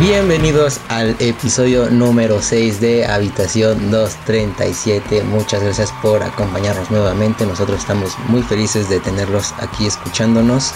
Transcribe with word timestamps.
Bienvenidos 0.00 0.80
al 0.88 1.16
episodio 1.18 1.90
número 1.90 2.40
6 2.40 2.80
de 2.80 3.04
Habitación 3.04 3.90
237. 3.90 5.24
Muchas 5.24 5.62
gracias 5.62 5.92
por 6.00 6.22
acompañarnos 6.22 6.90
nuevamente. 6.90 7.44
Nosotros 7.44 7.80
estamos 7.80 8.16
muy 8.28 8.42
felices 8.42 8.88
de 8.88 9.00
tenerlos 9.00 9.52
aquí 9.58 9.86
escuchándonos. 9.86 10.72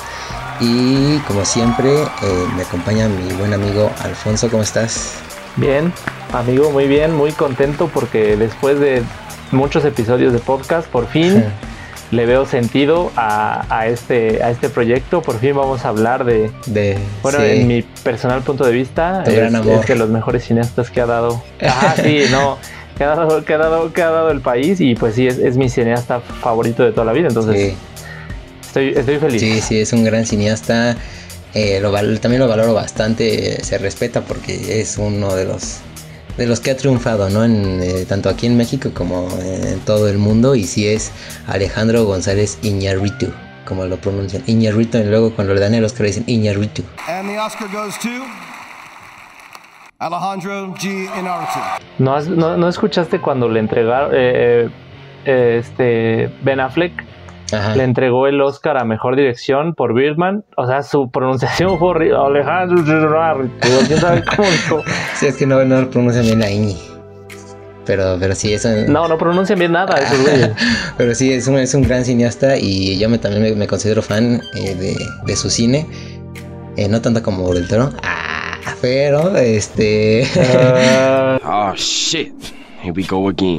Y 0.62 1.18
como 1.26 1.44
siempre, 1.44 1.90
eh, 1.90 2.46
me 2.54 2.62
acompaña 2.62 3.08
mi 3.08 3.32
buen 3.34 3.52
amigo 3.52 3.90
Alfonso. 4.00 4.48
¿Cómo 4.48 4.62
estás? 4.62 5.14
Bien, 5.56 5.92
amigo, 6.32 6.70
muy 6.70 6.86
bien, 6.86 7.12
muy 7.16 7.32
contento 7.32 7.90
porque 7.92 8.36
después 8.36 8.78
de 8.78 9.02
muchos 9.50 9.84
episodios 9.84 10.32
de 10.32 10.38
podcast, 10.38 10.86
por 10.86 11.08
fin 11.08 11.44
le 12.12 12.26
veo 12.26 12.46
sentido 12.46 13.10
a, 13.16 13.86
este, 13.88 14.40
a 14.44 14.50
este 14.50 14.68
proyecto. 14.68 15.20
Por 15.20 15.40
fin 15.40 15.56
vamos 15.56 15.84
a 15.84 15.88
hablar 15.88 16.24
de. 16.24 16.52
de 16.66 16.96
bueno, 17.22 17.40
en 17.40 17.66
mi 17.66 17.82
personal 17.82 18.42
punto 18.42 18.64
de 18.64 18.70
vista, 18.70 19.24
es, 19.24 19.84
que 19.84 19.96
los 19.96 20.10
mejores 20.10 20.44
cineastas 20.44 20.90
que 20.90 21.00
ha 21.00 21.06
dado. 21.06 21.42
Ah, 21.60 21.96
sí, 22.00 22.26
no. 22.30 22.58
Que 22.96 23.02
ha 23.02 23.16
dado, 23.16 23.44
que 23.44 23.54
ha 23.54 23.58
dado, 23.58 23.92
que 23.92 24.02
ha 24.02 24.10
dado 24.10 24.30
el 24.30 24.40
país 24.40 24.80
y 24.80 24.94
pues 24.94 25.16
sí, 25.16 25.26
es, 25.26 25.56
mi 25.56 25.68
cineasta 25.68 26.20
favorito 26.20 26.84
de 26.84 26.92
toda 26.92 27.06
la 27.06 27.12
vida. 27.12 27.26
Entonces, 27.26 27.74
estoy, 28.72 28.88
estoy 28.96 29.18
feliz. 29.18 29.40
Sí, 29.40 29.60
sí, 29.60 29.80
es 29.80 29.92
un 29.92 30.04
gran 30.04 30.24
cineasta. 30.24 30.96
Eh, 31.54 31.80
lo, 31.80 31.92
también 32.18 32.40
lo 32.40 32.48
valoro 32.48 32.72
bastante, 32.72 33.62
se 33.62 33.76
respeta 33.76 34.22
porque 34.22 34.80
es 34.80 34.96
uno 34.96 35.34
de 35.34 35.44
los 35.44 35.80
de 36.38 36.46
los 36.46 36.60
que 36.60 36.70
ha 36.70 36.76
triunfado, 36.78 37.28
¿no? 37.28 37.44
En, 37.44 37.82
eh, 37.82 38.06
tanto 38.08 38.30
aquí 38.30 38.46
en 38.46 38.56
México 38.56 38.90
como 38.94 39.28
en 39.42 39.78
todo 39.80 40.08
el 40.08 40.16
mundo. 40.16 40.54
Y 40.54 40.64
sí 40.64 40.88
es 40.88 41.12
Alejandro 41.46 42.06
González 42.06 42.58
Iñárritu, 42.62 43.30
como 43.66 43.84
lo 43.84 43.98
pronuncian. 43.98 44.42
Iñárritu, 44.46 44.96
y 44.96 45.04
luego 45.04 45.34
cuando 45.34 45.52
le 45.52 45.60
dan 45.60 45.74
el 45.74 45.84
Oscar 45.84 46.06
dicen 46.06 46.24
Iñárritu. 46.26 46.82
And 47.06 47.28
the 47.28 47.38
Oscar 47.38 47.68
goes 47.70 47.98
to 47.98 48.08
Alejandro 49.98 50.74
G. 50.74 51.10
¿No, 51.98 52.56
no, 52.56 52.68
escuchaste 52.68 53.20
cuando 53.20 53.50
le 53.50 53.60
entregaron 53.60 54.10
eh, 54.14 54.70
eh, 55.26 55.58
este 55.60 56.30
Ben 56.42 56.60
Affleck 56.60 57.11
le 57.76 57.84
entregó 57.84 58.26
el 58.26 58.40
Oscar 58.40 58.78
a 58.78 58.84
Mejor 58.84 59.16
Dirección 59.16 59.74
por 59.74 59.94
Birdman. 59.94 60.44
O 60.56 60.66
sea, 60.66 60.82
su 60.82 61.10
pronunciación 61.10 61.78
fue 61.78 61.88
horrible. 61.88 62.16
Alejandro, 62.16 62.82
¿quién 63.86 63.98
sabe 64.00 64.22
cómo? 64.24 64.82
sí, 65.14 65.26
es 65.26 65.36
que 65.36 65.46
no, 65.46 65.64
no 65.64 65.88
pronuncia 65.90 66.22
bien 66.22 66.40
la 66.40 66.48
ñ. 66.48 66.74
Pero, 67.84 68.16
pero 68.20 68.34
sí, 68.34 68.52
eso... 68.52 68.68
No, 68.88 69.08
no 69.08 69.18
pronuncian 69.18 69.58
bien 69.58 69.72
nada 69.72 69.96
pero 70.96 71.14
sí, 71.14 71.32
es 71.32 71.48
un, 71.48 71.58
es 71.58 71.74
un 71.74 71.82
gran 71.82 72.04
cineasta 72.04 72.56
y 72.56 72.96
yo 72.98 73.08
me, 73.08 73.18
también 73.18 73.58
me, 73.58 73.66
considero 73.66 74.02
fan 74.02 74.40
eh, 74.54 74.74
de, 74.74 74.96
de, 75.26 75.36
su 75.36 75.50
cine. 75.50 75.86
Eh, 76.76 76.88
no 76.88 77.00
tanto 77.00 77.22
como 77.22 77.52
del 77.52 77.66
toro. 77.66 77.90
Ah, 78.04 78.56
pero, 78.80 79.36
este... 79.36 80.28
oh, 81.44 81.72
shit. 81.74 82.61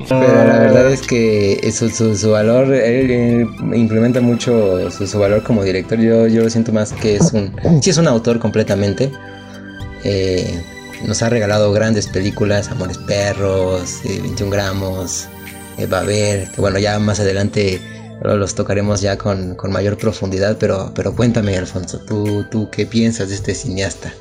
Pero 0.09 0.45
la 0.45 0.59
verdad 0.59 0.91
es 0.91 1.01
que 1.07 1.71
su, 1.71 1.89
su, 1.89 2.31
valor, 2.31 2.73
él, 2.73 3.47
implementa 3.73 4.19
mucho 4.19 4.91
su, 4.91 5.19
valor 5.19 5.43
como 5.43 5.63
director. 5.63 5.97
Yo, 5.99 6.27
yo 6.27 6.43
lo 6.43 6.49
siento 6.49 6.71
más 6.71 6.91
que 6.93 7.15
es 7.15 7.31
un. 7.33 7.55
Sí, 7.81 7.89
es 7.89 7.97
un 7.97 8.07
autor 8.07 8.39
completamente. 8.39 9.11
Eh, 10.03 10.61
nos 11.07 11.21
ha 11.21 11.29
regalado 11.29 11.71
grandes 11.71 12.07
películas: 12.07 12.69
Amores 12.69 12.97
Perros, 12.97 14.01
21 14.03 14.45
eh, 14.45 14.57
gramos, 14.57 15.27
eh, 15.77 15.85
Babel. 15.85 16.51
Que 16.51 16.59
bueno, 16.59 16.79
ya 16.79 16.99
más 16.99 17.19
adelante 17.19 17.79
los 18.21 18.55
tocaremos 18.55 19.01
ya 19.01 19.17
con, 19.17 19.55
con, 19.55 19.71
mayor 19.71 19.97
profundidad. 19.97 20.57
Pero, 20.59 20.91
pero 20.93 21.15
cuéntame, 21.15 21.57
Alfonso, 21.57 21.99
¿tú, 21.99 22.45
¿tú 22.51 22.69
qué 22.69 22.85
piensas 22.85 23.29
de 23.29 23.35
este 23.35 23.55
cineasta? 23.55 24.11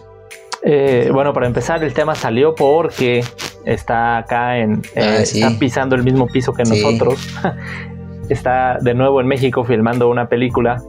Eh, 0.62 1.10
bueno, 1.12 1.32
para 1.32 1.46
empezar, 1.46 1.82
el 1.82 1.92
tema 1.92 2.14
salió 2.14 2.54
porque 2.54 3.24
está 3.64 4.18
acá 4.18 4.58
en. 4.58 4.82
Eh, 4.94 5.00
ah, 5.00 5.22
está 5.22 5.50
pisando 5.58 5.94
el 5.94 6.02
mismo 6.02 6.26
piso 6.26 6.52
que 6.52 6.64
nosotros. 6.64 7.28
está 8.28 8.78
de 8.80 8.94
nuevo 8.94 9.20
en 9.20 9.26
México 9.26 9.64
filmando 9.64 10.08
una 10.08 10.28
película. 10.28 10.82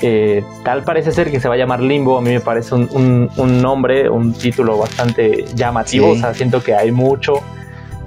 Eh, 0.00 0.44
tal 0.62 0.84
parece 0.84 1.10
ser 1.10 1.30
que 1.30 1.40
se 1.40 1.48
va 1.48 1.54
a 1.54 1.58
llamar 1.58 1.80
Limbo. 1.80 2.18
A 2.18 2.20
mí 2.20 2.30
me 2.30 2.40
parece 2.40 2.74
un, 2.74 3.28
nombre, 3.62 4.08
un 4.08 4.32
título 4.32 4.78
bastante 4.78 5.44
llamativo. 5.54 6.10
O 6.10 6.16
sea, 6.16 6.34
siento 6.34 6.62
que 6.62 6.74
hay 6.74 6.92
mucho 6.92 7.34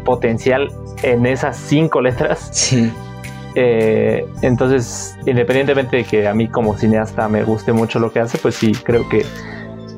potencial 0.05 0.69
en 1.03 1.25
esas 1.25 1.57
cinco 1.57 2.01
letras. 2.01 2.49
Sí. 2.51 2.91
entonces, 3.53 5.17
independientemente 5.25 5.97
de 5.97 6.03
que 6.05 6.25
a 6.25 6.33
mí 6.33 6.47
como 6.47 6.77
cineasta 6.77 7.27
me 7.27 7.43
guste 7.43 7.73
mucho 7.73 7.99
lo 7.99 8.11
que 8.11 8.21
hace, 8.21 8.37
pues 8.37 8.55
sí, 8.55 8.71
creo 8.71 9.09
que 9.09 9.25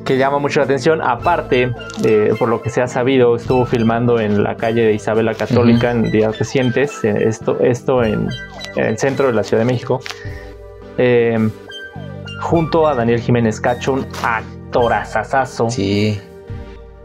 que 0.04 0.18
llama 0.18 0.38
mucho 0.38 0.60
la 0.60 0.64
atención. 0.64 1.00
Aparte, 1.02 1.72
eh, 2.04 2.34
por 2.38 2.48
lo 2.48 2.62
que 2.62 2.70
se 2.70 2.82
ha 2.82 2.88
sabido, 2.88 3.36
estuvo 3.36 3.64
filmando 3.64 4.20
en 4.20 4.42
la 4.42 4.56
calle 4.56 4.84
de 4.84 4.94
Isabel 4.94 5.26
la 5.26 5.34
Católica 5.34 5.90
en 5.90 6.10
días 6.10 6.38
recientes, 6.38 7.04
esto, 7.04 7.58
esto 7.60 8.04
en, 8.04 8.28
el 8.76 8.98
centro 8.98 9.28
de 9.28 9.32
la 9.32 9.42
Ciudad 9.42 9.62
de 9.62 9.72
México, 9.72 10.00
eh, 10.98 11.48
junto 12.40 12.86
a 12.86 12.94
Daniel 12.94 13.20
Jiménez 13.20 13.60
Cacho, 13.60 13.94
un 13.94 14.06
actorazazazo. 14.22 15.70
Sí. 15.70 16.20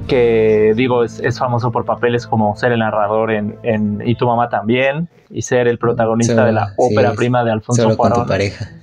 Que 0.07 0.73
digo, 0.75 1.03
es, 1.03 1.37
famoso 1.37 1.71
por 1.71 1.85
papeles 1.85 2.25
como 2.25 2.55
ser 2.55 2.71
el 2.71 2.79
narrador 2.79 3.31
en, 3.31 4.01
Y 4.03 4.15
tu 4.15 4.25
mamá 4.25 4.49
también, 4.49 5.07
y 5.29 5.41
ser 5.41 5.67
el 5.67 5.77
protagonista 5.77 6.45
de 6.45 6.53
la 6.53 6.73
ópera 6.77 7.13
prima 7.13 7.43
de 7.43 7.51
Alfonso 7.51 7.95
Cuarón. 7.95 8.25
pareja 8.25 8.78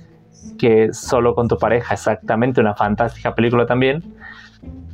que 0.57 0.89
Solo 0.93 1.35
con 1.35 1.47
tu 1.47 1.57
pareja, 1.57 1.93
exactamente, 1.93 2.61
una 2.61 2.75
fantástica 2.75 3.35
película 3.35 3.65
también. 3.65 4.03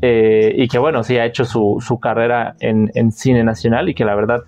Eh, 0.01 0.53
y 0.57 0.67
que 0.67 0.79
bueno, 0.79 1.03
sí 1.03 1.17
ha 1.17 1.25
hecho 1.25 1.45
su, 1.45 1.99
carrera 2.01 2.55
en, 2.59 3.11
cine 3.11 3.43
nacional 3.43 3.87
y 3.87 3.95
que 3.95 4.03
la 4.03 4.15
verdad 4.15 4.41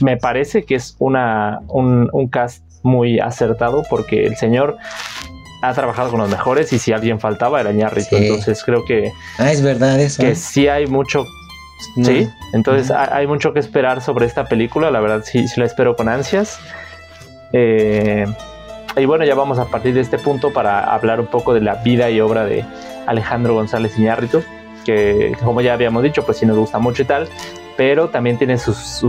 me 0.00 0.16
parece 0.16 0.64
que 0.64 0.74
es 0.74 0.96
una, 0.98 1.60
un, 1.68 2.28
cast 2.28 2.64
muy 2.82 3.20
acertado 3.20 3.84
porque 3.88 4.26
el 4.26 4.36
señor 4.36 4.76
ha 5.62 5.72
trabajado 5.74 6.10
con 6.10 6.20
los 6.20 6.28
mejores 6.28 6.72
y 6.72 6.78
si 6.78 6.92
alguien 6.92 7.20
faltaba 7.20 7.60
era 7.60 7.70
Ñarrito. 7.70 8.16
Entonces 8.16 8.64
creo 8.64 8.84
que... 8.84 9.12
Ah, 9.38 9.52
es 9.52 9.62
verdad 9.62 10.00
eso. 10.00 10.22
Que 10.22 10.34
sí 10.34 10.66
hay 10.66 10.86
mucho... 10.86 11.24
Sí, 12.02 12.28
entonces 12.52 12.90
hay 12.90 13.26
mucho 13.26 13.52
que 13.52 13.60
esperar 13.60 14.00
sobre 14.00 14.26
esta 14.26 14.46
película, 14.46 14.90
la 14.90 15.00
verdad 15.00 15.22
sí, 15.24 15.46
sí 15.46 15.60
la 15.60 15.66
espero 15.66 15.94
con 15.96 16.08
ansias. 16.08 16.58
Eh, 17.52 18.26
y 18.96 19.04
bueno, 19.06 19.24
ya 19.24 19.34
vamos 19.34 19.58
a 19.58 19.66
partir 19.66 19.94
de 19.94 20.00
este 20.00 20.18
punto 20.18 20.52
para 20.52 20.84
hablar 20.84 21.20
un 21.20 21.26
poco 21.26 21.52
de 21.52 21.60
la 21.60 21.76
vida 21.76 22.10
y 22.10 22.20
obra 22.20 22.44
de 22.44 22.64
Alejandro 23.06 23.54
González 23.54 23.98
Iñárritu, 23.98 24.42
que 24.84 25.36
como 25.42 25.60
ya 25.60 25.72
habíamos 25.72 26.02
dicho, 26.02 26.24
pues 26.24 26.38
sí 26.38 26.46
nos 26.46 26.56
gusta 26.56 26.78
mucho 26.78 27.02
y 27.02 27.06
tal, 27.06 27.28
pero 27.76 28.08
también 28.08 28.38
tiene 28.38 28.56
sus, 28.58 29.04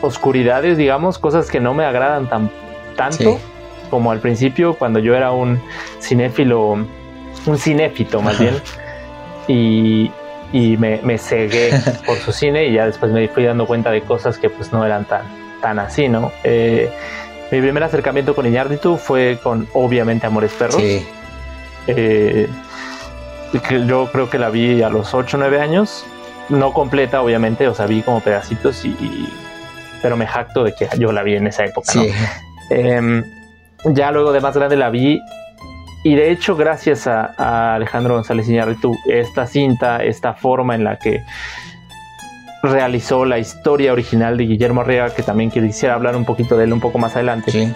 oscuridades, 0.00 0.76
digamos, 0.78 1.18
cosas 1.18 1.50
que 1.50 1.60
no 1.60 1.74
me 1.74 1.84
agradan 1.84 2.28
tan, 2.28 2.50
tanto 2.96 3.38
como 3.90 4.10
al 4.12 4.20
principio 4.20 4.74
cuando 4.74 4.98
yo 4.98 5.14
era 5.14 5.32
un 5.32 5.60
cinéfilo, 6.00 6.70
un 7.46 7.58
cinéfito 7.58 8.22
más 8.22 8.38
bien, 8.38 8.54
y, 9.48 10.10
me, 10.78 11.00
me, 11.02 11.18
cegué 11.18 11.70
por 12.06 12.16
su 12.16 12.32
cine 12.32 12.66
y 12.66 12.72
ya 12.72 12.86
después 12.86 13.12
me 13.12 13.28
fui 13.28 13.44
dando 13.44 13.66
cuenta 13.66 13.90
de 13.90 14.00
cosas 14.02 14.38
que 14.38 14.48
pues 14.48 14.72
no 14.72 14.84
eran 14.86 15.04
tan, 15.04 15.22
tan 15.60 15.78
así, 15.78 16.08
¿no? 16.08 16.32
Eh, 16.44 16.90
mi 17.50 17.60
primer 17.60 17.82
acercamiento 17.82 18.34
con 18.34 18.46
Iñárritu 18.46 18.96
fue 18.96 19.38
con, 19.42 19.68
obviamente, 19.72 20.26
Amores 20.26 20.52
Perros. 20.52 20.76
Sí. 20.76 21.06
Eh, 21.86 22.48
yo 23.86 24.10
creo 24.10 24.28
que 24.28 24.38
la 24.38 24.50
vi 24.50 24.82
a 24.82 24.88
los 24.88 25.14
8 25.14 25.36
o 25.36 25.40
9 25.40 25.60
años. 25.60 26.04
No 26.48 26.72
completa, 26.72 27.22
obviamente, 27.22 27.68
o 27.68 27.74
sea, 27.74 27.86
vi 27.86 28.02
como 28.02 28.20
pedacitos 28.20 28.84
y, 28.84 29.28
pero 30.02 30.16
me 30.16 30.26
jacto 30.26 30.64
de 30.64 30.74
que 30.74 30.88
yo 30.98 31.12
la 31.12 31.22
vi 31.22 31.36
en 31.36 31.46
esa 31.46 31.64
época. 31.64 31.92
Sí. 31.92 32.12
Em, 32.70 33.24
ya 33.84 34.10
luego 34.10 34.32
de 34.32 34.40
más 34.40 34.56
grande 34.56 34.76
la 34.76 34.90
vi 34.90 35.20
y 36.06 36.14
de 36.14 36.30
hecho, 36.30 36.54
gracias 36.54 37.08
a, 37.08 37.34
a 37.36 37.74
Alejandro 37.74 38.14
González 38.14 38.48
Iñárritu, 38.48 38.96
esta 39.06 39.46
cinta, 39.48 40.04
esta 40.04 40.34
forma 40.34 40.76
en 40.76 40.84
la 40.84 41.00
que 41.00 41.24
realizó 42.66 43.24
la 43.24 43.38
historia 43.38 43.92
original 43.92 44.36
de 44.36 44.44
Guillermo 44.44 44.82
Arriaga, 44.82 45.14
que 45.14 45.22
también 45.22 45.50
quisiera 45.50 45.94
hablar 45.94 46.16
un 46.16 46.24
poquito 46.24 46.56
de 46.56 46.64
él 46.64 46.72
un 46.72 46.80
poco 46.80 46.98
más 46.98 47.14
adelante. 47.16 47.50
Sí. 47.50 47.72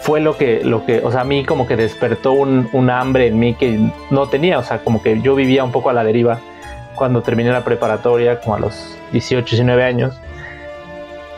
Fue 0.00 0.20
lo 0.20 0.36
que, 0.36 0.64
lo 0.64 0.86
que, 0.86 1.00
o 1.04 1.10
sea, 1.10 1.22
a 1.22 1.24
mí 1.24 1.44
como 1.44 1.66
que 1.66 1.76
despertó 1.76 2.32
un, 2.32 2.90
hambre 2.90 3.26
en 3.26 3.38
mí 3.38 3.54
que 3.54 3.78
no 4.10 4.28
tenía, 4.28 4.58
o 4.58 4.62
sea, 4.62 4.78
como 4.78 5.02
que 5.02 5.20
yo 5.20 5.34
vivía 5.34 5.64
un 5.64 5.72
poco 5.72 5.90
a 5.90 5.92
la 5.92 6.04
deriva 6.04 6.38
cuando 6.94 7.22
terminé 7.22 7.50
la 7.50 7.64
preparatoria, 7.64 8.40
como 8.40 8.54
a 8.54 8.58
los 8.60 8.96
18, 9.12 9.44
19 9.44 9.84
años. 9.84 10.20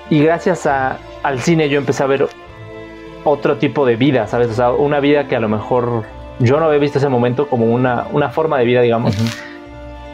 Y 0.08 0.22
gracias 0.22 0.66
al 0.66 1.40
cine 1.40 1.68
yo 1.68 1.78
empecé 1.78 2.02
a 2.02 2.06
ver 2.06 2.28
otro 3.24 3.56
tipo 3.56 3.86
de 3.86 3.96
vida, 3.96 4.26
¿sabes? 4.26 4.48
O 4.48 4.54
sea, 4.54 4.72
una 4.72 5.00
vida 5.00 5.26
que 5.26 5.36
a 5.36 5.40
lo 5.40 5.48
mejor 5.48 6.04
yo 6.38 6.58
no 6.58 6.66
había 6.66 6.78
visto 6.78 6.98
ese 6.98 7.08
momento 7.08 7.48
como 7.48 7.66
una, 7.66 8.06
una 8.12 8.30
forma 8.30 8.58
de 8.58 8.64
vida, 8.64 8.80
digamos. 8.80 9.14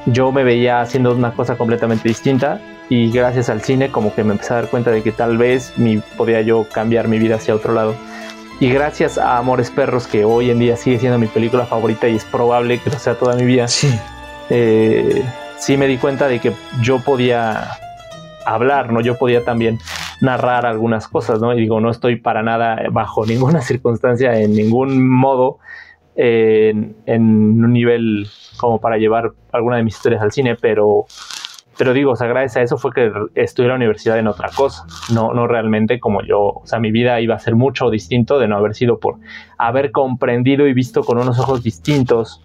Yo 0.06 0.32
me 0.32 0.44
veía 0.44 0.80
haciendo 0.80 1.14
una 1.14 1.32
cosa 1.32 1.56
completamente 1.56 2.08
distinta 2.08 2.60
y 2.88 3.10
gracias 3.10 3.48
al 3.48 3.60
cine 3.60 3.90
como 3.90 4.14
que 4.14 4.22
me 4.22 4.32
empecé 4.32 4.52
a 4.52 4.56
dar 4.56 4.68
cuenta 4.68 4.90
de 4.90 5.02
que 5.02 5.12
tal 5.12 5.36
vez 5.36 5.72
mi, 5.76 5.98
podía 6.16 6.40
yo 6.42 6.66
cambiar 6.72 7.08
mi 7.08 7.18
vida 7.18 7.36
hacia 7.36 7.54
otro 7.54 7.74
lado. 7.74 7.94
Y 8.60 8.70
gracias 8.70 9.18
a 9.18 9.36
Amores 9.36 9.70
Perros, 9.70 10.06
que 10.06 10.24
hoy 10.24 10.50
en 10.50 10.58
día 10.58 10.76
sigue 10.76 10.98
siendo 10.98 11.18
mi 11.18 11.26
película 11.26 11.66
favorita 11.66 12.08
y 12.08 12.16
es 12.16 12.24
probable 12.24 12.78
que 12.78 12.88
lo 12.88 12.98
sea 12.98 13.14
toda 13.14 13.36
mi 13.36 13.44
vida, 13.44 13.68
sí, 13.68 13.92
eh, 14.48 15.22
sí 15.58 15.76
me 15.76 15.86
di 15.86 15.98
cuenta 15.98 16.26
de 16.26 16.38
que 16.38 16.52
yo 16.80 17.00
podía 17.00 17.72
hablar, 18.46 18.92
¿no? 18.92 19.00
Yo 19.00 19.18
podía 19.18 19.44
también 19.44 19.78
narrar 20.20 20.64
algunas 20.64 21.08
cosas, 21.08 21.40
¿no? 21.40 21.52
Y 21.52 21.60
digo, 21.60 21.80
no 21.80 21.90
estoy 21.90 22.16
para 22.16 22.42
nada 22.42 22.78
bajo 22.90 23.26
ninguna 23.26 23.60
circunstancia, 23.62 24.38
en 24.40 24.54
ningún 24.54 25.06
modo, 25.06 25.58
en, 26.16 26.96
un 27.06 27.72
nivel 27.72 28.28
como 28.56 28.80
para 28.80 28.96
llevar 28.96 29.32
alguna 29.52 29.76
de 29.76 29.82
mis 29.82 29.96
historias 29.96 30.22
al 30.22 30.32
cine, 30.32 30.56
pero, 30.60 31.04
pero 31.76 31.92
digo, 31.92 32.12
o 32.12 32.16
sea, 32.16 32.26
gracias 32.26 32.56
a 32.56 32.62
eso 32.62 32.78
fue 32.78 32.92
que 32.92 33.12
estudié 33.34 33.68
la 33.68 33.74
universidad 33.74 34.18
en 34.18 34.26
otra 34.26 34.48
cosa, 34.54 34.86
no, 35.12 35.34
no 35.34 35.46
realmente 35.46 36.00
como 36.00 36.22
yo, 36.22 36.40
o 36.40 36.62
sea, 36.64 36.80
mi 36.80 36.90
vida 36.90 37.20
iba 37.20 37.34
a 37.34 37.38
ser 37.38 37.54
mucho 37.54 37.90
distinto 37.90 38.38
de 38.38 38.48
no 38.48 38.56
haber 38.56 38.74
sido 38.74 38.98
por 38.98 39.16
haber 39.58 39.90
comprendido 39.92 40.66
y 40.66 40.72
visto 40.72 41.02
con 41.02 41.18
unos 41.18 41.38
ojos 41.38 41.62
distintos 41.62 42.42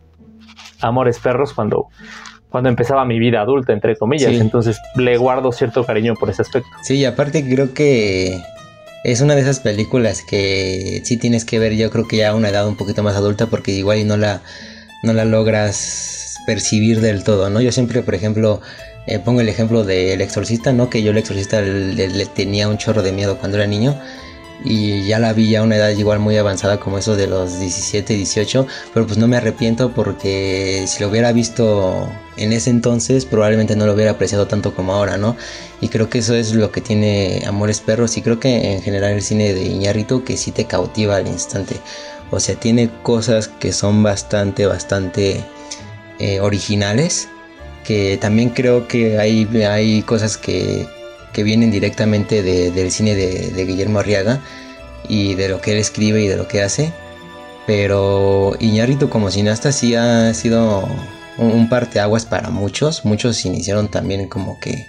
Amores 0.82 1.20
Perros 1.20 1.54
cuando 1.54 1.88
cuando 2.50 2.68
empezaba 2.68 3.06
mi 3.06 3.18
vida 3.18 3.40
adulta, 3.40 3.72
entre 3.72 3.96
comillas. 3.96 4.34
Entonces 4.34 4.78
le 4.96 5.16
guardo 5.18 5.54
cierto 5.54 5.86
cariño 5.86 6.16
por 6.16 6.30
ese 6.30 6.42
aspecto. 6.42 6.70
Sí, 6.84 6.98
y 6.98 7.06
aparte 7.06 7.48
creo 7.48 7.74
que 7.74 8.42
es 9.04 9.22
una 9.22 9.36
de 9.36 9.42
esas 9.42 9.60
películas 9.60 10.22
que 10.22 11.02
sí 11.04 11.18
tienes 11.18 11.46
que 11.46 11.60
ver, 11.60 11.74
yo 11.76 11.90
creo 11.90 12.08
que 12.08 12.18
ya 12.18 12.30
a 12.30 12.36
una 12.36 12.50
edad 12.50 12.68
un 12.68 12.78
poquito 12.78 13.04
más 13.04 13.16
adulta, 13.16 13.48
porque 13.48 13.72
igual 13.72 14.08
no 14.08 14.18
la, 14.18 14.42
no 15.04 15.14
la 15.14 15.26
logras 15.26 16.38
percibir 16.46 17.02
del 17.02 17.24
todo, 17.24 17.50
¿no? 17.50 17.62
Yo 17.62 17.72
siempre, 17.72 18.04
por 18.04 18.16
ejemplo, 18.16 18.62
eh, 19.08 19.20
pongo 19.20 19.42
el 19.42 19.50
ejemplo 19.50 19.84
del 19.84 20.22
exorcista, 20.22 20.72
¿no? 20.74 20.90
Que 20.90 21.02
yo 21.02 21.12
el 21.12 21.18
exorcista 21.18 21.62
le, 21.62 22.26
tenía 22.28 22.68
un 22.68 22.78
chorro 22.78 23.02
de 23.02 23.12
miedo 23.12 23.38
cuando 23.38 23.58
era 23.58 23.68
niño 23.68 24.00
y 24.64 25.06
ya 25.06 25.20
la 25.20 25.34
vi 25.34 25.56
a 25.56 25.64
una 25.64 25.78
edad 25.78 25.90
igual 25.90 26.20
muy 26.20 26.38
avanzada 26.38 26.80
como 26.80 26.98
eso 26.98 27.16
de 27.16 27.28
los 27.28 27.60
17, 27.60 28.14
18, 28.14 28.68
pero 28.94 29.08
pues 29.08 29.18
no 29.18 29.28
me 29.28 29.38
arrepiento 29.38 29.92
porque 29.92 30.86
si 30.88 31.02
lo 31.02 31.10
hubiera 31.10 31.32
visto 31.32 32.08
en 32.38 32.54
ese 32.54 32.70
entonces 32.70 33.26
probablemente 33.26 33.76
no 33.76 33.86
lo 33.86 33.94
hubiera 33.94 34.12
apreciado 34.12 34.48
tanto 34.48 34.76
como 34.76 34.94
ahora, 34.94 35.18
¿no? 35.18 35.36
Y 35.82 35.88
creo 35.88 36.10
que 36.10 36.20
eso 36.20 36.36
es 36.36 36.54
lo 36.54 36.72
que 36.72 36.82
tiene 36.82 37.44
Amores 37.48 37.80
Perros 37.80 38.18
y 38.18 38.22
creo 38.22 38.40
que 38.40 38.74
en 38.74 38.82
general 38.82 39.14
el 39.14 39.22
cine 39.22 39.54
de 39.54 39.64
Iñárritu 39.64 40.24
que 40.24 40.38
sí 40.38 40.52
te 40.52 40.66
cautiva 40.66 41.16
al 41.16 41.28
instante. 41.28 41.76
O 42.32 42.40
sea, 42.40 42.56
tiene 42.56 42.90
cosas 43.04 43.50
que 43.50 43.74
son 43.74 44.04
bastante, 44.04 44.66
bastante 44.66 45.44
eh, 46.20 46.40
originales. 46.40 47.28
Que 47.84 48.18
también 48.22 48.50
creo 48.50 48.88
que 48.88 49.18
hay, 49.20 49.48
hay 49.66 50.04
cosas 50.04 50.38
que, 50.38 50.88
que 51.34 51.44
vienen 51.44 51.72
directamente 51.72 52.44
del 52.44 52.92
cine 52.92 53.16
de, 53.16 53.66
Guillermo 53.66 54.00
Arriaga 54.00 54.42
y 55.08 55.36
de 55.36 55.50
lo 55.50 55.62
que 55.62 55.72
él 55.72 55.78
escribe 55.78 56.22
y 56.22 56.28
de 56.28 56.38
lo 56.38 56.48
que 56.48 56.62
hace. 56.62 56.94
Pero 57.68 58.56
Iñárritu 58.60 59.10
como 59.10 59.32
cineasta 59.32 59.72
sí 59.72 59.96
ha 59.96 60.34
sido 60.34 60.88
un, 61.38 61.70
parteaguas 61.70 62.26
para 62.26 62.50
muchos. 62.50 63.06
Muchos 63.06 63.46
iniciaron 63.46 63.90
también 63.90 64.28
como 64.28 64.60
que, 64.60 64.88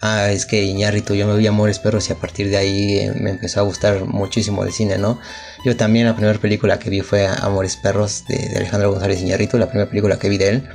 ah, 0.00 0.30
es 0.30 0.46
que 0.46 0.64
Iñárritu, 0.64 1.14
yo 1.14 1.26
me 1.26 1.36
vi 1.36 1.46
Amores 1.46 1.78
Perros 1.78 2.08
y 2.08 2.12
a 2.12 2.16
partir 2.16 2.50
de 2.50 2.56
ahí 2.56 2.98
eh, 2.98 3.12
me 3.18 3.30
empezó 3.30 3.60
a 3.60 3.62
gustar 3.64 4.04
muchísimo 4.04 4.64
el 4.64 4.72
cine, 4.72 4.98
¿no? 4.98 5.18
Yo 5.64 5.76
también 5.76 6.06
la 6.06 6.14
primera 6.14 6.38
película 6.38 6.78
que 6.78 6.90
vi 6.90 7.00
fue 7.00 7.26
Amores 7.26 7.76
Perros 7.76 8.24
de, 8.28 8.56
Alejandro 8.56 8.92
González 8.92 9.20
Iñárritu, 9.20 9.58
la 9.58 9.68
primera 9.68 9.88
película 9.88 10.18
que 10.18 10.28
vi 10.28 10.38
de 10.38 10.48
él. 10.48 10.68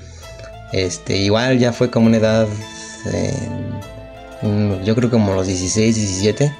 Este, 0.74 1.16
igual 1.18 1.60
ya 1.60 1.72
fue 1.72 1.90
como 1.90 2.08
una 2.08 2.18
edad... 2.18 2.48
Eh, 3.14 3.34
yo 4.84 4.96
creo 4.96 5.10
como 5.10 5.34
los 5.34 5.48
16, 5.48 5.96
17. 5.96 6.52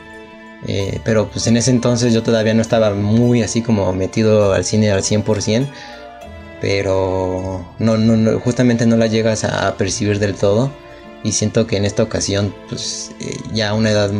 Eh, 0.68 1.00
pero 1.04 1.28
pues 1.28 1.46
en 1.48 1.58
ese 1.58 1.70
entonces 1.70 2.14
yo 2.14 2.24
todavía 2.24 2.54
no 2.54 2.62
estaba 2.62 2.92
muy 2.92 3.44
así 3.44 3.62
como 3.62 3.94
metido 3.94 4.54
al 4.54 4.66
cine 4.66 4.92
al 4.92 5.02
100%. 5.02 5.68
Pero 6.62 7.66
no, 7.80 7.98
no, 7.98 8.40
justamente 8.40 8.86
no 8.86 8.98
la 8.98 9.08
llegas 9.08 9.44
a, 9.44 9.76
percibir 9.78 10.20
del 10.20 10.36
todo. 10.36 10.72
Y 11.24 11.32
siento 11.32 11.66
que 11.66 11.78
en 11.78 11.86
esta 11.86 12.04
ocasión, 12.04 12.54
pues 12.70 13.12
eh, 13.20 13.38
ya 13.52 13.70
a 13.70 13.74
una 13.74 13.90
edad, 13.90 14.12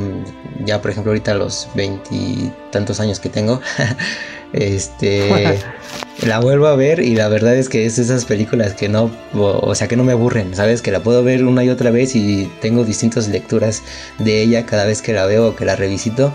ya 0.66 0.82
por 0.82 0.92
ejemplo 0.92 1.12
ahorita 1.12 1.36
los 1.36 1.68
veintitantos 1.76 3.00
años 3.00 3.20
que 3.20 3.30
tengo, 3.30 3.62
Este, 4.54 5.60
la 6.26 6.40
vuelvo 6.40 6.68
a 6.68 6.76
ver 6.76 7.00
y 7.00 7.16
la 7.16 7.28
verdad 7.28 7.56
es 7.56 7.70
que 7.70 7.86
es 7.86 7.98
esas 7.98 8.26
películas 8.26 8.74
que 8.74 8.90
no, 8.90 9.12
o, 9.34 9.76
sea, 9.76 9.88
que 9.88 9.96
no 9.96 10.04
me 10.04 10.14
aburren, 10.14 10.56
¿sabes? 10.56 10.82
Que 10.82 10.92
la 10.92 11.02
puedo 11.02 11.24
ver 11.24 11.44
una 11.44 11.64
y 11.64 11.70
otra 11.70 11.92
vez 11.92 12.16
y 12.16 12.50
tengo 12.62 12.84
distintas 12.84 13.28
lecturas 13.28 13.84
de 14.20 14.42
ella 14.42 14.66
cada 14.66 14.86
vez 14.86 15.02
que 15.02 15.14
la 15.14 15.26
veo 15.26 15.50
o 15.50 15.56
que 15.56 15.66
la 15.66 15.76
revisito. 15.76 16.34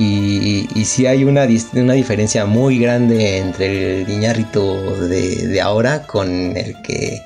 Y, 0.00 0.68
y, 0.76 0.84
sí 0.84 1.06
hay 1.06 1.24
una, 1.24 1.48
una 1.72 1.94
diferencia 1.94 2.46
muy 2.46 2.78
grande 2.78 3.38
entre 3.38 4.02
el 4.02 4.08
Iñárritu 4.08 4.76
de, 5.08 5.48
de 5.48 5.60
ahora 5.60 6.06
con 6.06 6.56
el 6.56 6.80
que 6.82 7.20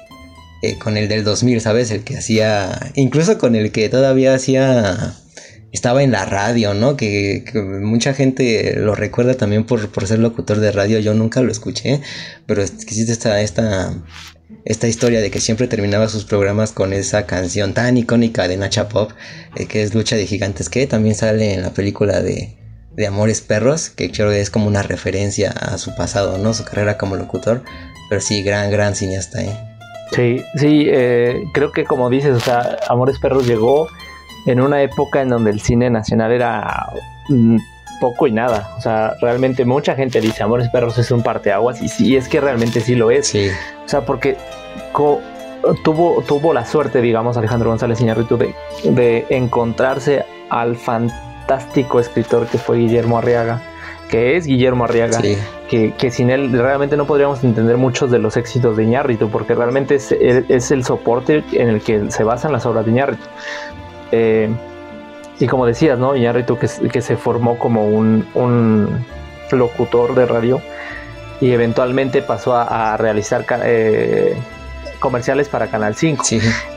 eh, 0.63 0.79
con 0.79 0.97
el 0.97 1.09
del 1.09 1.25
2000, 1.25 1.61
¿sabes? 1.61 1.91
El 1.91 2.05
que 2.05 2.17
hacía, 2.17 2.93
incluso 2.95 3.37
con 3.37 3.57
el 3.57 3.73
que 3.73 3.89
todavía 3.89 4.33
hacía 4.33 5.13
estaba 5.73 6.03
en 6.03 6.13
la 6.13 6.25
radio, 6.27 6.75
¿no? 6.75 6.97
Que, 6.97 7.45
mucha 7.83 8.15
gente 8.15 8.75
lo 8.77 8.95
recuerda 8.95 9.35
también 9.35 9.65
por, 9.65 10.07
ser 10.07 10.19
locutor 10.19 10.61
de 10.61 10.71
radio. 10.71 10.99
Yo 11.01 11.15
nunca 11.15 11.41
lo 11.41 11.51
escuché, 11.51 12.01
pero 12.47 12.63
existe 12.63 13.11
esta, 13.11 13.41
esta, 13.41 13.95
esta 14.65 14.87
historia 14.87 15.21
de 15.21 15.31
que 15.31 15.41
siempre 15.41 15.67
terminaba 15.67 16.09
sus 16.09 16.25
programas 16.25 16.73
con 16.73 16.93
esa 16.93 17.27
canción 17.27 17.73
tan 17.73 17.97
icónica 17.97 18.47
de 18.49 18.59
Nacha 18.59 18.89
Pop, 18.89 19.13
eh, 19.57 19.67
que 19.67 19.83
es 19.83 19.95
Lucha 19.95 20.17
de 20.17 20.27
Gigantes, 20.27 20.69
que 20.69 20.87
también 20.87 21.15
sale 21.15 21.55
en 21.55 21.63
la 21.63 21.71
película 21.71 22.21
de, 22.21 22.59
de 22.95 23.07
Amores 23.07 23.41
Perros, 23.41 23.89
que 23.89 24.13
creo 24.13 24.29
que 24.29 24.41
es 24.41 24.51
como 24.51 24.67
una 24.67 24.83
referencia 24.83 25.51
a 25.51 25.79
su 25.79 25.95
pasado, 25.97 26.37
¿no? 26.37 26.53
Su 26.53 26.65
carrera 26.65 26.99
como 26.99 27.17
locutor, 27.17 27.63
pero 28.11 28.21
sí, 28.21 28.43
gran, 28.43 28.71
gran 28.71 28.95
cineasta, 28.95 29.43
¿eh? 29.43 29.69
Sí, 30.15 30.45
sí, 30.57 30.85
eh, 30.89 31.43
creo 31.55 31.73
que 31.73 31.85
como 31.85 32.11
dices, 32.11 32.37
o 32.37 32.41
sea, 32.41 32.77
Amores 32.89 33.19
Perros 33.19 33.47
llegó 33.47 33.89
en 34.47 34.61
una 34.61 34.83
época 34.83 35.23
en 35.23 35.29
donde 35.29 35.51
el 35.51 35.61
cine 35.61 35.91
nacional 35.91 36.33
era 36.33 36.89
mm, 37.29 37.59
poco 38.01 38.27
y 38.27 38.33
nada. 38.33 38.75
O 38.77 38.81
sea, 38.81 39.15
realmente 39.21 39.65
mucha 39.65 39.95
gente 39.95 40.21
dice 40.21 40.43
Amores 40.43 40.69
Perros 40.69 40.99
es 40.99 41.11
un 41.11 41.23
parteaguas 41.23 41.83
y 41.83 41.89
sí, 41.89 42.17
es 42.17 42.29
que 42.29 42.41
realmente 42.41 42.81
sí 42.81 42.95
lo 42.95 43.11
es. 43.11 43.29
Sí. 43.29 43.49
O 43.85 43.89
sea, 43.89 44.05
porque 44.05 44.37
tuvo, 45.85 46.23
tuvo 46.27 46.53
la 46.53 46.65
suerte, 46.65 47.01
digamos, 47.01 47.37
Alejandro 47.37 47.71
González 47.71 48.01
Iñárritu 48.01 48.37
de, 48.37 48.55
de 48.85 49.27
encontrarse 49.31 50.25
al 50.51 50.77
fantástico 50.77 52.01
escritor 52.01 52.47
que 52.47 52.59
fue 52.59 52.79
Guillermo 52.79 53.19
Arriaga, 53.19 53.63
que 54.09 54.37
es 54.37 54.47
Guillermo 54.47 54.85
Arriaga, 54.85 55.21
que, 55.71 55.95
que, 55.97 56.11
sin 56.11 56.31
él 56.31 56.53
realmente 56.53 56.97
no 56.97 57.07
podríamos 57.07 57.43
entender 57.45 57.77
muchos 57.77 58.11
de 58.11 58.19
los 58.19 58.37
éxitos 58.37 58.77
de 58.77 58.85
Iñárritu, 58.85 59.31
porque 59.31 59.55
realmente 59.55 59.95
es, 59.95 60.13
es 60.13 60.71
el 60.71 60.85
soporte 60.85 61.45
en 61.53 61.69
el 61.69 61.81
que 61.81 62.11
se 62.11 62.25
basan 62.25 62.53
las 62.53 62.67
obras 62.67 62.85
de 62.85 62.91
Iñárritu. 62.91 63.25
Eh, 64.13 64.49
y 65.41 65.47
como 65.47 65.67
decías, 65.67 65.99
¿no? 65.99 66.15
Iñárritu 66.15 66.59
que, 66.59 66.69
que 66.89 67.03
se 67.03 67.17
formó 67.17 67.59
como 67.59 67.89
un, 67.89 69.05
locutor 69.51 70.15
de 70.15 70.25
radio 70.25 70.63
y 71.41 71.53
eventualmente 71.53 72.23
pasó 72.23 72.57
a, 72.57 72.97
realizar 72.97 73.45
eh, 73.65 74.35
comerciales 74.99 75.49
para 75.49 75.67
Canal 75.67 75.95
5. 75.95 76.25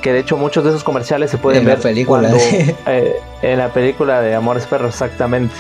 Que 0.01 0.12
de 0.12 0.20
hecho 0.20 0.36
muchos 0.36 0.63
de 0.63 0.72
esos 0.72 0.84
comerciales 0.84 1.32
se 1.32 1.38
pueden 1.38 1.63
ver 1.63 1.80
película. 1.80 2.34
Eh, 2.88 3.15
en 3.42 3.60
la 3.60 3.70
película 3.70 4.22
de 4.22 4.36
Amores 4.36 4.65
Perros, 4.65 4.89
exactamente. 4.89 5.56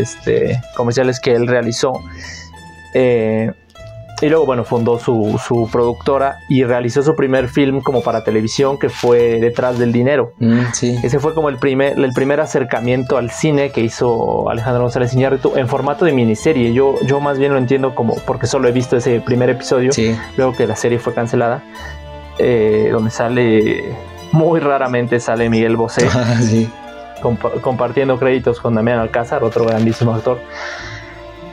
este, 0.00 0.60
comerciales 0.74 1.20
que 1.20 1.32
él 1.32 1.46
realizó. 1.46 2.02
Y 4.20 4.28
luego, 4.28 4.44
bueno, 4.44 4.64
fundó 4.64 4.98
su, 4.98 5.40
su, 5.42 5.68
productora 5.70 6.40
y 6.48 6.64
realizó 6.64 7.02
su 7.02 7.16
primer 7.16 7.48
film 7.48 7.80
como 7.80 8.02
para 8.02 8.22
televisión 8.22 8.78
que 8.78 8.88
fue 8.88 9.40
Detrás 9.40 9.78
del 9.78 9.92
Dinero. 9.92 10.32
Mm, 10.38 10.60
Ese 11.02 11.18
fue 11.18 11.34
como 11.34 11.48
el 11.48 11.56
primer, 11.56 11.98
el 11.98 12.12
primer 12.12 12.40
acercamiento 12.40 13.16
al 13.16 13.30
cine 13.30 13.70
que 13.70 13.80
hizo 13.80 14.50
Alejandro 14.50 14.82
González 14.82 15.14
Iñárritu 15.14 15.52
en 15.56 15.68
formato 15.68 16.04
de 16.04 16.12
miniserie. 16.12 16.72
Yo, 16.74 16.96
yo 17.06 17.20
más 17.20 17.38
bien 17.38 17.52
lo 17.52 17.58
entiendo 17.58 17.94
como 17.94 18.14
porque 18.26 18.46
solo 18.46 18.68
he 18.68 18.72
visto 18.72 18.96
ese 18.96 19.20
primer 19.20 19.48
episodio, 19.50 19.90
luego 20.36 20.52
que 20.54 20.66
la 20.66 20.76
serie 20.76 20.98
fue 20.98 21.14
cancelada, 21.14 21.62
eh, 22.38 22.90
donde 22.92 23.10
sale 23.10 23.94
muy 24.32 24.60
raramente 24.60 25.18
sale 25.18 25.48
Miguel 25.50 25.76
Bosé 25.76 26.08
compartiendo 27.62 28.18
créditos 28.18 28.60
con 28.60 28.74
Damián 28.74 28.98
Alcázar, 28.98 29.44
otro 29.44 29.64
grandísimo 29.64 30.14
actor. 30.14 30.38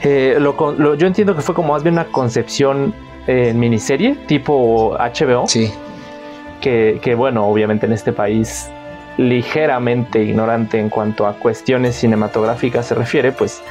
Eh, 0.02 0.36
lo, 0.38 0.94
yo 0.94 1.06
entiendo 1.06 1.34
que 1.34 1.42
fue 1.42 1.54
como 1.54 1.72
más 1.72 1.82
bien 1.82 1.94
una 1.94 2.06
concepción 2.06 2.94
en 3.26 3.58
miniserie, 3.58 4.14
tipo 4.26 4.96
HBO. 4.98 5.46
Sí. 5.46 5.72
Que, 6.60 6.98
que, 7.02 7.14
bueno, 7.14 7.46
obviamente 7.46 7.86
en 7.86 7.92
este 7.92 8.12
país 8.12 8.68
ligeramente 9.16 10.22
ignorante 10.22 10.78
en 10.78 10.88
cuanto 10.88 11.26
a 11.26 11.34
cuestiones 11.34 11.96
cinematográficas 11.96 12.86
se 12.86 12.94
refiere, 12.94 13.32
pues 13.32 13.62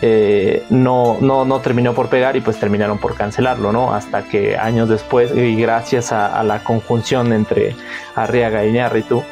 eh, 0.00 0.64
no, 0.70 1.18
no, 1.20 1.44
no 1.44 1.58
terminó 1.60 1.92
por 1.92 2.08
pegar 2.08 2.36
y 2.36 2.40
pues 2.40 2.58
terminaron 2.60 2.98
por 2.98 3.16
cancelarlo, 3.16 3.72
¿no? 3.72 3.92
Hasta 3.92 4.22
que 4.22 4.56
años 4.56 4.88
después, 4.88 5.36
y 5.36 5.56
gracias 5.56 6.12
a, 6.12 6.42
la 6.44 6.62
conjunción 6.62 7.32
entre 7.32 7.74
Arriaga 8.14 8.64
y 8.64 8.72
Ñarritu, 8.72 9.24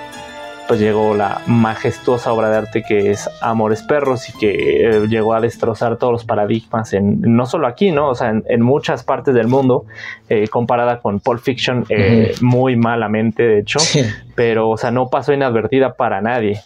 pues 0.66 0.80
llegó 0.80 1.14
la 1.14 1.42
majestuosa 1.46 2.32
obra 2.32 2.50
de 2.50 2.56
arte 2.56 2.82
que 2.87 3.11
es 3.11 3.28
Amores 3.40 3.82
Perros 3.82 4.28
y 4.28 4.32
que 4.32 4.87
eh, 4.87 5.06
llegó 5.08 5.35
a 5.35 5.40
destrozar 5.40 5.96
todos 5.99 6.12
los 6.12 6.25
paradigmas 6.25 6.92
en 6.92 7.20
no 7.20 7.46
solo 7.46 7.66
aquí, 7.66 7.90
¿no? 7.90 8.08
O 8.11 8.14
sea, 8.14 8.30
en, 8.30 8.62
muchas 8.62 9.04
partes 9.04 9.35
del 9.35 9.49
mundo, 9.49 9.85
eh, 10.28 10.49
comparada 10.49 11.00
con 11.00 11.20
Pulp 11.20 11.40
Fiction, 11.40 11.85
eh, 11.88 12.35
muy 12.40 12.76
malamente, 12.76 13.42
de 13.42 13.61
hecho, 13.61 13.78
pero, 14.35 14.70
o 14.70 14.76
sea, 14.76 14.90
no 14.90 15.08
pasó 15.08 15.32
inadvertida 15.32 15.94
para 15.94 16.20
nadie. 16.20 16.61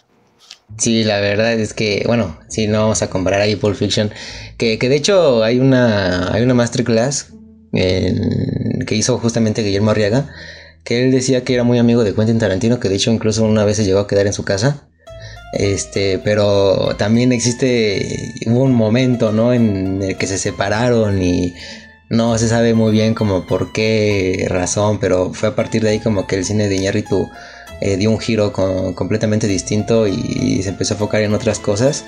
Sí, 0.77 1.03
la 1.03 1.19
verdad 1.19 1.53
es 1.53 1.73
que, 1.73 2.03
bueno, 2.07 2.37
si 2.47 2.67
no 2.67 2.81
vamos 2.81 3.01
a 3.01 3.09
comparar 3.09 3.41
ahí 3.41 3.55
Pulp 3.55 3.75
Fiction, 3.75 4.09
que, 4.57 4.79
que 4.79 4.89
de 4.89 4.95
hecho 4.95 5.43
hay 5.43 5.59
una, 5.59 6.33
hay 6.33 6.43
una 6.43 6.53
masterclass 6.53 7.33
que 7.71 8.95
hizo 8.95 9.17
justamente 9.17 9.63
Guillermo 9.63 9.91
Arriaga, 9.91 10.29
que 10.83 11.03
él 11.03 11.11
decía 11.11 11.43
que 11.43 11.53
era 11.53 11.63
muy 11.63 11.77
amigo 11.77 12.03
de 12.03 12.13
Quentin 12.13 12.39
Tarantino, 12.39 12.79
que 12.79 12.89
de 12.89 12.95
hecho 12.95 13.11
incluso 13.11 13.43
una 13.43 13.65
vez 13.65 13.77
se 13.77 13.85
llegó 13.85 13.99
a 13.99 14.07
quedar 14.07 14.27
en 14.27 14.33
su 14.33 14.43
casa. 14.43 14.87
Este, 15.53 16.17
pero 16.19 16.95
también 16.97 17.33
existe 17.33 18.33
un 18.45 18.73
momento, 18.73 19.31
¿no? 19.31 19.53
En 19.53 20.01
el 20.01 20.17
que 20.17 20.27
se 20.27 20.37
separaron 20.37 21.21
y 21.21 21.55
no 22.09 22.37
se 22.37 22.47
sabe 22.47 22.73
muy 22.73 22.91
bien 22.91 23.13
como 23.13 23.45
por 23.45 23.71
qué 23.71 24.45
razón, 24.49 24.99
pero 24.99 25.33
fue 25.33 25.49
a 25.49 25.55
partir 25.55 25.83
de 25.83 25.91
ahí 25.91 25.99
como 25.99 26.27
que 26.27 26.35
el 26.35 26.45
cine 26.45 26.67
de 26.67 26.75
Iñárritu 26.75 27.29
eh, 27.81 27.97
dio 27.97 28.11
un 28.11 28.19
giro 28.19 28.53
completamente 28.53 29.47
distinto 29.47 30.07
y, 30.07 30.61
se 30.63 30.69
empezó 30.69 30.93
a 30.93 30.95
enfocar 30.95 31.21
en 31.21 31.33
otras 31.33 31.59
cosas. 31.59 32.05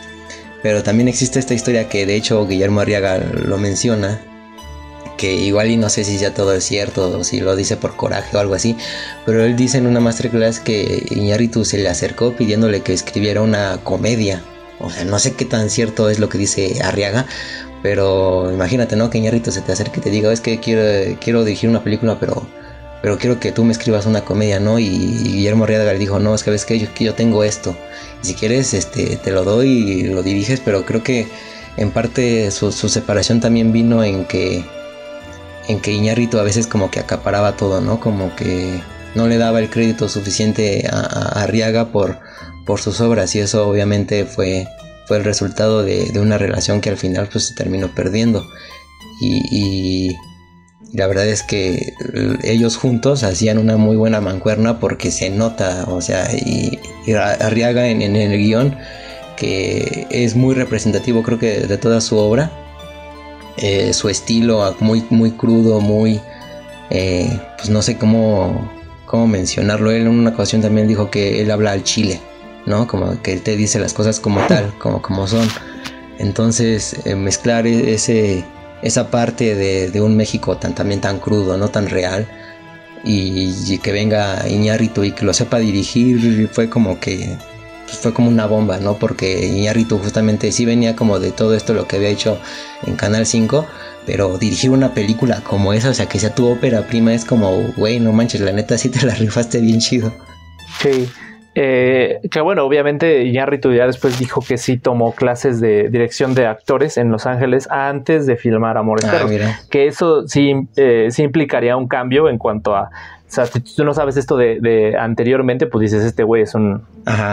Pero 0.61 0.83
también 0.83 1.09
existe 1.09 1.39
esta 1.39 1.53
historia 1.53 1.89
que 1.89 2.05
de 2.05 2.15
hecho 2.15 2.47
Guillermo 2.47 2.79
Arriaga 2.81 3.17
lo 3.17 3.57
menciona, 3.57 4.21
que 5.17 5.33
igual 5.33 5.69
y 5.69 5.77
no 5.77 5.89
sé 5.89 6.03
si 6.03 6.17
ya 6.17 6.33
todo 6.33 6.53
es 6.53 6.63
cierto 6.63 7.17
o 7.17 7.23
si 7.23 7.39
lo 7.39 7.55
dice 7.55 7.77
por 7.77 7.95
coraje 7.95 8.35
o 8.35 8.39
algo 8.39 8.55
así, 8.55 8.75
pero 9.25 9.43
él 9.43 9.55
dice 9.55 9.77
en 9.77 9.87
una 9.87 9.99
masterclass 9.99 10.59
que 10.59 11.05
Iñárritu 11.09 11.65
se 11.65 11.77
le 11.77 11.89
acercó 11.89 12.35
pidiéndole 12.35 12.81
que 12.81 12.93
escribiera 12.93 13.41
una 13.41 13.79
comedia. 13.83 14.41
O 14.79 14.89
sea, 14.89 15.05
no 15.05 15.19
sé 15.19 15.33
qué 15.33 15.45
tan 15.45 15.69
cierto 15.69 16.09
es 16.09 16.19
lo 16.19 16.29
que 16.29 16.37
dice 16.37 16.81
Arriaga, 16.83 17.25
pero 17.81 18.51
imagínate, 18.51 18.95
¿no? 18.95 19.09
Que 19.09 19.19
Iñárritu 19.19 19.51
se 19.51 19.61
te 19.61 19.71
acerque 19.71 19.99
y 19.99 20.03
te 20.03 20.09
diga, 20.09 20.31
es 20.31 20.41
que 20.41 20.59
quiero, 20.59 21.17
quiero 21.21 21.43
dirigir 21.43 21.69
una 21.69 21.83
película, 21.83 22.17
pero, 22.19 22.45
pero 23.01 23.17
quiero 23.17 23.39
que 23.39 23.51
tú 23.51 23.63
me 23.63 23.71
escribas 23.71 24.05
una 24.05 24.25
comedia, 24.25 24.59
¿no? 24.59 24.79
Y, 24.79 24.89
Guillermo 24.89 25.65
Arriaga 25.65 25.93
le 25.93 25.99
dijo, 25.99 26.19
no, 26.19 26.35
es 26.35 26.43
que 26.43 26.51
ves 26.51 26.65
que 26.65 26.79
yo, 26.79 27.13
tengo 27.13 27.43
esto. 27.43 27.75
Y 28.23 28.27
si 28.27 28.33
quieres, 28.33 28.73
este, 28.73 29.17
te 29.17 29.31
lo 29.31 29.43
doy 29.43 29.67
y 29.69 30.03
lo 30.03 30.23
diriges, 30.23 30.59
pero 30.59 30.85
creo 30.85 31.03
que 31.03 31.27
en 31.77 31.91
parte 31.91 32.51
su 32.51 32.71
separación 32.71 33.39
también 33.39 33.71
vino 33.71 34.03
en 34.03 34.25
que 34.25 34.63
en 35.67 35.79
que 35.79 35.91
Iñarrito 35.91 36.39
a 36.39 36.43
veces 36.43 36.67
como 36.67 36.91
que 36.91 36.99
acaparaba 36.99 37.55
todo, 37.55 37.81
¿no? 37.81 37.99
Como 37.99 38.35
que 38.35 38.81
no 39.15 39.27
le 39.27 39.37
daba 39.37 39.59
el 39.59 39.69
crédito 39.69 40.09
suficiente 40.09 40.87
a, 40.91 41.41
Arriaga 41.41 41.91
por, 41.91 42.19
por 42.65 42.79
sus 42.79 43.01
obras 43.01 43.35
y 43.35 43.39
eso 43.39 43.67
obviamente 43.67 44.25
fue, 44.25 44.67
fue 45.07 45.17
el 45.17 45.23
resultado 45.23 45.83
de, 45.83 46.11
una 46.19 46.37
relación 46.37 46.81
que 46.81 46.89
al 46.89 46.97
final 46.97 47.29
pues 47.31 47.47
se 47.47 47.55
terminó 47.55 47.93
perdiendo. 47.93 48.45
Y, 49.21 50.15
la 50.91 51.07
verdad 51.07 51.27
es 51.27 51.41
que 51.41 51.93
ellos 52.43 52.77
juntos 52.77 53.23
hacían 53.23 53.57
una 53.57 53.77
muy 53.77 53.95
buena 53.95 54.21
mancuerna 54.21 54.79
porque 54.79 55.09
se 55.09 55.31
nota, 55.31 55.85
o 55.87 56.01
sea, 56.01 56.29
y, 56.35 56.77
Arriaga 57.15 57.87
en, 57.87 58.03
en, 58.03 58.15
el 58.15 58.37
guion 58.37 58.77
que 59.35 60.05
es 60.11 60.35
muy 60.35 60.53
representativo 60.53 61.23
creo 61.23 61.39
que 61.39 61.61
de 61.61 61.77
toda 61.77 61.99
su 61.99 62.17
obra 62.17 62.51
eh, 63.57 63.93
su 63.93 64.09
estilo 64.09 64.75
muy, 64.79 65.05
muy 65.09 65.31
crudo, 65.31 65.79
muy, 65.79 66.19
eh, 66.89 67.39
pues 67.57 67.69
no 67.69 67.81
sé 67.81 67.97
cómo, 67.97 68.71
cómo 69.05 69.27
mencionarlo. 69.27 69.91
Él 69.91 70.03
en 70.03 70.07
una 70.07 70.31
ocasión 70.31 70.61
también 70.61 70.87
dijo 70.87 71.11
que 71.11 71.41
él 71.41 71.51
habla 71.51 71.71
al 71.71 71.83
chile, 71.83 72.19
¿no? 72.65 72.87
Como 72.87 73.21
que 73.21 73.33
él 73.33 73.41
te 73.41 73.55
dice 73.55 73.79
las 73.79 73.93
cosas 73.93 74.19
como 74.19 74.39
tal, 74.47 74.73
como, 74.79 75.01
como 75.01 75.27
son. 75.27 75.47
Entonces, 76.19 76.95
eh, 77.05 77.15
mezclar 77.15 77.67
e-, 77.67 77.93
ese, 77.93 78.43
esa 78.81 79.11
parte 79.11 79.55
de, 79.55 80.01
un 80.01 80.17
México 80.17 80.57
tan, 80.57 80.73
también 80.73 81.01
tan 81.01 81.19
crudo, 81.19 81.57
no 81.57 81.69
tan 81.69 81.87
real, 81.87 82.27
y, 83.03 83.53
y 83.67 83.77
que 83.79 83.91
venga 83.91 84.47
Iñárritu 84.47 85.03
y 85.03 85.11
que 85.11 85.25
lo 85.25 85.33
sepa 85.33 85.59
dirigir, 85.59 86.49
fue 86.51 86.69
como 86.69 86.99
que 86.99 87.37
pues, 87.93 88.01
fue 88.01 88.13
como 88.13 88.29
una 88.29 88.47
bomba, 88.47 88.79
¿no? 88.79 88.95
Porque 88.95 89.45
Iñárritu 89.45 89.99
justamente 89.99 90.51
sí 90.51 90.65
venía 90.65 90.95
como 90.95 91.19
de 91.19 91.31
todo 91.31 91.53
esto 91.53 91.73
lo 91.73 91.87
que 91.87 91.97
había 91.97 92.09
hecho 92.09 92.39
en 92.87 92.95
Canal 92.95 93.25
5, 93.25 93.65
pero 94.05 94.37
dirigir 94.39 94.71
una 94.71 94.93
película 94.93 95.41
como 95.41 95.73
esa, 95.73 95.89
o 95.89 95.93
sea, 95.93 96.07
que 96.07 96.17
sea 96.19 96.33
tu 96.33 96.47
ópera 96.47 96.87
prima, 96.87 97.13
es 97.13 97.23
como, 97.23 97.71
güey, 97.77 97.99
no 97.99 98.11
manches, 98.11 98.41
la 98.41 98.51
neta 98.51 98.77
sí 98.77 98.89
te 98.89 99.05
la 99.05 99.13
rifaste 99.19 99.61
bien 99.61 99.79
chido. 99.79 100.11
Sí. 100.79 101.07
Eh, 101.55 102.19
que 102.31 102.41
bueno, 102.41 102.65
obviamente 102.65 103.25
Iñárritu 103.25 103.71
ya 103.73 103.85
después 103.85 104.17
dijo 104.17 104.41
que 104.41 104.57
sí 104.57 104.79
tomó 104.79 105.13
clases 105.13 105.61
de 105.61 105.87
dirección 105.89 106.33
de 106.33 106.47
actores 106.47 106.97
en 106.97 107.11
Los 107.11 107.27
Ángeles 107.27 107.67
antes 107.69 108.25
de 108.25 108.37
filmar 108.37 108.75
Amores 108.75 109.05
ah, 109.05 109.27
que 109.69 109.85
eso 109.85 110.27
sí, 110.27 110.55
eh, 110.77 111.09
sí 111.11 111.21
implicaría 111.21 111.77
un 111.77 111.87
cambio 111.87 112.27
en 112.27 112.39
cuanto 112.39 112.75
a 112.75 112.89
sea, 113.33 113.45
si 113.45 113.59
tú 113.59 113.83
no 113.83 113.93
sabes 113.93 114.17
esto 114.17 114.37
de, 114.37 114.95
anteriormente, 114.99 115.65
pues 115.67 115.81
dices, 115.81 116.03
este 116.03 116.23
güey 116.23 116.43
es 116.43 116.55
un, 116.55 116.83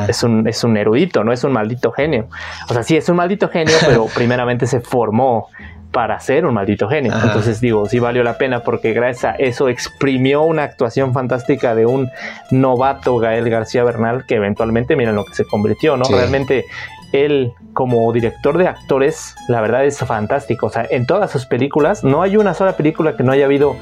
es 0.09 0.23
un, 0.23 0.49
es 0.49 0.65
un 0.65 0.77
erudito, 0.77 1.25
no 1.25 1.33
es 1.33 1.45
un 1.45 1.53
maldito 1.53 1.93
genio. 1.93 2.29
O 2.69 2.73
sea, 2.73 2.83
sí 2.83 2.97
es 2.97 3.09
un 3.09 3.17
maldito 3.17 3.49
genio, 3.49 3.75
pero 3.87 4.07
primeramente 4.15 4.67
se 4.67 4.81
formó 4.81 5.49
para 5.93 6.19
ser 6.21 6.47
un 6.47 6.55
maldito 6.55 6.89
genio. 6.89 7.13
Entonces 7.13 7.61
digo, 7.61 7.87
sí 7.87 7.99
valió 7.99 8.23
la 8.23 8.39
pena 8.39 8.61
porque 8.61 8.93
gracias 8.93 9.35
a 9.35 9.37
eso 9.37 9.69
exprimió 9.69 10.43
una 10.43 10.63
actuación 10.63 11.13
fantástica 11.13 11.75
de 11.75 11.87
un 11.87 12.11
novato 12.51 13.19
Gael 13.19 13.51
García 13.51 13.83
Bernal 13.83 14.25
que 14.27 14.37
eventualmente 14.37 14.95
miren 14.95 15.17
lo 15.17 15.25
que 15.25 15.35
se 15.35 15.45
convirtió, 15.45 15.97
¿no? 15.97 16.05
Realmente 16.05 16.65
él 17.13 17.53
como 17.73 18.13
director 18.13 18.57
de 18.59 18.69
actores, 18.69 19.35
la 19.49 19.61
verdad 19.61 19.85
es 19.85 19.99
fantástico. 19.99 20.67
O 20.67 20.71
sea, 20.71 20.87
en 20.89 21.07
todas 21.07 21.31
sus 21.31 21.47
películas, 21.47 22.05
no 22.05 22.23
hay 22.23 22.37
una 22.37 22.55
sola 22.55 22.77
película 22.77 23.17
que 23.17 23.23
no 23.23 23.33
haya 23.33 23.47
habido 23.47 23.77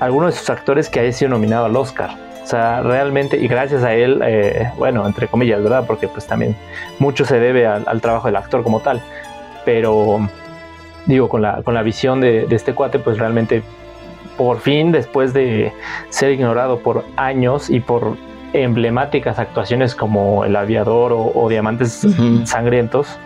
alguno 0.00 0.26
de 0.26 0.32
sus 0.32 0.48
actores 0.50 0.88
que 0.88 1.00
haya 1.00 1.12
sido 1.12 1.30
nominado 1.30 1.66
al 1.66 1.76
Oscar. 1.76 2.10
O 2.42 2.48
sea, 2.48 2.80
realmente, 2.80 3.36
y 3.36 3.48
gracias 3.48 3.82
a 3.82 3.92
él, 3.92 4.20
eh, 4.24 4.70
bueno, 4.76 5.04
entre 5.04 5.26
comillas, 5.26 5.60
¿verdad? 5.60 5.84
Porque 5.84 6.06
pues 6.06 6.26
también 6.28 6.54
mucho 7.00 7.24
se 7.24 7.40
debe 7.40 7.66
al, 7.66 8.00
trabajo 8.00 8.28
del 8.28 8.36
actor 8.36 8.62
como 8.62 8.78
tal. 8.80 9.02
Pero, 9.64 10.28
digo, 11.06 11.28
con 11.28 11.42
la, 11.42 11.62
con 11.64 11.74
la 11.74 11.82
visión 11.82 12.20
de, 12.20 12.46
este 12.48 12.72
cuate, 12.72 13.00
pues 13.00 13.18
realmente, 13.18 13.64
por 14.36 14.60
fin, 14.60 14.92
después 14.92 15.32
de 15.32 15.72
ser 16.08 16.30
ignorado 16.30 16.78
por 16.78 17.04
años 17.16 17.68
y 17.68 17.80
por 17.80 18.16
emblemáticas 18.52 19.40
actuaciones 19.40 19.96
como 19.96 20.44
El 20.44 20.54
Aviador 20.54 21.12
o, 21.12 21.48
Diamantes 21.48 22.06
Sangrientos, 22.44 23.18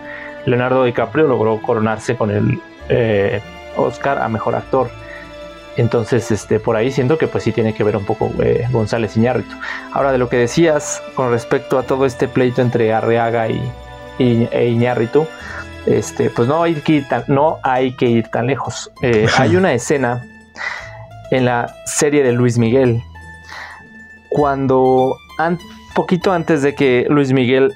Leonardo 0.47 0.85
DiCaprio 0.85 1.27
logró 1.27 1.61
coronarse 1.61 2.17
con 2.17 2.31
el 2.31 2.59
eh, 2.89 3.43
Oscar 3.77 4.19
a 4.19 4.29
Mejor 4.31 4.55
Actor. 4.55 4.91
Entonces, 5.77 6.31
este, 6.31 6.61
por 6.61 6.77
ahí 6.77 6.91
siento 6.91 7.17
que 7.17 7.27
pues 7.27 7.45
sí 7.45 7.53
tiene 7.53 7.75
que 7.75 7.85
ver 7.85 7.97
un 7.97 8.05
poco 8.05 8.31
eh, 8.43 8.67
González 8.71 9.17
Iñárritu. 9.17 9.55
Ahora, 9.93 10.13
de 10.13 10.19
lo 10.19 10.29
que 10.29 10.37
decías 10.37 11.03
con 11.15 11.31
respecto 11.31 11.79
a 11.79 11.85
todo 11.85 12.07
este 12.07 12.29
pleito 12.29 12.61
entre 12.61 12.93
Arreaga 12.93 13.49
y, 13.49 13.61
e 14.19 14.69
Iñárritu, 14.69 15.27
este, 15.87 16.31
pues 16.31 16.47
no 16.49 16.63
hay 16.63 16.75
que 16.75 16.93
ir 16.93 17.09
tan, 17.09 17.25
no 17.29 17.59
hay 17.63 17.97
que 17.97 18.07
ir 18.07 18.29
tan 18.29 18.47
lejos. 18.47 18.91
Eh, 19.03 19.27
hay 19.39 19.57
una 19.57 19.73
escena 19.73 20.25
en 21.31 21.45
la 21.45 21.75
serie 21.87 22.23
de 22.23 22.33
Luis 22.33 22.59
Miguel 22.59 23.03
cuando 24.29 25.17
poquito 25.95 26.33
antes 26.33 26.63
de 26.63 26.75
que 26.75 27.07
Luis 27.09 27.33
Miguel 27.33 27.75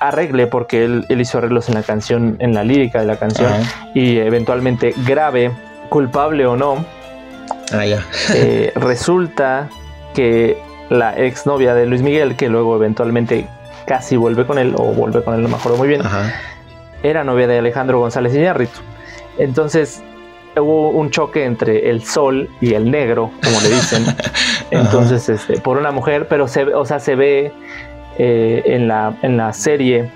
arregle, 0.00 0.46
porque 0.46 0.84
él, 0.84 1.06
hizo 1.08 1.38
arreglos 1.38 1.68
en 1.68 1.74
la 1.74 1.82
canción, 1.82 2.36
en 2.40 2.54
la 2.54 2.62
lírica 2.62 3.00
de 3.00 3.06
la 3.06 3.16
canción, 3.16 3.52
y 3.94 4.18
eventualmente 4.18 4.94
grabe 5.06 5.50
culpable 5.94 6.44
o 6.44 6.56
no, 6.56 6.84
ah, 7.72 7.86
eh, 8.34 8.72
resulta 8.74 9.68
que 10.12 10.58
la 10.90 11.16
exnovia 11.16 11.72
de 11.72 11.86
Luis 11.86 12.02
Miguel, 12.02 12.34
que 12.34 12.48
luego 12.48 12.74
eventualmente 12.74 13.46
casi 13.86 14.16
vuelve 14.16 14.44
con 14.44 14.58
él, 14.58 14.74
o 14.76 14.86
vuelve 14.86 15.22
con 15.22 15.34
él, 15.34 15.42
no 15.44 15.48
me 15.48 15.54
acuerdo 15.54 15.78
muy 15.78 15.86
bien, 15.86 16.02
era 17.04 17.22
novia 17.22 17.46
de 17.46 17.58
Alejandro 17.58 18.00
González 18.00 18.34
Iñárritu. 18.34 18.80
Entonces 19.38 20.02
hubo 20.56 20.90
un 20.90 21.10
choque 21.10 21.44
entre 21.44 21.88
el 21.88 22.02
sol 22.02 22.50
y 22.60 22.74
el 22.74 22.90
negro, 22.90 23.30
como 23.44 23.60
le 23.60 23.68
dicen. 23.68 24.04
Entonces, 24.72 25.28
este, 25.28 25.60
por 25.60 25.76
una 25.76 25.92
mujer, 25.92 26.26
pero 26.26 26.48
se, 26.48 26.64
o 26.74 26.84
sea, 26.84 26.98
se 26.98 27.14
ve 27.14 27.52
eh, 28.18 28.62
en, 28.64 28.88
la, 28.88 29.14
en 29.22 29.36
la 29.36 29.52
serie 29.52 30.10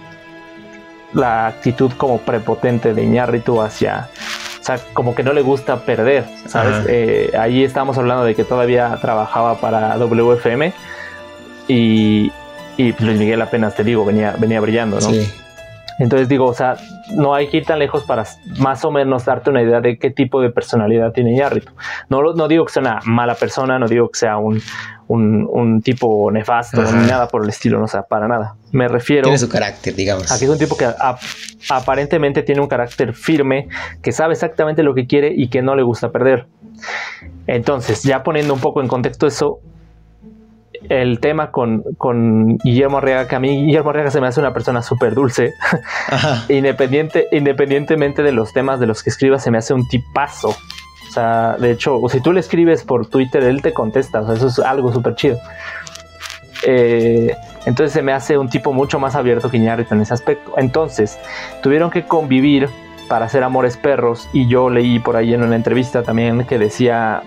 la 1.12 1.46
actitud 1.46 1.92
como 1.96 2.18
prepotente 2.18 2.94
de 2.94 3.04
Iñárritu 3.04 3.62
hacia 3.62 4.08
sea, 4.76 4.78
como 4.92 5.14
que 5.14 5.22
no 5.22 5.32
le 5.32 5.42
gusta 5.42 5.76
perder, 5.80 6.24
¿sabes? 6.46 6.86
Eh, 6.88 7.32
ahí 7.38 7.64
estábamos 7.64 7.98
hablando 7.98 8.24
de 8.24 8.34
que 8.34 8.44
todavía 8.44 8.96
trabajaba 9.00 9.60
para 9.60 9.96
WFM 9.96 10.72
y, 11.66 12.32
y 12.76 12.92
Luis 12.98 13.18
Miguel 13.18 13.42
apenas 13.42 13.74
te 13.74 13.84
digo, 13.84 14.04
venía, 14.04 14.34
venía 14.38 14.60
brillando, 14.60 15.00
¿no? 15.00 15.10
Sí. 15.10 15.32
Entonces 15.98 16.28
digo, 16.28 16.46
o 16.46 16.54
sea, 16.54 16.76
no 17.12 17.34
hay 17.34 17.48
que 17.48 17.58
ir 17.58 17.64
tan 17.64 17.78
lejos 17.78 18.04
para 18.04 18.24
más 18.58 18.84
o 18.84 18.90
menos 18.90 19.24
darte 19.24 19.50
una 19.50 19.62
idea 19.62 19.80
de 19.80 19.98
qué 19.98 20.10
tipo 20.10 20.40
de 20.40 20.50
personalidad 20.50 21.12
tiene 21.12 21.32
Iñárritu. 21.32 21.72
No, 22.08 22.22
no 22.22 22.48
digo 22.48 22.64
que 22.64 22.72
sea 22.72 22.82
una 22.82 23.00
mala 23.04 23.34
persona, 23.34 23.78
no 23.78 23.86
digo 23.86 24.08
que 24.08 24.18
sea 24.18 24.36
un, 24.36 24.60
un, 25.08 25.82
tipo 25.82 26.30
nefasto, 26.30 26.82
ni 26.82 27.06
nada 27.06 27.28
por 27.28 27.42
el 27.42 27.48
estilo, 27.48 27.78
no 27.78 27.86
sea, 27.86 28.02
para 28.02 28.28
nada. 28.28 28.56
Me 28.72 28.88
refiero... 28.88 29.24
Tiene 29.24 29.38
su 29.38 29.48
carácter, 29.48 29.94
digamos. 29.94 30.30
Aquí 30.30 30.44
es 30.44 30.50
un 30.50 30.58
tipo 30.58 30.76
que 30.76 30.86
aparentemente 31.70 32.42
tiene 32.42 32.60
un 32.60 32.68
carácter 32.68 33.14
firme, 33.14 33.68
que 34.02 34.12
sabe 34.12 34.34
exactamente 34.34 34.82
lo 34.82 34.94
que 34.94 35.06
quiere 35.06 35.32
y 35.34 35.48
que 35.48 35.62
no 35.62 35.74
le 35.74 35.82
gusta 35.82 36.10
perder. 36.10 36.46
Entonces, 37.46 38.02
ya 38.02 38.22
poniendo 38.22 38.54
un 38.54 38.60
poco 38.60 38.82
en 38.82 38.88
contexto 38.88 39.26
eso, 39.26 39.60
el 40.88 41.20
tema 41.20 41.50
con, 41.50 41.82
con, 41.96 42.58
Guillermo 42.58 42.98
Arriaga, 42.98 43.28
que 43.28 43.36
a 43.36 43.40
mí 43.40 43.66
Guillermo 43.66 43.90
Arriaga 43.90 44.10
se 44.10 44.20
me 44.20 44.26
hace 44.26 44.40
una 44.40 44.52
persona 44.52 44.82
súper 44.82 45.14
dulce, 45.14 45.52
Independiente, 46.48 47.28
independientemente 47.32 48.22
de 48.22 48.32
los 48.32 48.52
temas 48.52 48.80
de 48.80 48.86
los 48.86 49.02
que 49.02 49.10
escriba, 49.10 49.38
se 49.38 49.50
me 49.50 49.58
hace 49.58 49.74
un 49.74 49.86
tipazo. 49.88 50.50
O 50.50 51.10
sea, 51.10 51.56
de 51.58 51.70
hecho, 51.70 52.00
si 52.08 52.20
tú 52.20 52.32
le 52.32 52.40
escribes 52.40 52.84
por 52.84 53.06
Twitter, 53.06 53.42
él 53.42 53.62
te 53.62 53.72
contesta. 53.72 54.20
O 54.20 54.26
sea, 54.26 54.34
eso 54.34 54.48
es 54.48 54.58
algo 54.58 54.92
súper 54.92 55.14
chido. 55.14 55.38
Eh, 56.66 57.34
entonces 57.66 57.92
se 57.92 58.02
me 58.02 58.12
hace 58.12 58.36
un 58.36 58.48
tipo 58.48 58.72
mucho 58.72 58.98
más 58.98 59.14
abierto 59.14 59.50
que 59.50 59.56
Iñárritu 59.56 59.94
en 59.94 60.02
ese 60.02 60.14
aspecto. 60.14 60.54
Entonces, 60.56 61.18
tuvieron 61.62 61.90
que 61.90 62.04
convivir 62.04 62.68
para 63.08 63.26
hacer 63.26 63.42
Amores 63.42 63.76
Perros 63.76 64.28
y 64.32 64.48
yo 64.48 64.68
leí 64.70 64.98
por 64.98 65.16
ahí 65.16 65.32
en 65.32 65.42
una 65.42 65.56
entrevista 65.56 66.02
también 66.02 66.44
que 66.44 66.58
decía 66.58 67.22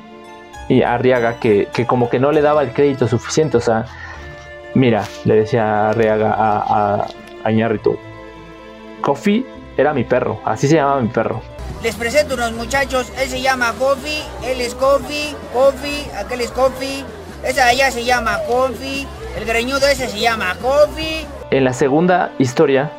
y 0.70 0.84
Arriaga 0.84 1.39
que, 1.39 1.68
que, 1.74 1.86
como 1.86 2.10
que 2.10 2.20
no 2.20 2.32
le 2.32 2.41
daba 2.41 2.63
el 2.63 2.72
crédito 2.72 3.08
suficiente. 3.08 3.58
O 3.58 3.62
sea, 3.62 3.86
mira, 4.74 5.03
le 5.25 5.36
decía 5.36 5.89
Arriaga 5.89 6.34
a, 6.34 6.60
a, 6.60 7.08
a 7.44 7.51
Iñárritu, 7.51 7.98
Coffee 9.01 9.46
era 9.77 9.94
mi 9.94 10.03
perro, 10.03 10.39
así 10.46 10.68
se 10.68 10.75
llamaba 10.75 11.01
mi 11.01 11.10
perro. 11.10 11.41
Les 11.84 11.96
presento 11.96 12.36
unos 12.36 12.51
muchachos, 12.51 13.12
él 13.20 13.27
se 13.27 13.41
llama 13.41 13.74
Coffee, 13.80 14.22
él 14.46 14.62
es 14.62 14.75
Coffee, 14.75 15.36
Coffee, 15.53 16.06
aquel 16.15 16.41
es 16.41 16.51
Coffee, 16.51 17.03
esa 17.44 17.65
de 17.65 17.72
allá 17.72 17.91
se 17.91 18.06
llama 18.06 18.38
Coffee, 18.48 19.08
el 19.36 19.46
greñudo 19.46 19.88
ese 19.88 20.08
se 20.08 20.20
llama 20.20 20.56
Coffee. 20.62 21.25
En 21.50 21.63
la 21.63 21.74
segunda 21.74 22.32
historia, 22.38 22.91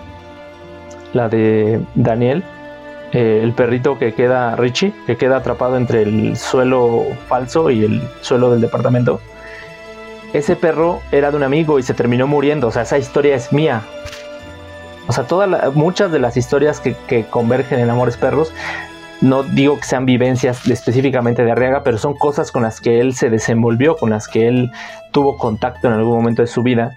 la 1.12 1.28
de 1.28 1.80
Daniel, 1.94 2.42
eh, 3.12 3.40
el 3.42 3.52
perrito 3.52 3.98
que 3.98 4.14
queda, 4.14 4.56
Richie, 4.56 4.94
que 5.06 5.16
queda 5.16 5.36
atrapado 5.36 5.76
entre 5.76 6.02
el 6.02 6.36
suelo 6.36 7.04
falso 7.28 7.70
y 7.70 7.84
el 7.84 8.02
suelo 8.22 8.50
del 8.50 8.60
departamento. 8.60 9.20
Ese 10.32 10.56
perro 10.56 11.02
era 11.12 11.30
de 11.30 11.36
un 11.36 11.42
amigo 11.42 11.78
y 11.78 11.82
se 11.82 11.92
terminó 11.92 12.26
muriendo. 12.26 12.68
O 12.68 12.70
sea, 12.70 12.82
esa 12.82 12.96
historia 12.96 13.36
es 13.36 13.52
mía. 13.52 13.82
O 15.06 15.12
sea, 15.12 15.24
todas 15.24 15.74
muchas 15.74 16.10
de 16.10 16.20
las 16.20 16.38
historias 16.38 16.80
que, 16.80 17.26
convergen 17.28 17.80
en 17.80 17.90
Amores 17.90 18.16
Perros, 18.16 18.52
no 19.20 19.42
digo 19.42 19.78
que 19.78 19.84
sean 19.84 20.06
vivencias 20.06 20.66
específicamente 20.66 21.44
de 21.44 21.52
Arriaga, 21.52 21.82
pero 21.82 21.98
son 21.98 22.14
cosas 22.14 22.50
con 22.50 22.62
las 22.62 22.80
que 22.80 23.00
él 23.00 23.14
se 23.14 23.28
desenvolvió, 23.28 23.96
con 23.96 24.10
las 24.10 24.26
que 24.26 24.48
él 24.48 24.72
tuvo 25.10 25.36
contacto 25.36 25.86
en 25.86 25.94
algún 25.94 26.16
momento 26.16 26.40
de 26.40 26.48
su 26.48 26.62
vida 26.62 26.94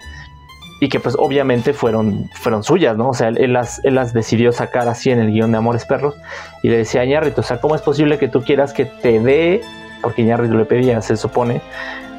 y 0.80 0.88
que 0.88 1.00
pues 1.00 1.16
obviamente 1.18 1.72
fueron, 1.72 2.28
fueron 2.34 2.62
suyas, 2.62 2.96
¿no? 2.96 3.08
O 3.10 3.14
sea, 3.14 3.28
él, 3.28 3.52
las, 3.52 3.82
él 3.84 3.94
las 3.94 4.12
decidió 4.12 4.52
sacar 4.52 4.88
así 4.88 5.10
en 5.10 5.20
el 5.20 5.32
guion 5.32 5.52
de 5.52 5.58
Amores 5.58 5.84
Perros 5.84 6.16
y 6.62 6.68
le 6.68 6.78
decía 6.78 7.00
a 7.00 7.04
Iñárritu, 7.04 7.40
o 7.40 7.44
sea, 7.44 7.60
¿cómo 7.60 7.74
es 7.74 7.82
posible 7.82 8.18
que 8.18 8.28
tú 8.28 8.42
quieras 8.42 8.72
que 8.72 8.84
te 8.84 9.18
dé, 9.20 9.62
porque 10.02 10.22
Iñárritu 10.22 10.56
le 10.56 10.66
pedía, 10.66 11.00
se 11.00 11.16
supone, 11.16 11.62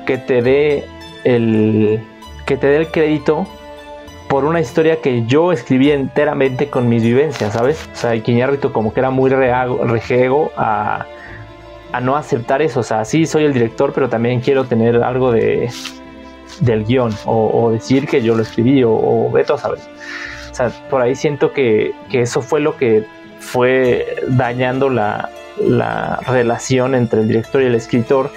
que 0.06 0.18
te 0.18 0.42
dé 0.42 0.86
el, 1.24 2.04
que 2.46 2.58
te 2.58 2.68
dé 2.68 2.78
el 2.78 2.88
crédito 2.88 3.48
por 4.28 4.44
una 4.44 4.60
historia 4.60 5.02
que 5.02 5.26
yo 5.26 5.52
escribí 5.52 5.92
enteramente 5.92 6.70
con 6.70 6.90
mis 6.90 7.04
vivencias, 7.04 7.54
¿sabes? 7.54 7.88
O 7.94 7.96
sea, 7.96 8.16
y 8.16 8.24
Iñárritu 8.26 8.72
como 8.72 8.92
que 8.92 9.02
era 9.02 9.12
muy 9.12 9.30
rejego 9.30 10.52
a, 10.58 11.06
a 11.92 12.02
no 12.02 12.16
aceptar 12.16 12.64
eso, 12.64 12.80
o 12.80 12.84
sea, 12.84 13.06
sí 13.06 13.28
soy 13.28 13.46
el 13.46 13.54
director, 13.54 13.93
pero 13.93 14.10
también 14.10 14.41
quiero 14.41 14.65
tener 14.65 15.04
algo 15.04 15.32
de 15.32 15.70
del 16.62 16.86
guion 16.86 17.13
o, 17.25 17.71
decir 17.71 18.07
que 18.07 18.21
yo 18.21 18.36
lo 18.36 18.43
escribí 18.43 18.83
o, 18.83 18.91
o 18.91 19.31
veto 19.31 19.55
a. 19.55 19.69
O 19.69 20.55
sea, 20.55 20.71
por 20.89 21.01
ahí 21.01 21.15
siento 21.15 21.53
que, 21.53 21.93
eso 22.12 22.41
fue 22.41 22.60
lo 22.60 22.77
que 22.77 23.05
fue 23.39 24.23
dañando 24.27 24.89
la, 24.89 25.29
relación 26.27 26.95
entre 26.95 27.21
el 27.21 27.27
director 27.27 27.62
y 27.62 27.65
el 27.65 27.75
escritor. 27.75 28.31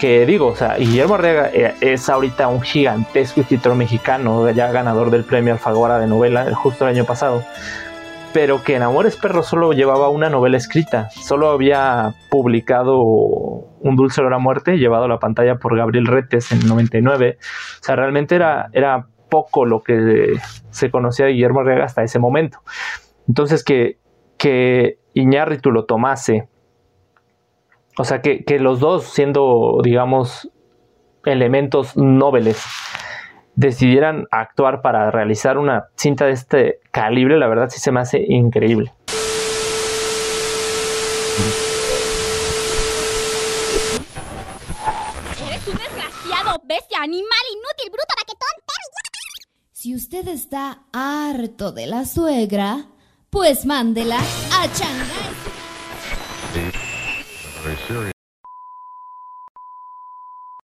Que 0.00 0.26
digo, 0.26 0.46
o 0.46 0.54
sea, 0.54 0.76
Guillermo 0.76 1.16
Arriaga 1.16 1.50
eh, 1.52 1.74
es 1.80 2.08
ahorita 2.08 2.46
un 2.46 2.60
gigantesco 2.60 3.40
escritor 3.40 3.74
mexicano, 3.74 4.48
ya 4.52 4.70
ganador 4.70 5.10
del 5.10 5.24
premio 5.24 5.52
Alfaguara 5.52 5.98
de 5.98 6.06
novela 6.06 6.54
justo 6.54 6.86
el 6.86 6.94
año 6.94 7.04
pasado 7.04 7.44
pero 8.32 8.62
que 8.62 8.76
en 8.76 8.82
Amores 8.82 9.16
Perros 9.16 9.46
solo 9.46 9.72
llevaba 9.72 10.10
una 10.10 10.28
novela 10.28 10.56
escrita, 10.56 11.10
solo 11.10 11.50
había 11.50 12.12
publicado 12.28 13.47
Un 13.80 13.96
dulce 13.96 14.20
olor 14.20 14.34
a 14.34 14.38
muerte, 14.38 14.78
llevado 14.78 15.04
a 15.04 15.08
la 15.08 15.18
pantalla 15.18 15.56
por 15.56 15.76
Gabriel 15.76 16.06
Retes 16.06 16.52
en 16.52 16.66
99. 16.66 17.38
O 17.40 17.84
sea, 17.84 17.96
realmente 17.96 18.34
era, 18.34 18.68
era 18.72 19.06
poco 19.28 19.64
lo 19.64 19.82
que 19.82 20.38
se 20.70 20.90
conocía 20.90 21.26
de 21.26 21.32
Guillermo 21.32 21.60
Arriaga 21.60 21.84
hasta 21.84 22.02
ese 22.02 22.18
momento. 22.18 22.58
Entonces, 23.28 23.62
que, 23.62 23.98
que 24.36 24.98
Iñárritu 25.14 25.70
lo 25.70 25.84
tomase, 25.84 26.48
o 27.98 28.04
sea, 28.04 28.22
que, 28.22 28.44
que 28.44 28.58
los 28.58 28.80
dos 28.80 29.04
siendo, 29.04 29.80
digamos, 29.82 30.50
elementos 31.24 31.96
nobles, 31.96 32.64
decidieran 33.58 34.26
actuar 34.30 34.82
para 34.82 35.10
realizar 35.10 35.58
una 35.58 35.86
cinta 35.96 36.26
de 36.26 36.32
este 36.32 36.78
calibre, 36.92 37.38
la 37.38 37.48
verdad 37.48 37.68
sí 37.68 37.80
se 37.80 37.90
me 37.90 38.00
hace 38.00 38.24
increíble. 38.28 38.92
Animal, 47.00 47.44
inútil, 47.52 47.90
bruto, 47.92 48.14
baquetón, 48.16 48.48
Si 49.72 49.94
usted 49.94 50.26
está 50.26 50.82
harto 50.92 51.70
de 51.70 51.86
la 51.86 52.04
suegra, 52.04 52.88
pues 53.30 53.64
mándela 53.64 54.18
a 54.18 54.66
Shanghai. 54.66 55.34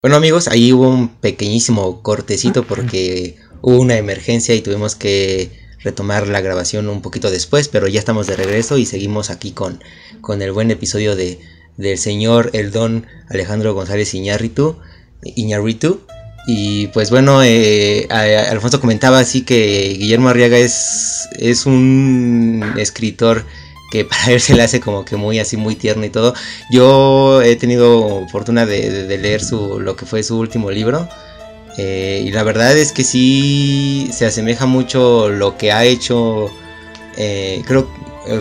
Bueno 0.01 0.17
amigos, 0.17 0.47
ahí 0.47 0.73
hubo 0.73 0.89
un 0.89 1.09
pequeñísimo 1.09 2.01
cortecito 2.01 2.63
porque 2.63 3.37
hubo 3.61 3.79
una 3.79 3.97
emergencia 3.97 4.55
y 4.55 4.61
tuvimos 4.61 4.95
que 4.95 5.51
retomar 5.79 6.27
la 6.27 6.41
grabación 6.41 6.89
un 6.89 7.01
poquito 7.01 7.29
después, 7.29 7.67
pero 7.67 7.87
ya 7.87 7.99
estamos 7.99 8.25
de 8.25 8.35
regreso 8.35 8.77
y 8.77 8.85
seguimos 8.85 9.29
aquí 9.29 9.51
con, 9.51 9.83
con 10.21 10.41
el 10.41 10.51
buen 10.51 10.71
episodio 10.71 11.15
de, 11.15 11.39
del 11.77 11.97
señor 11.99 12.49
el 12.53 12.71
don 12.71 13.05
Alejandro 13.29 13.75
González 13.75 14.13
Iñárritu, 14.15 14.79
Iñárritu. 15.23 16.01
Y 16.45 16.87
pues 16.87 17.09
bueno, 17.09 17.41
eh, 17.43 18.07
Alfonso 18.09 18.81
comentaba 18.81 19.19
así 19.19 19.43
que 19.43 19.95
Guillermo 19.97 20.29
Arriaga 20.29 20.57
es, 20.57 21.29
es 21.37 21.65
un 21.65 22.73
escritor 22.77 23.45
que 23.93 24.05
para 24.09 24.31
él 24.31 24.41
se 24.41 24.55
le 24.55 24.63
hace 24.63 24.79
como 24.79 25.05
que 25.05 25.15
muy 25.15 25.39
así, 25.39 25.55
muy 25.55 25.75
tierno 25.75 26.03
y 26.03 26.09
todo. 26.09 26.33
Yo 26.71 27.41
he 27.41 27.55
tenido 27.55 28.27
fortuna 28.29 28.65
de, 28.65 29.17
leer 29.17 29.41
su, 29.43 29.79
lo 29.79 29.95
que 29.95 30.05
fue 30.05 30.23
su 30.23 30.37
último 30.37 30.71
libro. 30.71 31.07
Eh, 31.77 32.23
y 32.25 32.31
la 32.31 32.43
verdad 32.43 32.77
es 32.77 32.91
que 32.91 33.03
sí 33.03 34.09
se 34.11 34.25
asemeja 34.25 34.65
mucho 34.65 35.29
lo 35.29 35.57
que 35.57 35.71
ha 35.71 35.85
hecho, 35.85 36.51
eh, 37.17 37.63
creo, 37.65 37.89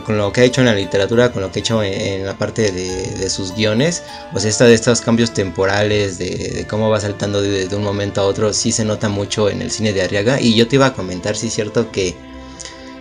con 0.05 0.19
lo 0.19 0.33
que 0.33 0.43
ha 0.43 0.45
hecho 0.45 0.61
en 0.61 0.67
la 0.67 0.75
literatura, 0.75 1.33
con 1.33 1.43
lo 1.43 1.51
que 1.51 1.59
ha 1.59 1.63
hecho 1.63 1.83
en, 1.83 2.25
la 2.25 2.35
parte 2.35 2.71
de, 2.73 3.31
sus 3.31 3.55
guiones. 3.55 4.03
O 4.33 4.41
sea, 4.41 4.51
esta, 4.51 4.65
de 4.65 4.75
estos 4.75 5.01
cambios 5.01 5.33
temporales, 5.33 6.19
de, 6.19 6.67
cómo 6.69 6.91
va 6.91 7.01
saltando 7.01 7.43
de, 7.43 7.69
de, 7.69 7.77
un 7.77 7.83
momento 7.83 8.21
a 8.21 8.25
otro, 8.25 8.53
sí 8.53 8.73
se 8.73 8.85
nota 8.85 9.09
mucho 9.09 9.49
en 9.49 9.63
el 9.63 9.71
cine 9.71 9.93
de 9.93 10.03
Arriaga. 10.03 10.41
Y 10.41 10.55
yo 10.55 10.69
te 10.69 10.77
iba 10.77 10.87
a 10.87 10.95
comentar, 10.95 11.37
sí 11.37 11.49
es 11.49 11.55
cierto 11.55 11.91
que 11.91 12.15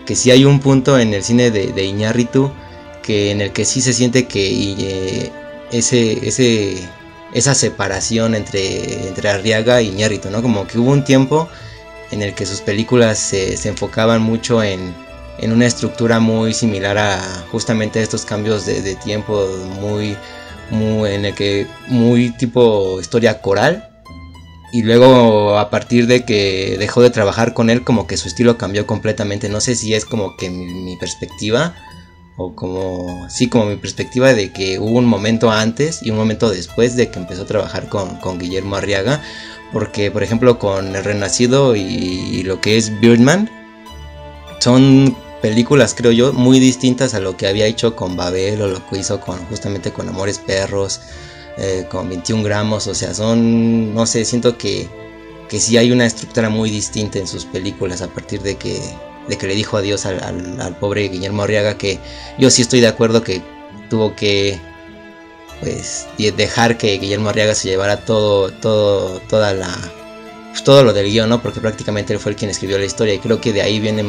que 0.06 0.16
sí 0.16 0.32
hay 0.32 0.46
un 0.46 0.60
punto 0.60 1.00
en 1.00 1.14
el 1.14 1.24
cine 1.24 1.52
de, 1.52 1.68
de 1.68 1.86
Iñárritu 1.86 2.52
que 3.02 3.32
en 3.32 3.42
el 3.42 3.52
que 3.52 3.66
sí 3.66 3.82
se 3.82 3.94
siente 3.94 4.28
que 4.28 4.76
eh, 4.78 5.32
ese, 5.72 6.28
ese, 6.28 6.78
esa 7.34 7.56
separación 7.56 8.36
entre, 8.36 9.08
entre 9.08 9.30
Arriaga 9.30 9.82
y 9.82 9.88
Iñárritu, 9.88 10.30
¿no? 10.30 10.42
Como 10.42 10.68
que 10.68 10.78
hubo 10.78 10.92
un 10.92 11.04
tiempo 11.04 11.48
en 12.12 12.22
el 12.22 12.36
que 12.36 12.46
sus 12.46 12.62
películas 12.62 13.18
se, 13.18 13.56
enfocaban 13.68 14.22
mucho 14.22 14.62
en, 14.62 14.94
en, 15.42 15.52
una 15.52 15.66
estructura 15.66 16.20
muy 16.20 16.54
similar 16.54 16.98
a 16.98 17.20
justamente 17.52 18.02
estos 18.02 18.26
cambios 18.26 18.66
de, 18.66 18.96
tiempo 18.96 19.48
muy, 19.80 20.16
muy 20.70 21.12
en 21.12 21.26
el 21.26 21.36
que 21.36 21.68
muy 21.88 22.32
tipo 22.32 23.00
historia 23.00 23.42
coral. 23.42 23.88
Y 24.74 24.84
luego 24.84 25.60
a 25.60 25.70
partir 25.70 26.08
de 26.08 26.24
que 26.24 26.78
dejó 26.80 27.02
de 27.02 27.10
trabajar 27.10 27.54
con 27.54 27.70
él 27.70 27.84
como 27.84 28.08
que 28.08 28.16
su 28.16 28.28
estilo 28.30 28.58
cambió 28.58 28.88
completamente. 28.88 29.50
No 29.50 29.60
sé 29.60 29.76
si 29.76 29.94
es 29.94 30.06
como 30.06 30.38
que 30.38 30.50
mi, 30.50 30.96
perspectiva 30.96 31.76
o 32.38 32.56
como 32.56 33.30
sí 33.30 33.50
como 33.50 33.66
mi 33.66 33.76
perspectiva 33.76 34.34
de 34.34 34.54
que 34.54 34.80
hubo 34.80 34.98
un 34.98 35.06
momento 35.06 35.52
antes 35.52 36.02
y 36.02 36.10
un 36.10 36.18
momento 36.18 36.50
después 36.50 36.96
de 36.96 37.12
que 37.12 37.20
empezó 37.20 37.42
a 37.42 37.48
trabajar 37.48 37.90
con, 37.90 38.40
Guillermo 38.40 38.78
Arriaga. 38.78 39.22
Porque 39.74 40.10
por 40.10 40.24
ejemplo 40.24 40.58
con 40.58 40.96
el 40.96 41.04
Renacido 41.04 41.76
y, 41.76 42.44
lo 42.44 42.62
que 42.62 42.78
es 42.78 43.00
Birdman 43.00 43.50
son 44.60 45.16
películas, 45.42 45.94
creo 45.96 46.12
yo, 46.12 46.34
muy 46.34 46.60
distintas 46.60 47.14
a 47.14 47.20
lo 47.20 47.36
que 47.36 47.48
había 47.48 47.66
hecho 47.66 47.96
con 47.96 48.16
Babel 48.16 48.62
o 48.62 48.68
lo 48.68 48.88
que 48.88 49.00
hizo 49.00 49.20
con 49.20 49.38
justamente 49.48 49.92
con 49.92 50.08
Amores 50.08 50.38
Perros, 50.38 51.02
eh, 51.58 51.86
con 51.90 52.08
21 52.10 52.44
gramos, 52.44 52.88
o 52.88 52.96
sea, 52.96 53.14
son, 53.14 53.94
no 53.94 54.06
sé, 54.06 54.24
siento 54.24 54.58
que, 54.58 54.88
que 55.50 55.60
sí 55.60 55.78
hay 55.78 55.92
una 55.92 56.06
estructura 56.06 56.50
muy 56.50 56.70
distinta 56.70 57.20
en 57.20 57.28
sus 57.28 57.46
películas 57.46 58.02
a 58.02 58.08
partir 58.08 58.42
de 58.42 58.56
que, 58.56 58.80
de 59.28 59.38
que 59.38 59.48
le 59.48 59.56
dijo 59.56 59.78
adiós 59.78 60.06
al, 60.06 60.22
al, 60.60 60.76
pobre 60.78 61.10
Guillermo 61.10 61.44
Arriaga, 61.44 61.78
que 61.78 62.00
yo 62.38 62.50
sí 62.50 62.62
estoy 62.62 62.80
de 62.80 62.88
acuerdo 62.88 63.24
que 63.24 63.42
tuvo 63.90 64.16
que 64.16 64.60
pues 65.60 66.08
dejar 66.18 66.78
que 66.78 66.98
Guillermo 66.98 67.30
Arriaga 67.30 67.54
se 67.54 67.70
llevara 67.70 68.06
todo, 68.06 68.52
todo, 68.52 69.20
toda 69.30 69.54
la 69.54 69.70
pues, 70.52 70.66
todo 70.66 70.84
lo 70.84 70.92
del 70.92 71.10
guion, 71.10 71.30
¿no? 71.30 71.42
Porque 71.42 71.62
prácticamente 71.62 72.14
él 72.14 72.20
fue 72.20 72.34
el 72.34 72.38
quien 72.38 72.52
escribió 72.52 72.78
la 72.78 72.84
historia 72.84 73.14
y 73.14 73.20
creo 73.20 73.40
que 73.40 73.54
de 73.54 73.62
ahí 73.62 73.80
viene 73.80 74.04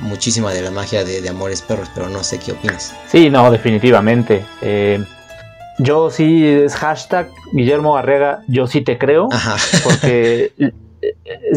muchísima 0.00 0.52
de 0.52 0.62
la 0.62 0.70
magia 0.70 1.04
de, 1.04 1.28
Amores 1.28 1.60
Perros, 1.60 1.90
pero 1.94 2.08
no 2.08 2.24
sé 2.24 2.38
qué 2.38 2.52
opinas. 2.52 2.96
Sí, 3.08 3.28
no, 3.28 3.50
definitivamente. 3.50 4.42
Eh, 4.62 5.04
yo 5.78 6.10
sí 6.10 6.46
es 6.46 6.74
hashtag 6.76 7.28
Guillermo 7.52 7.96
Arriaga, 7.96 8.42
yo 8.48 8.66
sí 8.66 8.80
te 8.80 8.96
creo, 8.96 9.28
porque 9.84 10.52
eh, 10.58 10.72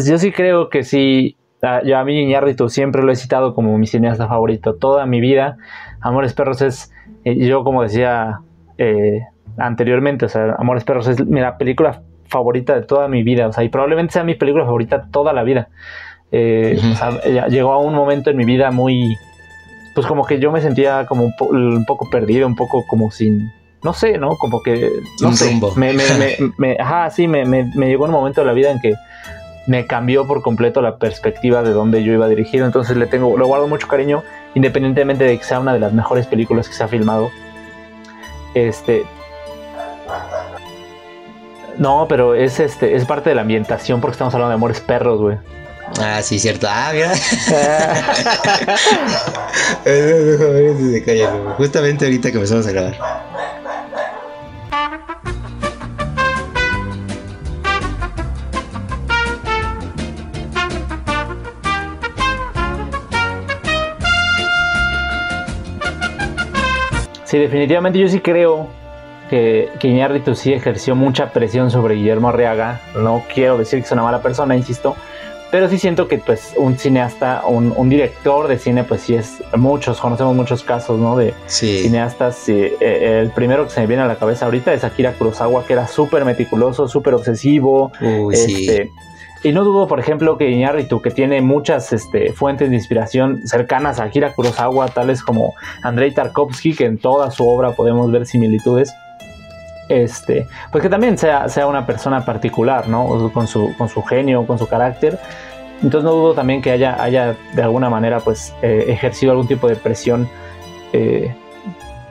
yo 0.04 0.18
sí 0.18 0.32
creo 0.32 0.68
que 0.68 0.84
sí, 0.84 1.36
yo 1.84 1.96
a 1.96 2.04
mí 2.04 2.20
Iñárritu 2.20 2.68
siempre 2.68 3.02
lo 3.02 3.12
he 3.12 3.16
citado 3.16 3.54
como 3.54 3.76
mi 3.78 3.86
cineasta 3.86 4.28
favorito 4.28 4.74
toda 4.74 5.06
mi 5.06 5.20
vida. 5.20 5.56
Amores 6.00 6.34
Perros 6.34 6.60
es, 6.60 6.92
eh, 7.24 7.36
yo 7.46 7.64
como 7.64 7.82
decía 7.82 8.40
anteriormente, 9.56 10.26
o 10.26 10.28
sea, 10.28 10.56
Amores 10.58 10.84
Perros 10.84 11.08
es 11.08 11.20
la 11.20 11.56
película 11.56 12.02
favorita 12.28 12.74
de 12.74 12.82
toda 12.82 13.08
mi 13.08 13.22
vida, 13.22 13.48
o 13.48 13.52
sea, 13.52 13.64
y 13.64 13.68
probablemente 13.68 14.14
sea 14.14 14.24
mi 14.24 14.34
película 14.34 14.64
favorita 14.64 15.06
toda 15.10 15.32
la 15.32 15.42
vida. 15.42 15.68
Eh, 16.32 16.78
o 16.92 16.94
sea, 16.96 17.46
llegó 17.48 17.72
a 17.72 17.78
un 17.78 17.94
momento 17.94 18.30
en 18.30 18.36
mi 18.36 18.44
vida 18.44 18.70
muy, 18.70 19.16
pues 19.94 20.06
como 20.06 20.26
que 20.26 20.38
yo 20.38 20.50
me 20.50 20.60
sentía 20.60 21.06
como 21.06 21.32
un, 21.40 21.84
poco 21.86 22.10
perdido, 22.10 22.46
un 22.46 22.56
poco 22.56 22.84
como 22.86 23.10
sin, 23.10 23.50
no 23.82 23.92
sé, 23.92 24.18
¿no? 24.18 24.36
Como 24.36 24.62
que, 24.62 24.90
no 25.22 25.32
sé, 25.32 25.58
me, 25.76 25.92
me, 25.92 26.04
me, 26.58 26.76
ajá, 26.80 27.10
sí, 27.10 27.28
me, 27.28 27.44
me, 27.44 27.64
llegó 27.86 28.04
un 28.04 28.10
momento 28.10 28.40
de 28.40 28.46
la 28.46 28.52
vida 28.52 28.70
en 28.70 28.80
que 28.80 28.94
me 29.66 29.86
cambió 29.86 30.26
por 30.26 30.42
completo 30.42 30.82
la 30.82 30.98
perspectiva 30.98 31.62
de 31.62 31.70
dónde 31.70 32.04
yo 32.04 32.12
iba 32.12 32.28
dirigido, 32.28 32.66
entonces 32.66 32.96
le 32.96 33.06
tengo, 33.06 33.36
lo 33.36 33.46
guardo 33.46 33.68
mucho 33.68 33.88
cariño, 33.88 34.22
independientemente 34.54 35.24
de 35.24 35.38
que 35.38 35.44
sea 35.44 35.60
una 35.60 35.72
de 35.72 35.80
las 35.80 35.92
mejores 35.92 36.26
películas 36.26 36.68
que 36.68 36.74
se 36.74 36.84
ha 36.84 36.88
filmado. 36.88 37.30
Este, 38.54 39.04
no, 41.78 42.06
pero 42.08 42.34
es 42.34 42.58
este, 42.60 42.96
es 42.96 43.04
parte 43.04 43.30
de 43.30 43.36
la 43.36 43.42
ambientación 43.42 44.00
porque 44.00 44.12
estamos 44.12 44.34
hablando 44.34 44.50
de 44.50 44.54
amores 44.54 44.80
perros, 44.80 45.20
güey. 45.20 45.36
Ah, 46.00 46.20
sí, 46.22 46.38
cierto. 46.38 46.66
Ah, 46.68 46.90
mira. 46.92 47.12
Justamente 51.56 52.04
ahorita 52.04 52.30
que 52.30 52.36
empezamos 52.36 52.66
a 52.66 52.72
grabar. 52.72 52.98
Sí, 67.24 67.38
definitivamente 67.38 67.98
yo 67.98 68.08
sí 68.08 68.20
creo 68.20 68.68
que, 69.28 69.70
que 69.78 69.88
Iñárritu 69.88 70.34
sí 70.34 70.52
ejerció 70.52 70.94
mucha 70.94 71.32
presión 71.32 71.70
sobre 71.70 71.94
Guillermo 71.94 72.28
Arriaga. 72.28 72.80
No 72.94 73.24
quiero 73.32 73.58
decir 73.58 73.80
que 73.80 73.86
es 73.86 73.92
una 73.92 74.02
mala 74.02 74.22
persona, 74.22 74.56
insisto, 74.56 74.96
pero 75.50 75.68
sí 75.68 75.78
siento 75.78 76.08
que 76.08 76.18
pues 76.18 76.54
un 76.56 76.76
cineasta, 76.76 77.42
un, 77.46 77.72
un 77.76 77.88
director 77.88 78.48
de 78.48 78.58
cine, 78.58 78.84
pues 78.84 79.02
sí 79.02 79.14
es 79.14 79.42
muchos, 79.54 80.00
conocemos 80.00 80.34
muchos 80.34 80.62
casos, 80.64 80.98
¿no? 80.98 81.16
De 81.16 81.34
cineastas. 81.46 82.48
Eh, 82.48 82.76
el 82.80 83.30
primero 83.30 83.64
que 83.64 83.70
se 83.70 83.80
me 83.80 83.86
viene 83.86 84.02
a 84.02 84.06
la 84.06 84.16
cabeza 84.16 84.46
ahorita 84.46 84.74
es 84.74 84.82
Akira 84.82 85.12
Kurosawa, 85.12 85.64
que 85.64 85.74
era 85.74 85.86
súper 85.86 86.24
meticuloso, 86.24 86.88
súper 86.88 87.14
obsesivo. 87.14 87.92
este, 88.32 88.90
y 89.44 89.52
no 89.52 89.62
dudo, 89.62 89.86
por 89.86 90.00
ejemplo, 90.00 90.36
que 90.36 90.50
Iñárritu, 90.50 91.00
que 91.00 91.10
tiene 91.10 91.40
muchas 91.40 91.92
este, 91.92 92.32
fuentes 92.32 92.68
de 92.68 92.74
inspiración 92.74 93.46
cercanas 93.46 94.00
a 94.00 94.04
Akira 94.04 94.34
Kurosawa, 94.34 94.88
tales 94.88 95.22
como 95.22 95.54
Andrei 95.82 96.12
Tarkovsky, 96.12 96.74
que 96.74 96.86
en 96.86 96.98
toda 96.98 97.30
su 97.30 97.46
obra 97.46 97.70
podemos 97.70 98.10
ver 98.10 98.26
similitudes, 98.26 98.92
este, 99.88 100.48
pues 100.72 100.82
que 100.82 100.88
también 100.88 101.16
sea, 101.16 101.48
sea 101.48 101.66
una 101.66 101.86
persona 101.86 102.24
particular, 102.24 102.88
¿no? 102.88 103.30
Con 103.32 103.46
su, 103.46 103.74
con 103.76 103.88
su 103.88 104.02
genio, 104.02 104.46
con 104.46 104.58
su 104.58 104.66
carácter. 104.66 105.18
Entonces 105.82 106.04
no 106.04 106.12
dudo 106.12 106.34
también 106.34 106.62
que 106.62 106.70
haya, 106.70 107.02
haya 107.02 107.36
de 107.54 107.62
alguna 107.62 107.90
manera 107.90 108.20
pues 108.20 108.54
eh, 108.62 108.86
ejercido 108.88 109.32
algún 109.32 109.46
tipo 109.46 109.68
de 109.68 109.76
presión 109.76 110.28
eh, 110.92 111.34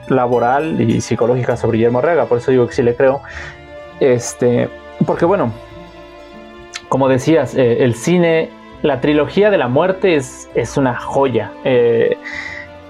laboral 0.08 0.80
y 0.80 1.00
psicológica 1.00 1.56
sobre 1.56 1.78
Guillermo 1.78 2.00
Rega, 2.00 2.26
por 2.26 2.38
eso 2.38 2.50
digo 2.50 2.66
que 2.66 2.74
sí 2.74 2.82
le 2.82 2.94
creo. 2.94 3.22
Este, 3.98 4.68
porque 5.04 5.24
bueno, 5.24 5.52
como 6.88 7.08
decías, 7.08 7.56
eh, 7.56 7.82
el 7.82 7.94
cine, 7.94 8.50
la 8.82 9.00
trilogía 9.00 9.50
de 9.50 9.58
la 9.58 9.68
muerte 9.68 10.14
es, 10.14 10.48
es 10.54 10.76
una 10.76 10.96
joya. 10.96 11.50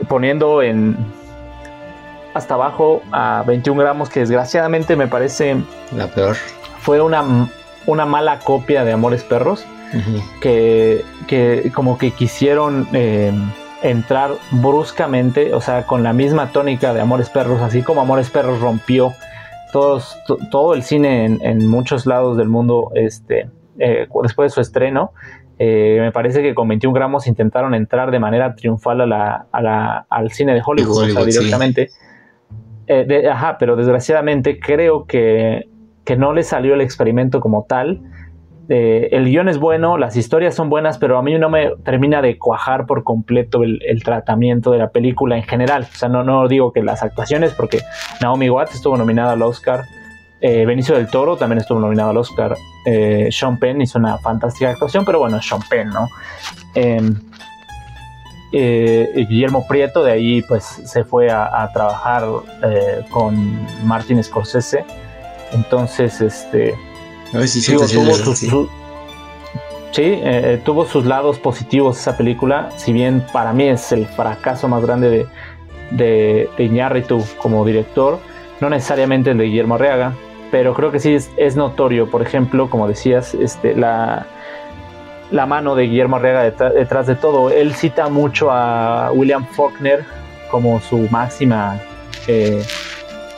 poniendo 0.09 0.62
en, 0.62 0.96
hasta 2.37 2.55
abajo 2.55 3.03
a 3.12 3.44
21 3.46 3.81
gramos, 3.81 4.09
que 4.09 4.20
desgraciadamente 4.20 4.96
me 4.96 5.09
parece... 5.09 5.57
La 5.96 6.09
peor. 6.09 6.37
Fue 6.81 7.01
una, 7.01 7.49
una 7.87 8.07
mala 8.07 8.38
copia 8.40 8.85
de 8.85 8.92
Amores 8.92 9.25
Perros, 9.25 9.64
que, 10.40 11.03
que, 11.27 11.72
como 11.75 11.96
que 11.96 12.11
quisieron 12.11 12.87
eh, 12.92 13.33
entrar 13.83 14.33
bruscamente, 14.51 15.55
o 15.55 15.61
sea, 15.61 15.87
con 15.87 16.03
la 16.03 16.12
misma 16.12 16.53
tónica 16.53 16.92
de 16.92 17.01
Amores 17.01 17.31
Perros, 17.31 17.62
así 17.62 17.83
como 17.83 18.01
Amores 18.01 18.31
Perros 18.31 18.61
rompió 18.61 19.14
todos, 19.72 20.16
todo 20.51 20.75
el 20.75 20.83
cine 20.83 21.25
en, 21.25 21.66
muchos 21.66 22.07
lados 22.07 22.37
del 22.37 22.49
mundo 22.49 22.90
este, 22.94 23.49
eh, 23.79 24.07
después 24.22 24.51
de 24.51 24.55
su 24.55 24.61
estreno. 24.61 25.12
Eh, 25.59 25.99
me 26.01 26.12
parece 26.12 26.42
que 26.42 26.55
con 26.55 26.68
21 26.68 26.94
gramos 26.94 27.27
intentaron 27.27 27.75
entrar 27.75 28.11
de 28.11 28.18
manera 28.18 28.55
triunfal 28.55 29.01
a 29.01 29.07
la, 29.07 29.46
a 29.51 29.62
la, 29.62 30.07
al 30.11 30.31
cine 30.31 30.53
de 30.55 30.62
Hollywood, 30.64 31.25
directamente. 31.25 31.90
Eh, 32.88 33.29
ajá, 33.29 33.59
pero 33.59 33.77
desgraciadamente 33.77 34.61
creo 34.61 35.07
que, 35.07 35.68
no 36.16 36.33
le 36.33 36.44
salió 36.44 36.75
el 36.75 36.81
experimento 36.81 37.40
como 37.40 37.64
tal. 37.68 38.01
Eh, 38.68 39.09
el 39.12 39.27
guion 39.27 39.49
es 39.49 39.59
bueno, 39.59 39.96
las 39.96 40.16
historias 40.16 40.55
son 40.55 40.68
buenas, 40.68 40.99
pero 40.99 41.18
a 41.18 41.22
mí 41.22 41.37
no 41.38 41.49
me 41.49 41.70
termina 41.85 42.22
de 42.22 42.38
cuajar 42.38 42.87
por 42.87 43.05
completo 43.05 43.62
el, 43.62 44.03
tratamiento 44.05 44.70
de 44.70 44.79
la 44.79 44.90
película 44.90 45.37
en 45.37 45.42
general. 45.42 45.83
O 45.83 45.96
sea, 45.96 46.09
no, 46.09 46.22
no 46.22 46.46
digo 46.49 46.72
que 46.72 46.83
las 46.83 47.03
actuaciones, 47.03 47.55
porque 47.55 47.81
Naomi 48.20 48.51
Watts 48.51 48.77
estuvo 48.77 48.96
nominada 48.96 49.33
al 49.33 49.42
Oscar, 49.42 49.85
eh, 50.40 50.64
Benicio 50.66 50.94
del 50.94 51.09
Toro 51.09 51.37
también 51.37 51.59
estuvo 51.59 51.81
nominado 51.81 52.11
al 52.11 52.16
Oscar, 52.18 52.57
Sean 53.31 53.59
Penn 53.59 53.81
hizo 53.81 53.99
una 53.99 54.18
fantástica 54.18 54.70
actuación, 54.70 55.05
pero 55.05 55.18
bueno, 55.18 55.40
Sean 55.42 55.61
Penn, 55.68 55.88
¿no? 55.88 56.09
Eh, 58.53 59.27
Guillermo 59.29 59.67
Prieto, 59.67 60.05
de 60.05 60.13
ahí 60.13 60.43
pues 60.43 60.65
se 60.65 61.05
fue 61.05 61.31
a, 61.31 61.69
trabajar 61.73 62.25
eh, 62.63 63.05
con 63.11 63.67
Martin 63.85 64.23
Scorsese. 64.23 64.85
Entonces, 65.53 66.21
este... 66.21 66.75
sí, 69.91 70.03
eh, 70.03 70.61
tuvo, 70.65 70.85
sus, 70.87 71.05
lados 71.05 71.39
positivos 71.39 71.99
esa 71.99 72.17
película, 72.17 72.71
si 72.77 72.93
bien 72.93 73.25
para 73.33 73.53
mí 73.53 73.65
es 73.65 73.91
el 73.93 74.07
fracaso 74.07 74.69
más 74.69 74.83
grande 74.83 75.11
de, 75.11 75.27
de, 75.91 76.49
de 76.57 76.65
Iñárritu 76.65 77.25
como 77.39 77.65
director, 77.65 78.19
no 78.61 78.71
necesariamente 78.71 79.31
el 79.31 79.39
de 79.39 79.45
Guillermo 79.45 79.75
Arriaga, 79.75 80.15
pero 80.51 80.75
creo 80.75 80.93
que 80.93 81.01
sí 81.01 81.15
es, 81.15 81.31
es 81.37 81.57
notorio, 81.57 82.11
por 82.11 82.23
ejemplo, 82.23 82.71
como 82.71 82.87
decías, 82.87 83.35
este, 83.35 83.75
la, 83.75 84.27
la 85.31 85.47
mano 85.47 85.75
de 85.75 85.85
Guillermo 85.85 86.17
Arriaga 86.17 86.43
detrás, 86.43 87.07
de 87.07 87.15
todo. 87.15 87.51
Él 87.51 87.75
cita 87.75 88.09
mucho 88.09 88.51
a 88.51 89.11
William 89.12 89.47
Faulkner 89.47 90.05
como 90.51 90.81
su 90.81 91.09
máxima 91.11 91.81
eh, 92.27 92.62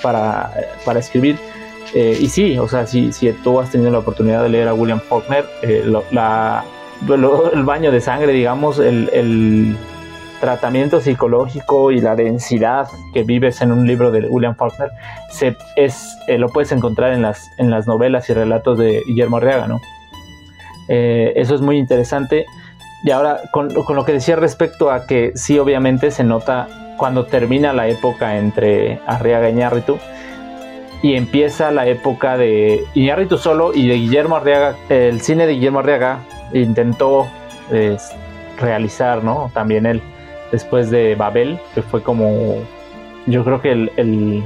para, 0.02 0.50
para, 0.84 1.00
escribir. 1.00 1.38
Eh, 1.94 2.18
y 2.20 2.28
sí, 2.28 2.58
o 2.58 2.68
sea, 2.68 2.86
si, 2.86 3.12
si 3.12 3.32
tú 3.32 3.60
has 3.60 3.70
tenido 3.70 3.90
la 3.90 3.98
oportunidad 3.98 4.42
de 4.42 4.50
leer 4.50 4.68
a 4.68 4.74
William 4.74 5.00
Faulkner, 5.00 5.46
eh, 5.62 5.84
el 5.84 7.64
baño 7.64 7.90
de 7.90 8.00
sangre, 8.00 8.32
digamos, 8.32 8.78
el, 8.78 9.76
tratamiento 10.40 11.00
psicológico 11.00 11.90
y 11.90 12.00
la 12.00 12.14
densidad 12.14 12.86
que 13.12 13.24
vives 13.24 13.60
en 13.60 13.72
un 13.72 13.88
libro 13.88 14.12
de 14.12 14.20
William 14.20 14.54
Faulkner, 14.54 14.92
se, 15.32 15.56
es, 15.74 16.16
lo 16.28 16.48
puedes 16.48 16.70
encontrar 16.70 17.12
en 17.12 17.22
las, 17.22 17.50
en 17.58 17.70
las 17.70 17.88
novelas 17.88 18.30
y 18.30 18.34
relatos 18.34 18.78
de 18.78 19.02
Guillermo 19.04 19.38
Arriaga, 19.38 19.66
¿no? 19.66 19.80
Eh, 20.88 21.32
eso 21.36 21.54
es 21.54 21.60
muy 21.60 21.78
interesante. 21.78 22.46
Y 23.04 23.10
ahora, 23.10 23.40
con, 23.52 23.72
lo 23.72 24.04
que 24.04 24.12
decía 24.12 24.36
respecto 24.36 24.90
a 24.90 25.06
que 25.06 25.32
sí, 25.34 25.58
obviamente 25.58 26.10
se 26.10 26.24
nota 26.24 26.68
cuando 26.96 27.26
termina 27.26 27.72
la 27.72 27.88
época 27.88 28.38
entre 28.38 29.00
Arriaga 29.06 29.48
y 29.48 29.52
Iñárritu 29.52 29.98
y 31.00 31.14
empieza 31.14 31.70
la 31.70 31.86
época 31.86 32.36
de 32.36 32.84
Iñárritu 32.94 33.38
solo 33.38 33.72
y 33.72 33.86
de 33.86 33.94
Guillermo 33.94 34.36
Arriaga. 34.36 34.74
El 34.88 35.20
cine 35.20 35.46
de 35.46 35.52
Guillermo 35.52 35.78
Arriaga 35.78 36.20
intentó 36.52 37.28
realizar, 38.58 39.22
¿no? 39.22 39.50
También 39.54 39.86
él 39.86 40.02
después 40.52 40.90
de 40.90 41.14
Babel, 41.14 41.58
que 41.74 41.82
fue 41.82 42.02
como, 42.02 42.56
yo 43.26 43.44
creo 43.44 43.60
que 43.60 43.72
el, 43.72 44.42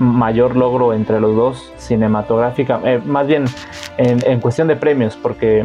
mayor 0.00 0.56
logro 0.56 0.94
entre 0.94 1.20
los 1.20 1.36
dos 1.36 1.72
cinematográfica, 1.76 2.80
eh, 2.84 3.00
más 3.04 3.26
bien 3.26 3.44
en, 3.98 4.40
cuestión 4.40 4.66
de 4.66 4.74
premios, 4.74 5.16
porque 5.16 5.64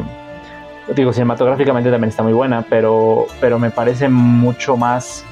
digo, 0.93 1.13
cinematográficamente 1.13 1.89
también 1.89 2.10
está 2.10 2.21
muy 2.21 2.34
buena, 2.34 2.65
pero, 2.69 3.28
pero 3.39 3.58
me 3.60 3.71
parece 3.71 4.10
mucho 4.10 4.76
más 4.76 5.24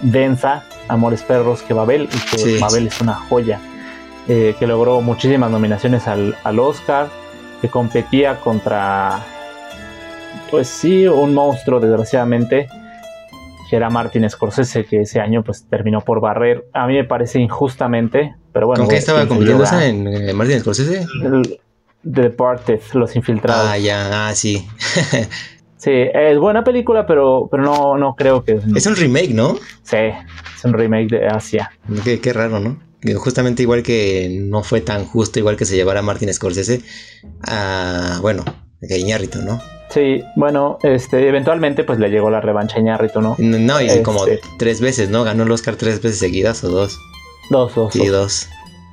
densa 0.00 0.64
Amores 0.88 1.22
Perros 1.22 1.62
que 1.62 1.74
Babel, 1.74 2.08
y 2.12 2.36
que 2.36 2.58
Babel 2.58 2.88
es 2.88 3.00
una 3.00 3.14
joya, 3.14 3.60
eh, 4.26 4.56
que 4.58 4.66
logró 4.66 5.00
muchísimas 5.00 5.50
nominaciones 5.50 6.08
al, 6.08 6.36
al 6.42 6.58
Oscar, 6.58 7.06
que 7.60 7.68
competía 7.68 8.40
contra, 8.40 9.20
pues 10.50 10.66
sí, 10.66 11.06
un 11.06 11.34
monstruo, 11.34 11.78
desgraciadamente, 11.78 12.68
que 13.68 13.76
era 13.76 13.90
Martin 13.90 14.28
Scorsese, 14.28 14.84
que 14.84 15.02
ese 15.02 15.20
año 15.20 15.42
pues 15.44 15.66
terminó 15.68 16.00
por 16.00 16.20
barrer. 16.20 16.66
A 16.72 16.86
mí 16.86 16.94
me 16.94 17.04
parece 17.04 17.40
injustamente, 17.40 18.34
pero 18.52 18.66
bueno. 18.66 18.84
¿Con 18.84 18.90
qué 18.90 18.96
estaba 18.96 19.26
compitiendo 19.26 19.64
en, 19.80 20.06
en, 20.06 20.36
Martin 20.36 20.60
Scorsese? 20.60 21.06
The 22.02 22.22
Departed, 22.22 22.80
Los 22.94 23.16
Infiltrados. 23.16 23.68
Ah, 23.68 23.78
ya, 23.78 24.28
ah, 24.28 24.34
sí. 24.34 24.66
sí, 25.76 25.90
es 25.92 26.38
buena 26.38 26.64
película, 26.64 27.06
pero, 27.06 27.48
pero 27.50 27.62
no, 27.62 27.98
no 27.98 28.14
creo 28.14 28.44
que... 28.44 28.58
Es 28.74 28.86
un 28.86 28.96
remake, 28.96 29.34
¿no? 29.34 29.56
Sí, 29.82 29.96
es 29.96 30.64
un 30.64 30.72
remake 30.72 31.08
de 31.08 31.26
Asia. 31.26 31.70
Qué, 32.04 32.20
qué 32.20 32.32
raro, 32.32 32.60
¿no? 32.60 32.78
Justamente 33.16 33.62
igual 33.62 33.82
que 33.82 34.38
no 34.40 34.62
fue 34.62 34.80
tan 34.80 35.04
justo, 35.04 35.38
igual 35.38 35.56
que 35.56 35.64
se 35.64 35.76
llevara 35.76 36.02
Martin 36.02 36.32
Scorsese 36.32 36.80
a, 37.42 38.18
bueno, 38.22 38.44
a 38.46 38.96
Iñárritu, 38.96 39.40
¿no? 39.42 39.60
Sí, 39.90 40.22
bueno, 40.36 40.78
este, 40.82 41.28
eventualmente 41.28 41.82
pues 41.84 41.98
le 41.98 42.10
llegó 42.10 42.30
la 42.30 42.40
revancha 42.40 42.76
a 42.76 42.80
Iñárritu, 42.80 43.20
¿no? 43.20 43.36
No, 43.38 43.80
y 43.80 44.02
como 44.02 44.26
este. 44.26 44.46
tres 44.58 44.80
veces, 44.80 45.08
¿no? 45.08 45.24
Ganó 45.24 45.44
el 45.44 45.50
Oscar 45.50 45.76
tres 45.76 46.02
veces 46.02 46.18
seguidas 46.18 46.62
o 46.62 46.68
dos. 46.68 46.98
Dos, 47.50 47.74
dos. 47.74 47.92
Sí, 47.92 48.06
dos. 48.06 48.48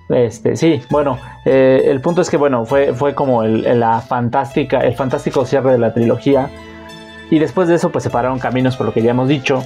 Este, 0.08 0.56
sí, 0.56 0.82
bueno, 0.90 1.18
eh, 1.46 1.84
el 1.86 2.00
punto 2.00 2.22
es 2.22 2.30
que 2.30 2.38
bueno, 2.38 2.66
fue, 2.66 2.94
fue 2.94 3.16
como 3.16 3.44
el, 3.44 3.80
la 3.80 4.02
fantástica, 4.02 4.80
el 4.82 4.94
fantástico 4.94 5.46
cierre 5.46 5.72
de 5.72 5.80
la 5.80 5.94
trilogía. 5.94 6.50
Y 7.32 7.40
después 7.40 7.68
de 7.68 7.76
eso, 7.76 7.92
pues 7.92 8.04
separaron 8.04 8.40
caminos 8.40 8.78
por 8.78 8.86
lo 8.86 8.94
que 8.94 9.02
ya 9.02 9.12
hemos 9.12 9.28
dicho. 9.28 9.64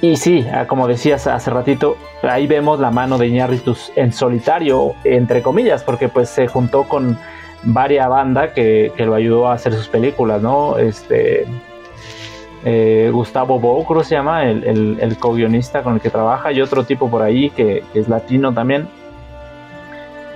Y 0.00 0.16
sí, 0.16 0.44
ah, 0.52 0.66
como 0.66 0.88
decías 0.88 1.26
hace 1.26 1.50
ratito, 1.50 1.96
ahí 2.22 2.46
vemos 2.46 2.80
la 2.80 2.90
mano 2.90 3.18
de 3.18 3.28
Iñárritus 3.28 3.92
en 3.96 4.12
solitario, 4.12 4.94
entre 5.04 5.42
comillas, 5.42 5.82
porque 5.82 6.08
pues 6.08 6.28
se 6.28 6.46
juntó 6.46 6.84
con 6.84 7.18
varia 7.64 8.08
banda 8.08 8.52
que, 8.52 8.92
lo 8.98 9.14
ayudó 9.14 9.48
a 9.48 9.54
hacer 9.54 9.72
sus 9.74 9.88
películas, 9.88 10.42
¿no? 10.42 10.78
Este, 10.78 11.46
eh, 12.64 13.10
Gustavo 13.12 13.58
Bo, 13.58 13.84
creo 13.84 14.00
que 14.00 14.06
se 14.06 14.14
llama, 14.14 14.48
el, 14.48 14.98
el, 15.00 15.18
co-guionista 15.18 15.82
con 15.82 15.94
el 15.94 16.00
que 16.00 16.10
trabaja, 16.10 16.52
y 16.52 16.60
otro 16.60 16.84
tipo 16.84 17.10
por 17.10 17.22
ahí 17.22 17.50
que, 17.50 17.82
es 17.94 18.08
latino 18.08 18.52
también, 18.52 18.88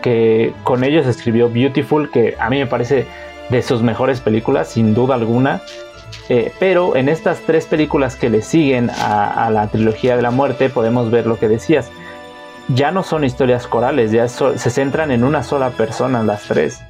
que 0.02 0.52
con 0.64 0.84
ellos 0.84 1.06
escribió 1.06 1.50
Beautiful, 1.50 2.10
que 2.10 2.36
a 2.38 2.50
mí 2.50 2.58
me 2.58 2.66
parece 2.66 3.06
de 3.50 3.62
sus 3.62 3.82
mejores 3.82 4.20
películas, 4.20 4.68
sin 4.68 4.94
duda 4.94 5.14
alguna. 5.14 5.60
Eh, 6.30 6.52
pero 6.58 6.94
en 6.94 7.08
estas 7.08 7.40
tres 7.40 7.64
películas 7.64 8.14
que 8.14 8.28
le 8.28 8.42
siguen 8.42 8.90
a, 8.90 9.48
la 9.50 9.66
trilogía 9.68 10.14
de 10.14 10.20
la 10.20 10.30
muerte 10.30 10.68
podemos 10.68 11.10
ver 11.10 11.26
lo 11.26 11.38
que 11.38 11.48
decías. 11.48 11.90
Ya 12.68 12.90
no 12.90 13.02
son 13.02 13.24
historias 13.24 13.66
corales, 13.66 14.12
ya 14.12 14.28
se 14.28 14.70
centran 14.70 15.10
en 15.10 15.24
una 15.24 15.42
sola 15.42 15.70
persona 15.70 16.22
las 16.22 16.42
tres 16.42 16.82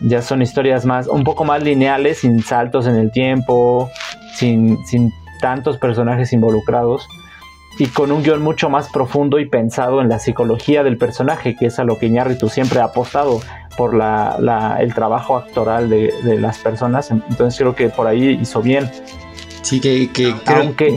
ya 0.00 0.22
son 0.22 0.42
historias 0.42 0.84
más, 0.84 1.06
un 1.06 1.24
poco 1.24 1.44
más 1.44 1.62
lineales, 1.62 2.18
sin 2.18 2.42
saltos 2.42 2.86
en 2.86 2.96
el 2.96 3.10
tiempo, 3.10 3.90
sin, 4.34 4.84
sin 4.86 5.12
tantos 5.40 5.78
personajes 5.78 6.32
involucrados 6.32 7.06
y 7.78 7.86
con 7.88 8.10
un 8.10 8.22
guion 8.22 8.42
mucho 8.42 8.70
más 8.70 8.88
profundo 8.88 9.38
y 9.38 9.46
pensado 9.46 10.00
en 10.00 10.08
la 10.08 10.18
psicología 10.18 10.82
del 10.82 10.96
personaje, 10.96 11.56
que 11.56 11.66
es 11.66 11.78
a 11.78 11.84
lo 11.84 11.98
que 11.98 12.06
Iñárritu 12.06 12.48
siempre 12.48 12.80
ha 12.80 12.84
apostado 12.84 13.40
por 13.76 13.94
la, 13.94 14.78
el 14.80 14.94
trabajo 14.94 15.36
actoral 15.36 15.90
de, 15.90 16.12
las 16.40 16.58
personas. 16.58 17.10
Entonces 17.10 17.58
creo 17.58 17.74
que 17.74 17.88
por 17.90 18.06
ahí 18.06 18.38
hizo 18.40 18.62
bien. 18.62 18.90
Sí, 19.62 19.80
que, 19.80 20.10
que 20.10 20.34
creo, 20.44 20.76
que 20.76 20.94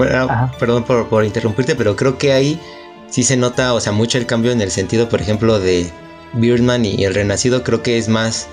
perdón 0.60 0.84
por, 0.84 1.08
por, 1.08 1.26
interrumpirte, 1.26 1.76
pero 1.76 1.96
creo 1.96 2.18
que 2.18 2.32
ahí 2.32 2.60
sí 3.08 3.24
se 3.24 3.36
nota, 3.36 3.74
o 3.74 3.80
sea, 3.80 3.92
mucho 3.92 4.18
el 4.18 4.26
cambio 4.26 4.52
en 4.52 4.62
el 4.62 4.72
sentido, 4.72 5.10
por 5.10 5.20
ejemplo, 5.20 5.60
de 5.60 5.90
Birdman 6.34 6.86
y 6.86 7.04
El 7.04 7.16
Renacido, 7.16 7.64
creo 7.64 7.82
que 7.82 7.98
es 7.98 8.08
más 8.08 8.48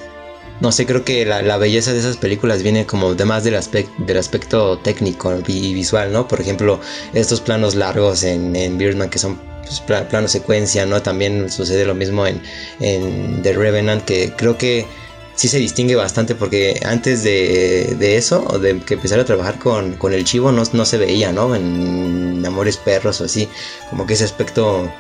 no 0.61 0.73
sé, 0.73 0.87
creo 0.87 1.05
que 1.05 1.25
la, 1.27 1.57
belleza 1.59 1.93
de 1.93 1.99
esas 1.99 2.17
películas 2.17 2.63
viene 2.63 2.87
como 2.87 3.15
de 3.15 3.25
más 3.25 3.45
del, 3.45 3.59
del 3.99 4.17
aspecto 4.17 4.79
técnico 4.79 5.35
y 5.47 5.75
visual, 5.75 6.13
¿no? 6.13 6.27
Por 6.27 6.41
ejemplo, 6.41 6.81
estos 7.13 7.41
planos 7.41 7.75
largos 7.75 8.23
en, 8.23 8.57
en 8.57 8.79
Birdman 8.79 9.11
que 9.11 9.19
son 9.19 9.39
pues, 9.63 9.81
plano 9.81 10.29
secuencia, 10.29 10.87
¿no? 10.87 11.03
También 11.03 11.51
sucede 11.51 11.85
lo 11.85 11.95
mismo 11.95 12.27
en, 12.27 12.41
en, 12.81 13.43
The 13.43 13.53
Revenant, 13.53 14.05
que 14.05 14.33
creo 14.35 14.57
que 14.57 14.87
sí 15.35 15.49
se 15.49 15.59
distingue 15.59 15.95
bastante 15.97 16.35
porque 16.35 16.81
antes 16.85 17.23
de, 17.23 17.95
de 17.99 18.17
eso, 18.17 18.45
o 18.49 18.59
de 18.59 18.79
que 18.81 18.95
empezara 18.95 19.23
a 19.23 19.25
trabajar 19.27 19.59
con, 19.59 19.95
con 19.95 20.15
el 20.15 20.25
chivo, 20.25 20.53
no, 20.53 20.63
no, 20.73 20.85
se 20.87 20.97
veía, 20.97 21.33
¿no? 21.33 21.55
En 21.55 22.45
Amores 22.47 22.77
Perros 22.79 23.21
o 23.21 23.25
así, 23.25 23.49
como 23.91 24.07
que 24.07 24.15
ese 24.15 24.25
aspecto 24.25 24.91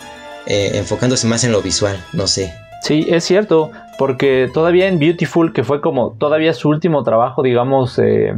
eh, 0.47 0.73
enfocándose 0.75 1.27
más 1.27 1.45
en 1.45 1.53
lo 1.53 1.63
visual, 1.63 2.05
no 2.13 2.27
sé. 2.27 2.53
Sí, 2.83 3.07
es 3.09 3.25
cierto, 3.25 3.73
porque 3.99 4.51
todavía 4.53 4.89
en 4.89 4.99
Beautiful, 4.99 5.53
que 5.53 5.65
fue 5.65 5.81
como 5.81 6.13
todavía 6.13 6.53
su 6.53 6.69
último 6.69 7.03
trabajo, 7.03 7.43
digamos, 7.43 7.99
eh, 7.99 8.35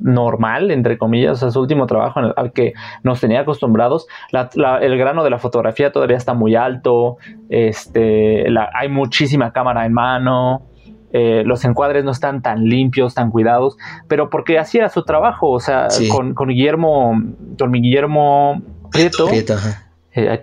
normal, 0.00 0.70
entre 0.70 0.96
comillas, 0.98 1.32
o 1.32 1.36
sea, 1.36 1.50
su 1.50 1.60
último 1.60 1.86
trabajo 1.86 2.20
al 2.36 2.52
que 2.52 2.74
nos 3.02 3.20
tenía 3.20 3.40
acostumbrados, 3.40 4.06
el 4.80 4.98
grano 4.98 5.24
de 5.24 5.30
la 5.30 5.38
fotografía 5.38 5.92
todavía 5.92 6.16
está 6.16 6.34
muy 6.34 6.54
alto, 6.54 7.16
este, 7.48 8.46
hay 8.74 8.88
muchísima 8.88 9.52
cámara 9.52 9.86
en 9.86 9.92
mano, 9.92 10.62
eh, 11.12 11.42
los 11.44 11.64
encuadres 11.64 12.04
no 12.04 12.10
están 12.10 12.42
tan 12.42 12.64
limpios, 12.64 13.14
tan 13.14 13.30
cuidados, 13.30 13.76
pero 14.06 14.30
porque 14.30 14.58
así 14.58 14.78
era 14.78 14.88
su 14.88 15.04
trabajo, 15.04 15.50
o 15.50 15.60
sea, 15.60 15.88
con, 16.10 16.34
con, 16.34 16.48
Guillermo, 16.48 17.20
con 17.58 17.70
mi 17.70 17.80
Guillermo 17.80 18.62
Prieto, 18.92 19.28
eh, 20.12 20.40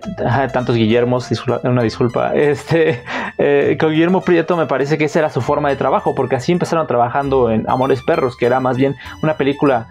tantos 0.52 0.76
Guillermos, 0.76 1.30
una 1.64 1.82
disculpa. 1.82 2.34
Este, 2.34 3.02
eh, 3.38 3.76
con 3.78 3.90
Guillermo 3.90 4.22
Prieto 4.22 4.56
me 4.56 4.66
parece 4.66 4.96
que 4.96 5.04
esa 5.04 5.18
era 5.18 5.30
su 5.30 5.40
forma 5.40 5.68
de 5.68 5.76
trabajo, 5.76 6.14
porque 6.14 6.36
así 6.36 6.52
empezaron 6.52 6.86
trabajando 6.86 7.50
en 7.50 7.68
Amores 7.68 8.02
Perros, 8.02 8.36
que 8.36 8.46
era 8.46 8.60
más 8.60 8.76
bien 8.76 8.96
una 9.22 9.36
película, 9.36 9.88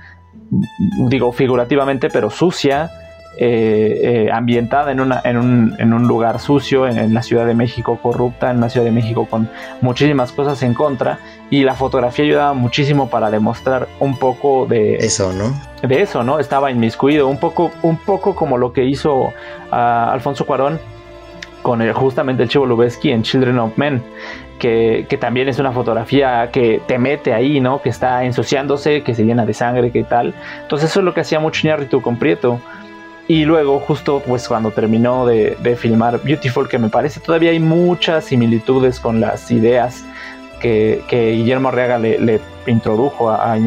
digo 1.10 1.31
figurativamente, 1.31 2.10
pero 2.10 2.29
sucia, 2.29 2.89
eh, 3.38 4.29
ambientada 4.31 4.91
en, 4.93 5.01
una, 5.01 5.21
en, 5.25 5.38
un, 5.38 5.75
en, 5.77 5.93
un, 5.93 6.08
lugar 6.08 6.39
sucio, 6.39 6.88
en, 6.88 7.13
la 7.13 7.21
Ciudad 7.21 7.45
de 7.45 7.53
México 7.53 7.99
corrupta, 8.01 8.49
en 8.49 8.58
una 8.58 8.69
Ciudad 8.69 8.86
de 8.86 8.93
México 8.93 9.27
con 9.29 9.49
muchísimas 9.81 10.31
cosas 10.31 10.63
en 10.63 10.73
contra, 10.73 11.19
y 11.49 11.63
la 11.63 11.75
fotografía 11.75 12.25
ayudaba 12.25 12.53
muchísimo 12.53 13.10
para 13.10 13.29
demostrar 13.29 13.88
un 13.99 14.17
poco 14.17 14.65
de 14.65 14.95
eso, 14.95 15.34
¿no? 15.34 15.53
De 15.86 16.01
eso, 16.01 16.23
¿no? 16.23 16.39
Estaba 16.39 16.71
inmiscuido, 16.71 17.27
un 17.27 17.38
poco, 17.38 17.71
un 17.84 17.97
poco 17.97 18.36
como 18.36 18.58
lo 18.58 18.73
que 18.73 18.86
hizo 18.86 19.34
ah, 19.69 20.10
Alfonso 20.12 20.45
Cuarón 20.45 20.79
con 21.65 21.82
justamente 21.93 22.43
el 22.43 22.49
Chivo 22.49 22.67
Lubeski 22.67 23.10
en 23.10 23.23
Children 23.23 23.58
of 23.58 23.75
Men, 23.75 24.04
que, 24.60 25.08
que, 25.10 25.17
también 25.17 25.49
es 25.49 25.58
una 25.58 25.71
fotografía 25.71 26.51
que 26.51 26.80
te 26.86 26.99
mete 26.99 27.34
ahí, 27.34 27.60
¿no? 27.60 27.82
Que 27.82 27.89
está 27.89 28.23
ensuciándose, 28.23 29.01
que 29.01 29.15
se 29.15 29.25
llena 29.25 29.47
de 29.47 29.56
sangre, 29.56 29.89
que 29.89 30.04
tal. 30.04 30.36
Entonces 30.62 30.91
eso 30.91 30.99
es 30.99 31.04
lo 31.04 31.15
que 31.15 31.21
hacía 31.21 31.39
mucho 31.39 31.65
Iñárritu 31.65 32.04
con 32.04 32.17
Prieto. 32.17 32.60
Y 33.28 33.45
luego, 33.45 33.80
justo 33.80 34.21
pues 34.28 34.47
cuando 34.47 34.69
terminó 34.69 35.25
de, 35.25 35.75
filmar 35.75 36.21
Beautiful, 36.21 36.69
que 36.69 36.78
me 36.78 36.89
parece 36.89 37.19
todavía 37.19 37.49
hay 37.49 37.60
muchas 37.60 38.25
similitudes 38.25 38.99
con 38.99 39.19
las 39.19 39.49
ideas 39.49 40.06
que, 40.62 41.01
Guillermo 41.10 41.69
Arriaga 41.69 41.97
le, 41.97 42.41
introdujo 42.67 43.32
a, 43.32 43.54
a 43.54 43.58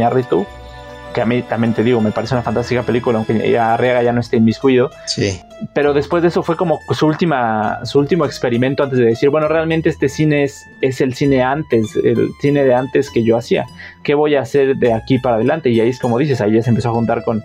que 1.12 1.20
a 1.20 1.26
mí 1.26 1.42
también 1.42 1.74
te 1.74 1.82
digo, 1.82 2.00
me 2.00 2.12
parece 2.12 2.34
una 2.34 2.42
fantástica 2.42 2.82
película, 2.82 3.18
aunque 3.18 3.58
Arriaga 3.58 4.02
ya 4.02 4.12
no 4.12 4.20
esté 4.20 4.36
inmiscuido. 4.36 4.90
Sí. 5.06 5.40
Pero 5.72 5.92
después 5.92 6.22
de 6.22 6.28
eso 6.28 6.42
fue 6.42 6.56
como 6.56 6.80
su 6.90 7.06
última, 7.06 7.84
su 7.84 7.98
último 7.98 8.24
experimento 8.24 8.82
antes 8.82 8.98
de 8.98 9.06
decir, 9.06 9.30
bueno, 9.30 9.48
realmente 9.48 9.88
este 9.88 10.08
cine 10.08 10.44
es, 10.44 10.66
es 10.80 11.00
el 11.00 11.14
cine 11.14 11.42
antes, 11.42 11.96
el 11.96 12.30
cine 12.40 12.64
de 12.64 12.74
antes 12.74 13.10
que 13.10 13.22
yo 13.24 13.36
hacía. 13.36 13.66
¿Qué 14.02 14.14
voy 14.14 14.34
a 14.34 14.42
hacer 14.42 14.76
de 14.76 14.92
aquí 14.92 15.18
para 15.18 15.36
adelante? 15.36 15.70
Y 15.70 15.80
ahí 15.80 15.88
es 15.88 15.98
como 15.98 16.18
dices, 16.18 16.40
ahí 16.40 16.52
ya 16.52 16.62
se 16.62 16.70
empezó 16.70 16.90
a 16.90 16.92
juntar 16.92 17.24
con, 17.24 17.42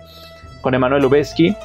con 0.60 0.74
Emanuel 0.74 1.02
Lubezki 1.02 1.56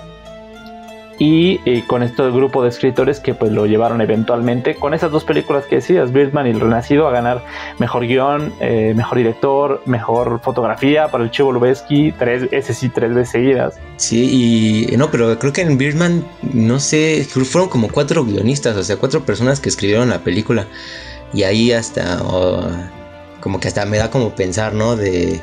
y 1.19 1.59
eh, 1.65 1.83
con 1.85 2.01
este 2.01 2.23
grupo 2.31 2.63
de 2.63 2.69
escritores 2.69 3.19
que 3.19 3.33
pues 3.33 3.51
lo 3.51 3.65
llevaron 3.65 3.99
eventualmente 4.01 4.75
con 4.75 4.93
esas 4.93 5.11
dos 5.11 5.25
películas 5.25 5.65
que 5.65 5.75
decías, 5.75 6.13
Birdman 6.13 6.47
y 6.47 6.51
El 6.51 6.61
Renacido, 6.61 7.07
a 7.07 7.11
ganar 7.11 7.43
mejor 7.77 8.07
guion, 8.07 8.53
eh, 8.61 8.93
mejor 8.95 9.17
director, 9.17 9.81
mejor 9.85 10.39
fotografía 10.41 11.09
para 11.09 11.25
el 11.25 11.31
Chivo 11.31 11.51
Lubeski, 11.51 12.13
tres, 12.13 12.47
ese 12.51 12.73
sí, 12.73 12.87
tres 12.87 13.13
veces 13.13 13.29
seguidas. 13.29 13.79
Sí, 13.97 14.87
y 14.91 14.97
no, 14.97 15.11
pero 15.11 15.37
creo 15.37 15.51
que 15.51 15.61
en 15.61 15.77
Birdman, 15.77 16.25
no 16.53 16.79
sé, 16.79 17.27
fueron 17.29 17.69
como 17.69 17.89
cuatro 17.89 18.23
guionistas, 18.23 18.77
o 18.77 18.83
sea, 18.83 18.95
cuatro 18.95 19.25
personas 19.25 19.59
que 19.59 19.69
escribieron 19.69 20.09
la 20.09 20.19
película. 20.19 20.67
Y 21.33 21.43
ahí 21.43 21.71
hasta, 21.71 22.19
como 23.39 23.59
que 23.59 23.67
hasta 23.67 23.85
me 23.85 23.97
da 23.97 24.09
como 24.09 24.31
pensar, 24.31 24.73
¿no? 24.73 24.95
De 24.95 25.39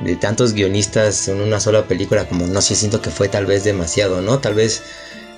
de 0.00 0.16
tantos 0.16 0.52
guionistas 0.52 1.28
en 1.28 1.40
una 1.40 1.60
sola 1.60 1.86
película, 1.86 2.26
como 2.26 2.46
no 2.46 2.60
sé, 2.60 2.74
siento 2.74 3.00
que 3.00 3.10
fue 3.10 3.28
tal 3.28 3.46
vez 3.46 3.64
demasiado, 3.64 4.20
¿no? 4.20 4.38
Tal 4.38 4.54
vez, 4.54 4.82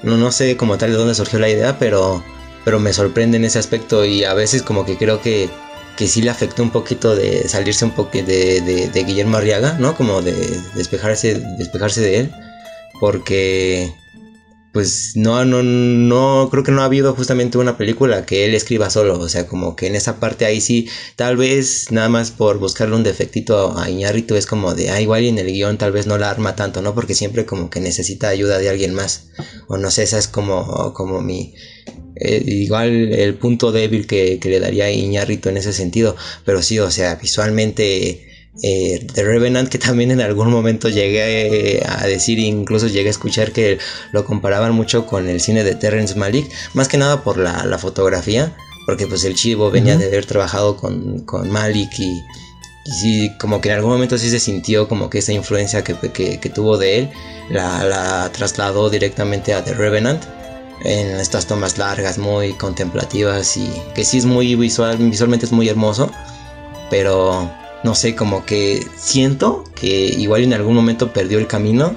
no, 0.02 0.16
no 0.16 0.32
sé 0.32 0.56
como 0.56 0.78
tal 0.78 0.90
de 0.90 0.96
dónde 0.96 1.14
surgió 1.14 1.38
la 1.38 1.48
idea, 1.48 1.78
pero, 1.78 2.24
pero 2.64 2.78
me 2.78 2.92
sorprende 2.92 3.36
en 3.36 3.44
ese 3.44 3.58
aspecto 3.58 4.04
y 4.04 4.24
a 4.24 4.34
veces 4.34 4.62
como 4.62 4.84
que 4.84 4.96
creo 4.96 5.20
que, 5.20 5.50
que 5.96 6.06
sí 6.06 6.22
le 6.22 6.30
afectó 6.30 6.62
un 6.62 6.70
poquito 6.70 7.14
de 7.14 7.48
salirse 7.48 7.84
un 7.84 7.92
poco 7.92 8.12
de, 8.12 8.22
de, 8.22 8.88
de 8.88 9.04
Guillermo 9.04 9.36
Arriaga, 9.36 9.74
¿no? 9.78 9.96
Como 9.96 10.22
de 10.22 10.34
despejarse, 10.74 11.40
despejarse 11.58 12.00
de 12.00 12.18
él, 12.20 12.34
porque 13.00 13.92
pues 14.76 15.16
no, 15.16 15.42
no, 15.46 15.62
no, 15.62 16.48
creo 16.50 16.62
que 16.62 16.70
no 16.70 16.82
ha 16.82 16.84
habido 16.84 17.14
justamente 17.14 17.56
una 17.56 17.78
película 17.78 18.26
que 18.26 18.44
él 18.44 18.54
escriba 18.54 18.90
solo, 18.90 19.18
o 19.18 19.26
sea, 19.26 19.46
como 19.46 19.74
que 19.74 19.86
en 19.86 19.94
esa 19.94 20.20
parte 20.20 20.44
ahí 20.44 20.60
sí, 20.60 20.86
tal 21.16 21.38
vez 21.38 21.90
nada 21.92 22.10
más 22.10 22.30
por 22.30 22.58
buscarle 22.58 22.94
un 22.94 23.02
defectito 23.02 23.78
a 23.78 23.88
Iñárritu 23.88 24.34
es 24.34 24.44
como 24.44 24.74
de, 24.74 24.90
ah, 24.90 25.00
igual 25.00 25.22
y 25.22 25.28
en 25.28 25.38
el 25.38 25.46
guion 25.46 25.78
tal 25.78 25.92
vez 25.92 26.06
no 26.06 26.18
la 26.18 26.28
arma 26.28 26.56
tanto, 26.56 26.82
¿no? 26.82 26.94
Porque 26.94 27.14
siempre 27.14 27.46
como 27.46 27.70
que 27.70 27.80
necesita 27.80 28.28
ayuda 28.28 28.58
de 28.58 28.68
alguien 28.68 28.92
más, 28.92 29.28
o 29.66 29.78
no 29.78 29.90
sé, 29.90 30.02
esa 30.02 30.18
es 30.18 30.28
como, 30.28 30.92
como 30.92 31.22
mi, 31.22 31.54
eh, 32.16 32.42
igual 32.44 33.14
el 33.14 33.34
punto 33.36 33.72
débil 33.72 34.06
que, 34.06 34.38
que 34.38 34.50
le 34.50 34.60
daría 34.60 34.84
a 34.84 34.90
en 34.90 35.56
ese 35.56 35.72
sentido, 35.72 36.16
pero 36.44 36.60
sí, 36.60 36.78
o 36.80 36.90
sea, 36.90 37.14
visualmente 37.14 38.25
eh, 38.62 39.06
The 39.12 39.22
Revenant, 39.22 39.68
que 39.68 39.78
también 39.78 40.10
en 40.10 40.20
algún 40.20 40.50
momento 40.50 40.88
llegué 40.88 41.82
a 41.86 42.06
decir, 42.06 42.38
incluso 42.38 42.86
llegué 42.86 43.08
a 43.08 43.10
escuchar 43.10 43.52
que 43.52 43.78
lo 44.12 44.24
comparaban 44.24 44.72
mucho 44.72 45.06
con 45.06 45.28
el 45.28 45.40
cine 45.40 45.64
de 45.64 45.74
Terrence 45.74 46.14
Malick, 46.14 46.50
más 46.74 46.88
que 46.88 46.96
nada 46.96 47.22
por 47.22 47.36
la, 47.38 47.78
fotografía, 47.78 48.56
porque 48.86 49.06
pues 49.06 49.24
el 49.24 49.34
chivo 49.34 49.70
venía 49.70 49.96
de 49.96 50.06
haber 50.06 50.24
trabajado 50.24 50.76
con, 50.76 51.20
con 51.20 51.50
Malick 51.50 51.98
y, 51.98 52.22
sí, 53.00 53.30
como 53.38 53.60
que 53.60 53.68
en 53.68 53.76
algún 53.76 53.92
momento 53.92 54.16
sí 54.16 54.30
se 54.30 54.40
sintió 54.40 54.88
como 54.88 55.10
que 55.10 55.18
esa 55.18 55.32
influencia 55.32 55.84
que, 55.84 55.94
tuvo 56.54 56.78
de 56.78 56.98
él 56.98 57.10
la, 57.50 57.84
la, 57.84 58.30
trasladó 58.32 58.88
directamente 58.88 59.52
a 59.52 59.62
The 59.62 59.74
Revenant 59.74 60.22
en 60.84 61.16
estas 61.16 61.46
tomas 61.46 61.76
largas, 61.78 62.16
muy 62.16 62.52
contemplativas 62.54 63.56
y 63.56 63.70
que 63.94 64.04
sí 64.04 64.18
es 64.18 64.24
muy 64.24 64.54
visual, 64.54 64.96
visualmente 64.98 65.46
es 65.46 65.52
muy 65.52 65.68
hermoso, 65.68 66.10
pero 66.90 67.50
no 67.86 67.94
sé, 67.94 68.16
como 68.16 68.44
que 68.44 68.84
siento 68.96 69.62
que 69.76 69.86
igual 69.86 70.42
en 70.42 70.54
algún 70.54 70.74
momento 70.74 71.12
perdió 71.12 71.38
el 71.38 71.46
camino 71.46 71.94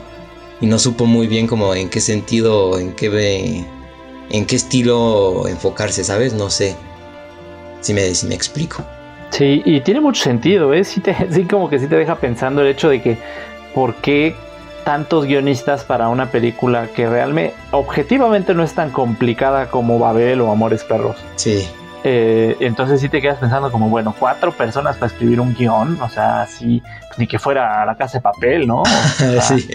y 0.61 0.67
no 0.67 0.77
supo 0.77 1.07
muy 1.07 1.25
bien 1.25 1.47
como 1.47 1.73
en 1.73 1.89
qué 1.89 1.99
sentido, 1.99 2.77
en 2.77 2.93
qué 2.93 3.65
en 4.29 4.45
qué 4.45 4.55
estilo 4.55 5.47
enfocarse, 5.47 6.03
¿sabes? 6.03 6.35
No 6.35 6.51
sé 6.51 6.75
si 7.81 7.95
me, 7.95 8.13
si 8.13 8.27
me 8.27 8.35
explico. 8.35 8.85
Sí, 9.31 9.63
y 9.65 9.81
tiene 9.81 9.99
mucho 9.99 10.23
sentido, 10.23 10.75
¿eh? 10.75 10.83
Sí, 10.83 11.01
te, 11.01 11.15
sí, 11.31 11.45
como 11.45 11.71
que 11.71 11.79
sí 11.79 11.87
te 11.87 11.95
deja 11.95 12.19
pensando 12.19 12.61
el 12.61 12.67
hecho 12.67 12.89
de 12.89 13.01
que 13.01 13.17
por 13.73 13.95
qué 13.95 14.35
tantos 14.85 15.25
guionistas 15.25 15.83
para 15.85 16.07
una 16.09 16.29
película 16.29 16.89
que 16.95 17.09
realmente, 17.09 17.55
objetivamente 17.71 18.53
no 18.53 18.61
es 18.61 18.73
tan 18.73 18.91
complicada 18.91 19.71
como 19.71 19.97
Babel 19.97 20.41
o 20.41 20.51
Amores 20.51 20.83
Perros. 20.83 21.17
Sí. 21.35 21.67
Eh, 22.03 22.55
entonces 22.61 23.01
sí 23.01 23.09
te 23.09 23.21
quedas 23.21 23.39
pensando 23.39 23.71
como, 23.71 23.89
bueno, 23.89 24.15
cuatro 24.17 24.51
personas 24.51 24.95
para 24.95 25.11
escribir 25.11 25.41
un 25.41 25.53
guion, 25.53 26.01
o 26.01 26.09
sea, 26.09 26.45
sí, 26.47 26.81
ni 27.17 27.27
que 27.27 27.39
fuera 27.39 27.81
a 27.81 27.85
la 27.85 27.95
casa 27.95 28.19
de 28.19 28.21
papel, 28.21 28.67
¿no? 28.67 28.83
sí. 29.41 29.67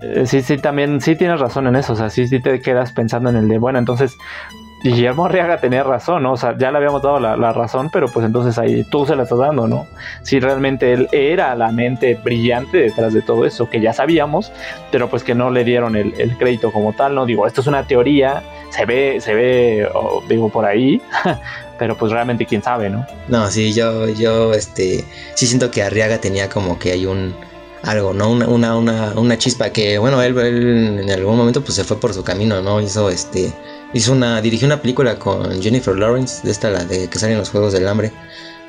Eh, 0.00 0.26
sí, 0.26 0.42
sí, 0.42 0.56
también, 0.58 1.00
sí 1.00 1.14
tienes 1.14 1.38
razón 1.38 1.66
en 1.66 1.76
eso, 1.76 1.92
o 1.92 1.96
sea, 1.96 2.10
sí, 2.10 2.26
sí 2.26 2.40
te 2.40 2.60
quedas 2.60 2.92
pensando 2.92 3.30
en 3.30 3.36
el 3.36 3.48
de, 3.48 3.58
bueno, 3.58 3.78
entonces 3.78 4.16
Guillermo 4.82 5.26
Arriaga 5.26 5.58
tenía 5.58 5.84
razón, 5.84 6.24
¿no? 6.24 6.32
O 6.32 6.36
sea, 6.36 6.56
ya 6.58 6.72
le 6.72 6.78
habíamos 6.78 7.02
dado 7.02 7.20
la, 7.20 7.52
razón, 7.52 7.88
pero 7.90 8.08
pues 8.08 8.26
entonces 8.26 8.58
ahí 8.58 8.82
tú 8.84 9.06
se 9.06 9.14
la 9.14 9.22
estás 9.22 9.38
dando, 9.38 9.68
¿no? 9.68 9.86
Si 10.22 10.40
realmente 10.40 10.92
él 10.92 11.08
era 11.12 11.54
la 11.54 11.70
mente 11.70 12.14
brillante 12.14 12.78
detrás 12.78 13.12
de 13.12 13.22
todo 13.22 13.46
eso, 13.46 13.70
que 13.70 13.80
ya 13.80 13.92
sabíamos, 13.92 14.50
pero 14.90 15.08
pues 15.08 15.22
que 15.22 15.34
no 15.34 15.50
le 15.50 15.64
dieron 15.64 15.94
el, 15.94 16.36
crédito 16.36 16.72
como 16.72 16.94
tal, 16.94 17.14
¿no? 17.14 17.26
Digo, 17.26 17.46
esto 17.46 17.60
es 17.60 17.66
una 17.68 17.86
teoría, 17.86 18.42
se 18.70 18.84
ve, 18.84 19.20
se 19.20 19.34
ve, 19.34 19.88
digo, 20.28 20.48
por 20.48 20.64
ahí, 20.64 21.00
pero 21.78 21.96
pues 21.96 22.10
realmente 22.10 22.46
quién 22.46 22.62
sabe, 22.62 22.90
¿no? 22.90 23.06
No, 23.28 23.48
sí, 23.48 23.72
yo, 23.72 24.08
yo, 24.08 24.52
este, 24.52 25.04
sí 25.34 25.46
siento 25.46 25.70
que 25.70 25.82
Arriaga 25.82 26.18
tenía 26.18 26.48
como 26.48 26.78
que 26.78 26.90
hay 26.90 27.06
un 27.06 27.34
algo, 27.84 28.12
¿no? 28.12 28.30
Una, 28.30 28.48
una, 28.48 28.76
una, 28.76 29.12
una 29.14 29.38
chispa 29.38 29.70
que, 29.70 29.98
bueno, 29.98 30.22
él, 30.22 30.36
él, 30.38 31.00
en 31.02 31.10
algún 31.10 31.36
momento 31.36 31.62
pues 31.62 31.74
se 31.74 31.84
fue 31.84 31.98
por 32.00 32.14
su 32.14 32.24
camino, 32.24 32.62
¿no? 32.62 32.80
Hizo 32.80 33.10
este 33.10 33.52
Hizo 33.94 34.12
una, 34.12 34.40
dirigió 34.40 34.66
una 34.66 34.80
película 34.80 35.18
con 35.18 35.60
Jennifer 35.60 35.96
Lawrence, 35.96 36.42
de 36.44 36.50
esta 36.50 36.70
la 36.70 36.84
de 36.84 37.08
que 37.08 37.18
salen 37.18 37.38
los 37.38 37.50
Juegos 37.50 37.72
del 37.72 37.86
Hambre, 37.86 38.10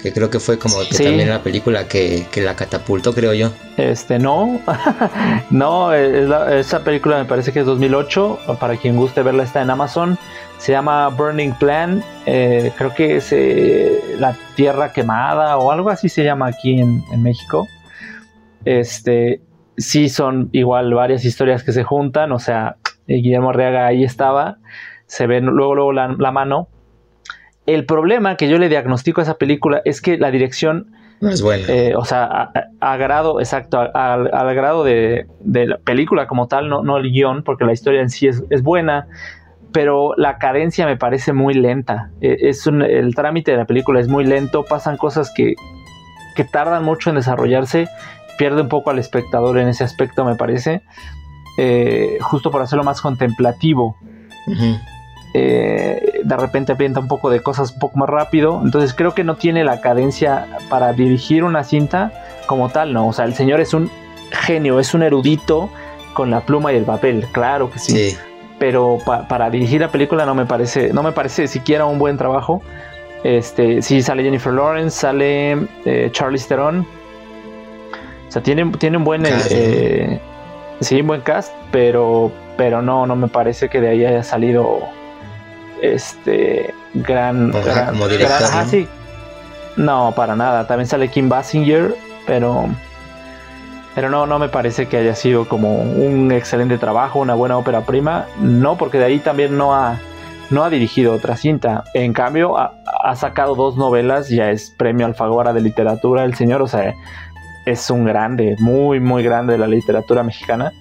que 0.03 0.11
creo 0.11 0.29
que 0.29 0.39
fue 0.39 0.59
como 0.59 0.79
que 0.79 1.01
también 1.01 1.29
la 1.29 1.41
película 1.41 1.87
que, 1.87 2.27
la 2.35 2.55
catapultó, 2.55 3.13
creo 3.13 3.33
yo. 3.33 3.51
Este, 3.77 4.19
no, 4.19 4.59
no, 5.49 5.93
esa 5.93 6.83
película 6.83 7.19
me 7.19 7.25
parece 7.25 7.53
que 7.53 7.61
es 7.61 7.65
2008, 7.65 8.39
para 8.59 8.75
quien 8.75 8.97
guste 8.97 9.23
verla 9.23 9.43
está 9.43 9.61
en 9.61 9.69
Amazon, 9.69 10.17
se 10.57 10.73
llama 10.73 11.07
Burning 11.07 11.53
Plan, 11.53 12.03
eh, 12.25 12.73
creo 12.77 12.93
que 12.93 13.15
es 13.15 13.31
eh, 13.31 14.01
La 14.19 14.35
Tierra 14.55 14.91
Quemada 14.91 15.57
o 15.57 15.71
algo 15.71 15.89
así 15.89 16.09
se 16.09 16.25
llama 16.25 16.47
aquí 16.47 16.79
en, 16.79 17.01
en 17.13 17.23
México. 17.23 17.69
Este, 18.65 19.41
sí 19.77 20.09
son 20.09 20.49
igual 20.51 20.93
varias 20.93 21.23
historias 21.23 21.63
que 21.63 21.71
se 21.71 21.83
juntan, 21.83 22.33
o 22.33 22.39
sea, 22.39 22.75
Guillermo 23.07 23.51
Arriaga 23.51 23.87
ahí 23.87 24.03
estaba 24.03 24.57
se 25.13 25.27
ve 25.27 25.41
luego, 25.41 25.75
luego 25.75 25.93
la, 25.93 26.31
mano. 26.31 26.69
El 27.67 27.85
problema 27.85 28.35
que 28.35 28.49
yo 28.49 28.57
le 28.57 28.67
diagnostico 28.67 29.21
a 29.21 29.23
esa 29.23 29.35
película 29.35 29.79
es 29.85 30.01
que 30.01 30.17
la 30.17 30.31
dirección 30.31 30.87
no 31.21 31.29
es 31.29 31.43
buena. 31.43 31.67
Eh, 31.67 31.93
o 31.95 32.03
sea, 32.03 32.49
a, 32.79 32.97
grado, 32.97 33.39
exacto, 33.39 33.79
al 33.79 34.55
grado 34.55 34.83
de, 34.83 35.27
la 35.43 35.77
película 35.77 36.25
como 36.25 36.47
tal, 36.47 36.67
no, 36.67 36.81
no 36.81 36.97
el 36.97 37.11
guion, 37.11 37.43
porque 37.43 37.63
la 37.63 37.73
historia 37.73 38.01
en 38.01 38.09
sí 38.09 38.27
es, 38.27 38.63
buena, 38.63 39.07
pero 39.71 40.15
la 40.17 40.39
cadencia 40.39 40.87
me 40.87 40.97
parece 40.97 41.31
muy 41.31 41.53
lenta. 41.53 42.09
E, 42.19 42.49
es 42.49 42.65
el 42.65 43.13
trámite 43.13 43.51
de 43.51 43.57
la 43.57 43.65
película 43.65 43.99
es 43.99 44.07
muy 44.07 44.25
lento, 44.25 44.65
pasan 44.65 44.97
cosas 44.97 45.31
que, 45.31 45.53
que 46.35 46.43
tardan 46.43 46.83
mucho 46.83 47.11
en 47.11 47.17
desarrollarse, 47.17 47.87
pierde 48.39 48.63
un 48.63 48.67
poco 48.67 48.89
al 48.89 48.97
espectador 48.97 49.59
en 49.59 49.67
ese 49.67 49.83
aspecto, 49.83 50.25
me 50.25 50.35
parece, 50.35 50.81
eh, 51.59 52.17
justo 52.19 52.49
por 52.49 52.63
hacerlo 52.63 52.83
más 52.83 52.99
contemplativo. 52.99 53.95
Eh, 55.35 56.21
de 56.23 56.37
repente 56.37 56.73
aprieta 56.73 56.99
un 56.99 57.07
poco 57.07 57.31
de 57.31 57.41
cosas 57.41 57.71
un 57.71 57.79
poco 57.79 57.97
más 57.97 58.09
rápido. 58.09 58.61
Entonces 58.63 58.93
creo 58.93 59.13
que 59.13 59.23
no 59.23 59.35
tiene 59.35 59.63
la 59.63 59.81
cadencia 59.81 60.47
para 60.69 60.93
dirigir 60.93 61.43
una 61.43 61.63
cinta 61.63 62.11
como 62.45 62.69
tal, 62.69 62.93
¿no? 62.93 63.07
O 63.07 63.13
sea, 63.13 63.25
el 63.25 63.33
señor 63.33 63.59
es 63.59 63.73
un 63.73 63.89
genio, 64.31 64.79
es 64.79 64.93
un 64.93 65.03
erudito 65.03 65.69
con 66.13 66.29
la 66.29 66.41
pluma 66.41 66.71
y 66.73 66.77
el 66.77 66.83
papel, 66.83 67.25
claro 67.31 67.71
que 67.71 67.79
sí. 67.79 68.15
Pero 68.59 68.99
para 69.05 69.49
dirigir 69.49 69.81
la 69.81 69.89
película 69.89 70.25
no 70.25 70.35
me 70.35 70.45
parece, 70.45 70.93
no 70.93 71.03
me 71.03 71.11
parece 71.11 71.47
siquiera 71.47 71.85
un 71.85 71.97
buen 71.99 72.17
trabajo. 72.17 72.61
Este, 73.23 73.81
sí 73.81 74.01
sale 74.01 74.23
Jennifer 74.23 74.53
Lawrence, 74.53 74.99
sale 74.99 75.57
eh, 75.85 76.09
Charlie 76.11 76.39
Theron. 76.39 76.85
O 78.27 78.31
sea, 78.31 78.43
tiene, 78.43 78.71
tiene 78.77 78.97
un 78.97 79.03
buen 79.03 79.25
eh, 79.25 80.19
sí, 80.79 81.01
un 81.01 81.07
buen 81.07 81.21
cast, 81.21 81.51
pero, 81.71 82.31
pero 82.57 82.81
no, 82.81 83.05
no 83.05 83.15
me 83.15 83.27
parece 83.27 83.69
que 83.69 83.81
de 83.81 83.89
ahí 83.89 84.05
haya 84.05 84.23
salido 84.23 84.81
este 85.83 86.73
gran, 86.93 87.51
como 87.51 88.07
director, 88.07 88.41
¿no? 89.75 90.07
¿no? 90.07 90.15
para 90.15 90.35
nada. 90.35 90.65
También 90.65 90.87
sale 90.87 91.09
Kim 91.09 91.29
Basinger, 91.29 91.95
pero 92.25 92.69
pero 93.95 94.09
no, 94.09 94.25
no 94.25 94.39
me 94.39 94.49
parece 94.49 94.87
que 94.87 94.97
haya 94.97 95.13
sido 95.13 95.47
como 95.47 95.75
un 95.75 96.31
excelente 96.31 96.77
trabajo, 96.77 97.19
una 97.19 97.35
buena 97.35 97.57
ópera 97.57 97.81
prima. 97.81 98.25
No, 98.39 98.77
porque 98.77 98.97
de 98.97 99.05
ahí 99.05 99.19
también 99.19 99.55
no 99.55 99.75
ha, 99.75 99.99
no 100.49 100.63
ha 100.63 100.69
dirigido 100.69 101.13
otra 101.13 101.37
cinta. 101.37 101.83
En 101.93 102.13
cambio, 102.13 102.57
ha, 102.57 102.73
ha 103.03 103.15
sacado 103.15 103.55
dos 103.55 103.77
novelas, 103.77 104.29
ya 104.29 104.49
es 104.49 104.71
premio 104.71 105.05
Alfaguara 105.05 105.53
de 105.53 105.61
literatura 105.61 106.23
el 106.23 106.33
señor, 106.33 106.63
o 106.63 106.67
sea, 106.67 106.95
es 107.65 107.89
un 107.91 108.05
grande, 108.05 108.55
muy, 108.59 108.99
muy 108.99 109.21
grande 109.21 109.53
de 109.53 109.59
la 109.59 109.67
literatura 109.67 110.23
mexicana. 110.23 110.71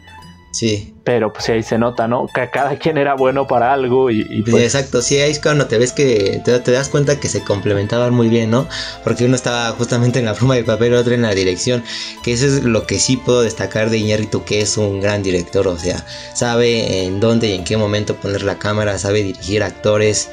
Sí. 0.53 0.94
Pero 1.03 1.32
pues 1.32 1.48
ahí 1.48 1.62
se 1.62 1.78
nota, 1.78 2.07
¿no? 2.07 2.26
Que 2.32 2.48
cada 2.50 2.76
quien 2.76 2.98
era 2.98 3.14
bueno 3.14 3.46
para 3.46 3.72
algo 3.72 4.11
y, 4.11 4.42
pues... 4.42 4.62
Exacto, 4.62 5.00
sí, 5.00 5.18
ahí 5.18 5.30
es 5.30 5.40
cuando 5.40 5.66
te 5.66 5.78
ves 5.78 5.92
que 5.92 6.40
te, 6.44 6.72
das 6.72 6.90
cuenta 6.90 7.18
que 7.18 7.28
se 7.28 7.42
complementaban 7.42 8.12
muy 8.12 8.28
bien, 8.28 8.50
¿no? 8.50 8.68
Porque 9.03 9.24
uno 9.24 9.34
estaba 9.34 9.70
justamente 9.72 10.18
en 10.18 10.26
la 10.26 10.34
pluma 10.34 10.55
de 10.55 10.62
papel, 10.62 10.94
otro 10.94 11.14
en 11.14 11.22
la 11.22 11.34
dirección, 11.34 11.82
que 12.22 12.34
eso 12.34 12.46
es 12.46 12.62
lo 12.64 12.86
que 12.86 12.98
sí 12.98 13.16
puedo 13.16 13.42
destacar 13.42 13.88
de 13.88 13.98
Iñárritu, 13.98 14.44
que 14.44 14.61
es 14.61 14.76
un 14.76 15.00
gran 15.00 15.22
director, 15.22 15.66
o 15.66 15.78
sea, 15.78 16.05
sabe 16.34 17.05
en 17.05 17.18
dónde 17.18 17.48
y 17.48 17.55
en 17.55 17.64
qué 17.64 17.78
momento 17.78 18.14
poner 18.16 18.42
la 18.42 18.59
cámara, 18.59 18.98
sabe 18.98 19.22
dirigir 19.22 19.62
actores, 19.62 20.28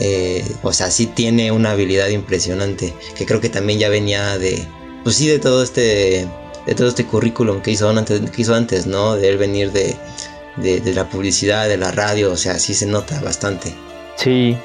eh, 0.00 0.44
o 0.62 0.72
sea, 0.72 0.90
sí 0.90 1.06
tiene 1.06 1.50
una 1.50 1.72
habilidad 1.72 2.08
impresionante, 2.08 2.92
que 3.16 3.24
creo 3.24 3.40
que 3.40 3.48
también 3.48 3.78
ya 3.78 3.88
venía 3.88 4.38
de, 4.38 4.66
pues 5.02 5.16
sí, 5.16 5.26
de 5.26 5.38
todo 5.38 5.62
este 5.62 6.28
de 6.66 6.74
todo 6.74 6.88
este 6.88 7.04
currículum 7.06 7.60
que 7.60 7.72
hizo 7.72 7.88
antes, 7.88 8.30
que 8.30 8.42
hizo 8.42 8.54
antes 8.54 8.86
¿no? 8.86 9.14
De 9.14 9.28
él 9.28 9.38
venir 9.38 9.72
de, 9.72 9.96
de, 10.56 10.94
la 10.94 11.04
publicidad, 11.04 11.68
de 11.68 11.76
la 11.76 11.92
radio, 11.92 12.32
o 12.32 12.36
sea, 12.36 12.54
sí 12.58 12.74
se 12.74 12.86
nota 12.86 13.20
bastante. 13.20 13.74
Sí, 14.16 14.56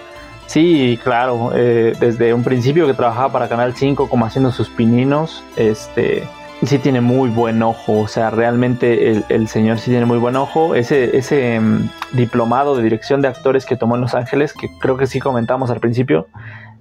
sí, 0.47 0.99
claro, 1.03 1.51
eh, 1.55 1.93
desde 1.99 2.33
un 2.33 2.43
principio 2.43 2.85
que 2.87 2.93
trabajaba 2.93 3.31
para 3.31 3.49
Canal 3.49 3.75
5 3.75 4.09
como 4.09 4.25
haciendo 4.25 4.51
sus 4.51 4.69
pininos, 4.69 5.43
este, 5.55 6.27
sí 6.65 6.79
tiene 6.79 7.01
muy 7.01 7.29
buen 7.29 7.61
ojo, 7.61 7.99
o 7.99 8.07
sea, 8.07 8.29
realmente 8.29 9.23
el, 9.29 9.47
señor 9.47 9.79
sí 9.79 9.91
tiene 9.91 10.05
muy 10.05 10.17
buen 10.17 10.35
ojo. 10.35 10.75
Ese, 10.75 11.17
ese 11.17 11.59
mm, 11.59 11.89
diplomado 12.13 12.75
de 12.75 12.83
dirección 12.83 13.21
de 13.21 13.27
actores 13.27 13.65
que 13.65 13.75
tomó 13.75 13.95
en 13.95 14.01
Los 14.01 14.15
Ángeles, 14.15 14.53
que 14.53 14.69
creo 14.79 14.97
que 14.97 15.07
sí 15.07 15.19
comentamos 15.19 15.69
al 15.69 15.79
principio, 15.79 16.27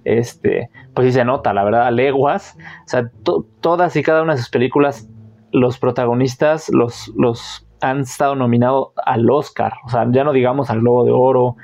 este, 0.06 0.70
pues 0.94 1.08
sí 1.08 1.12
se 1.12 1.24
nota, 1.24 1.52
la 1.52 1.64
verdad, 1.64 1.90
leguas. 1.92 2.56
O 2.84 2.88
sea, 2.88 3.10
todas 3.60 3.96
y 3.96 4.02
cada 4.02 4.22
una 4.22 4.34
de 4.34 4.38
sus 4.38 4.50
películas, 4.50 5.08
los 5.52 5.78
protagonistas 5.78 6.68
los, 6.70 7.12
los 7.16 7.66
han 7.80 8.00
estado 8.00 8.34
nominados 8.36 8.88
al 9.04 9.28
Oscar, 9.28 9.74
o 9.84 9.88
sea, 9.88 10.06
ya 10.10 10.24
no 10.24 10.32
digamos 10.32 10.70
al 10.70 10.80
Globo 10.80 11.04
de 11.04 11.12
Oro, 11.12 11.56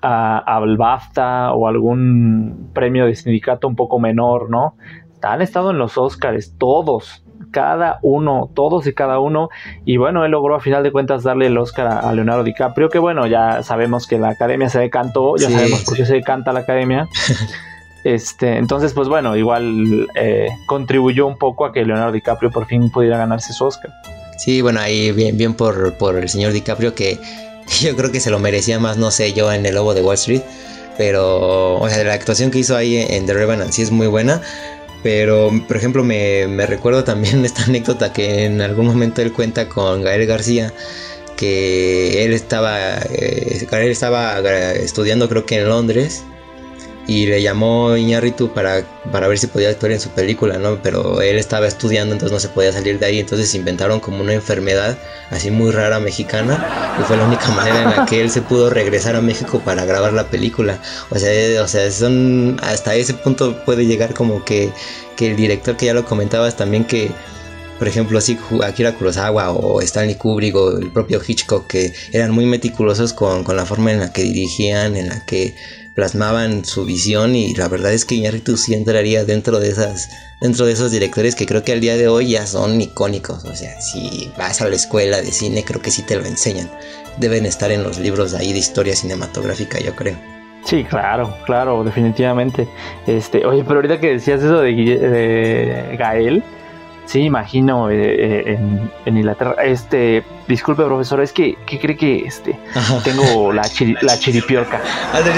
al 0.00 0.76
BAFTA 0.76 1.52
o 1.52 1.66
algún 1.66 2.70
premio 2.72 3.06
de 3.06 3.14
sindicato 3.14 3.66
un 3.66 3.74
poco 3.74 3.98
menor, 3.98 4.48
¿no? 4.50 4.76
Han 5.22 5.42
estado 5.42 5.72
en 5.72 5.78
los 5.78 5.98
Oscars, 5.98 6.56
todos, 6.56 7.25
cada 7.50 7.98
uno, 8.02 8.50
todos 8.54 8.86
y 8.86 8.92
cada 8.92 9.18
uno. 9.18 9.48
Y 9.84 9.96
bueno, 9.96 10.24
él 10.24 10.32
logró 10.32 10.54
a 10.54 10.60
final 10.60 10.82
de 10.82 10.92
cuentas 10.92 11.22
darle 11.22 11.46
el 11.46 11.58
Oscar 11.58 11.86
a, 11.86 12.12
Leonardo 12.12 12.44
DiCaprio, 12.44 12.88
que 12.88 12.98
bueno, 12.98 13.26
ya 13.26 13.62
sabemos 13.62 14.06
que 14.06 14.18
la 14.18 14.30
academia 14.30 14.68
se 14.68 14.78
decantó, 14.78 15.36
ya 15.36 15.50
sabemos 15.50 15.84
por 15.84 15.96
qué 15.96 16.06
se 16.06 16.14
decanta 16.14 16.52
la 16.52 16.60
academia. 16.60 17.08
Este, 18.04 18.56
entonces, 18.56 18.92
pues 18.92 19.08
bueno, 19.08 19.36
igual 19.36 20.06
eh, 20.14 20.46
contribuyó 20.66 21.26
un 21.26 21.38
poco 21.38 21.64
a 21.64 21.72
que 21.72 21.84
Leonardo 21.84 22.12
DiCaprio 22.12 22.52
por 22.52 22.66
fin 22.66 22.88
pudiera 22.88 23.18
ganarse 23.18 23.52
su 23.52 23.64
Oscar. 23.64 23.90
Sí, 24.38 24.62
bueno, 24.62 24.78
ahí 24.78 25.10
bien, 25.10 25.36
bien 25.36 25.54
por, 25.54 25.98
por 25.98 26.14
el 26.14 26.28
señor 26.28 26.52
DiCaprio 26.52 26.94
que 26.94 27.18
yo 27.80 27.96
creo 27.96 28.12
que 28.12 28.20
se 28.20 28.30
lo 28.30 28.38
merecía 28.38 28.78
más, 28.78 28.96
no 28.96 29.10
sé, 29.10 29.32
yo 29.32 29.52
en 29.52 29.66
El 29.66 29.74
Lobo 29.74 29.92
de 29.92 30.02
Wall 30.02 30.14
Street. 30.14 30.42
Pero, 30.96 31.78
o 31.78 31.88
sea, 31.88 32.02
la 32.04 32.14
actuación 32.14 32.50
que 32.50 32.58
hizo 32.58 32.76
ahí 32.76 32.96
en 32.96 33.26
The 33.26 33.34
Revenant 33.34 33.72
sí 33.72 33.82
es 33.82 33.90
muy 33.90 34.06
buena. 34.06 34.40
Pero, 35.06 35.52
por 35.68 35.76
ejemplo, 35.76 36.02
me, 36.02 36.48
me 36.48 36.66
recuerdo 36.66 37.04
también 37.04 37.44
esta 37.44 37.62
anécdota 37.62 38.12
que 38.12 38.44
en 38.44 38.60
algún 38.60 38.86
momento 38.86 39.22
él 39.22 39.32
cuenta 39.32 39.68
con 39.68 40.02
Gael 40.02 40.26
García 40.26 40.72
que 41.36 42.24
él 42.24 42.32
estaba, 42.32 42.98
eh, 43.10 43.68
Gael 43.70 43.92
estaba 43.92 44.40
estudiando 44.40 45.28
creo 45.28 45.46
que 45.46 45.58
en 45.58 45.68
Londres 45.68 46.24
y 47.06 47.26
le 47.26 47.40
llamó 47.40 47.96
Iñárritu 47.96 48.52
para, 48.52 48.82
para 49.12 49.28
ver 49.28 49.38
si 49.38 49.46
podía 49.46 49.70
actuar 49.70 49.92
en 49.92 50.00
su 50.00 50.10
película, 50.10 50.58
¿no? 50.58 50.80
Pero 50.82 51.22
él 51.22 51.38
estaba 51.38 51.68
estudiando, 51.68 52.12
entonces 52.12 52.32
no 52.32 52.40
se 52.40 52.48
podía 52.48 52.72
salir 52.72 52.98
de 52.98 53.06
ahí, 53.06 53.20
entonces 53.20 53.54
inventaron 53.54 54.00
como 54.00 54.20
una 54.20 54.32
enfermedad 54.32 54.98
así 55.30 55.50
muy 55.50 55.70
rara 55.70 56.00
mexicana 56.00 56.96
y 57.00 57.04
fue 57.04 57.16
la 57.16 57.24
única 57.24 57.48
manera 57.56 57.82
en 57.82 57.90
la 57.90 58.06
que 58.06 58.20
él 58.20 58.30
se 58.30 58.42
pudo 58.42 58.70
regresar 58.70 59.14
a 59.14 59.20
México 59.20 59.60
para 59.64 59.84
grabar 59.84 60.12
la 60.12 60.28
película. 60.28 60.80
O 61.10 61.18
sea, 61.18 61.62
o 61.62 61.68
sea, 61.68 61.90
son 61.92 62.58
hasta 62.62 62.94
ese 62.96 63.14
punto 63.14 63.64
puede 63.64 63.86
llegar 63.86 64.12
como 64.12 64.44
que, 64.44 64.70
que 65.16 65.30
el 65.30 65.36
director 65.36 65.76
que 65.76 65.86
ya 65.86 65.94
lo 65.94 66.04
comentabas 66.04 66.56
también 66.56 66.84
que 66.84 67.10
por 67.78 67.88
ejemplo, 67.88 68.16
así 68.18 68.38
Akira 68.64 68.94
Kurosawa 68.94 69.50
o 69.50 69.82
Stanley 69.82 70.14
Kubrick 70.14 70.56
o 70.56 70.78
el 70.78 70.90
propio 70.90 71.20
Hitchcock, 71.26 71.66
que 71.66 71.92
eran 72.10 72.30
muy 72.30 72.46
meticulosos 72.46 73.12
con, 73.12 73.44
con 73.44 73.54
la 73.54 73.66
forma 73.66 73.92
en 73.92 74.00
la 74.00 74.12
que 74.14 74.22
dirigían, 74.22 74.96
en 74.96 75.10
la 75.10 75.26
que 75.26 75.54
plasmaban 75.96 76.64
su 76.66 76.84
visión 76.84 77.34
y 77.34 77.54
la 77.54 77.68
verdad 77.68 77.92
es 77.92 78.04
que 78.04 78.14
Iñárritu 78.14 78.58
sí 78.58 78.74
entraría 78.74 79.24
dentro 79.24 79.58
de 79.58 79.70
esas 79.70 80.10
dentro 80.42 80.66
de 80.66 80.72
esos 80.72 80.92
directores 80.92 81.34
que 81.34 81.46
creo 81.46 81.64
que 81.64 81.72
al 81.72 81.80
día 81.80 81.96
de 81.96 82.06
hoy 82.06 82.32
ya 82.32 82.46
son 82.46 82.78
icónicos, 82.80 83.44
o 83.46 83.56
sea, 83.56 83.80
si 83.80 84.30
vas 84.36 84.60
a 84.60 84.68
la 84.68 84.76
escuela 84.76 85.22
de 85.22 85.32
cine 85.32 85.64
creo 85.64 85.80
que 85.80 85.90
sí 85.90 86.02
te 86.02 86.16
lo 86.16 86.26
enseñan. 86.26 86.70
Deben 87.16 87.46
estar 87.46 87.72
en 87.72 87.82
los 87.82 87.98
libros 87.98 88.32
de 88.32 88.38
ahí 88.38 88.52
de 88.52 88.58
historia 88.58 88.94
cinematográfica, 88.94 89.80
yo 89.80 89.96
creo. 89.96 90.16
Sí, 90.64 90.84
claro, 90.84 91.34
claro, 91.46 91.82
definitivamente. 91.82 92.68
Este, 93.06 93.46
oye, 93.46 93.64
pero 93.64 93.76
ahorita 93.76 93.98
que 93.98 94.08
decías 94.08 94.42
eso 94.42 94.60
de, 94.60 94.74
de 94.74 95.96
Gael, 95.96 96.42
Sí, 97.06 97.20
imagino 97.20 97.88
eh, 97.88 97.94
eh, 97.96 98.42
en, 98.46 98.90
en, 99.04 99.16
Inglaterra. 99.16 99.54
Este, 99.62 100.24
disculpe, 100.48 100.84
profesor, 100.84 101.20
es 101.22 101.32
que, 101.32 101.56
¿qué 101.64 101.78
cree 101.78 101.96
que 101.96 102.26
este 102.26 102.58
tengo 103.04 103.52
la, 103.52 103.62
la 104.02 104.18
chiripiorca? 104.18 104.80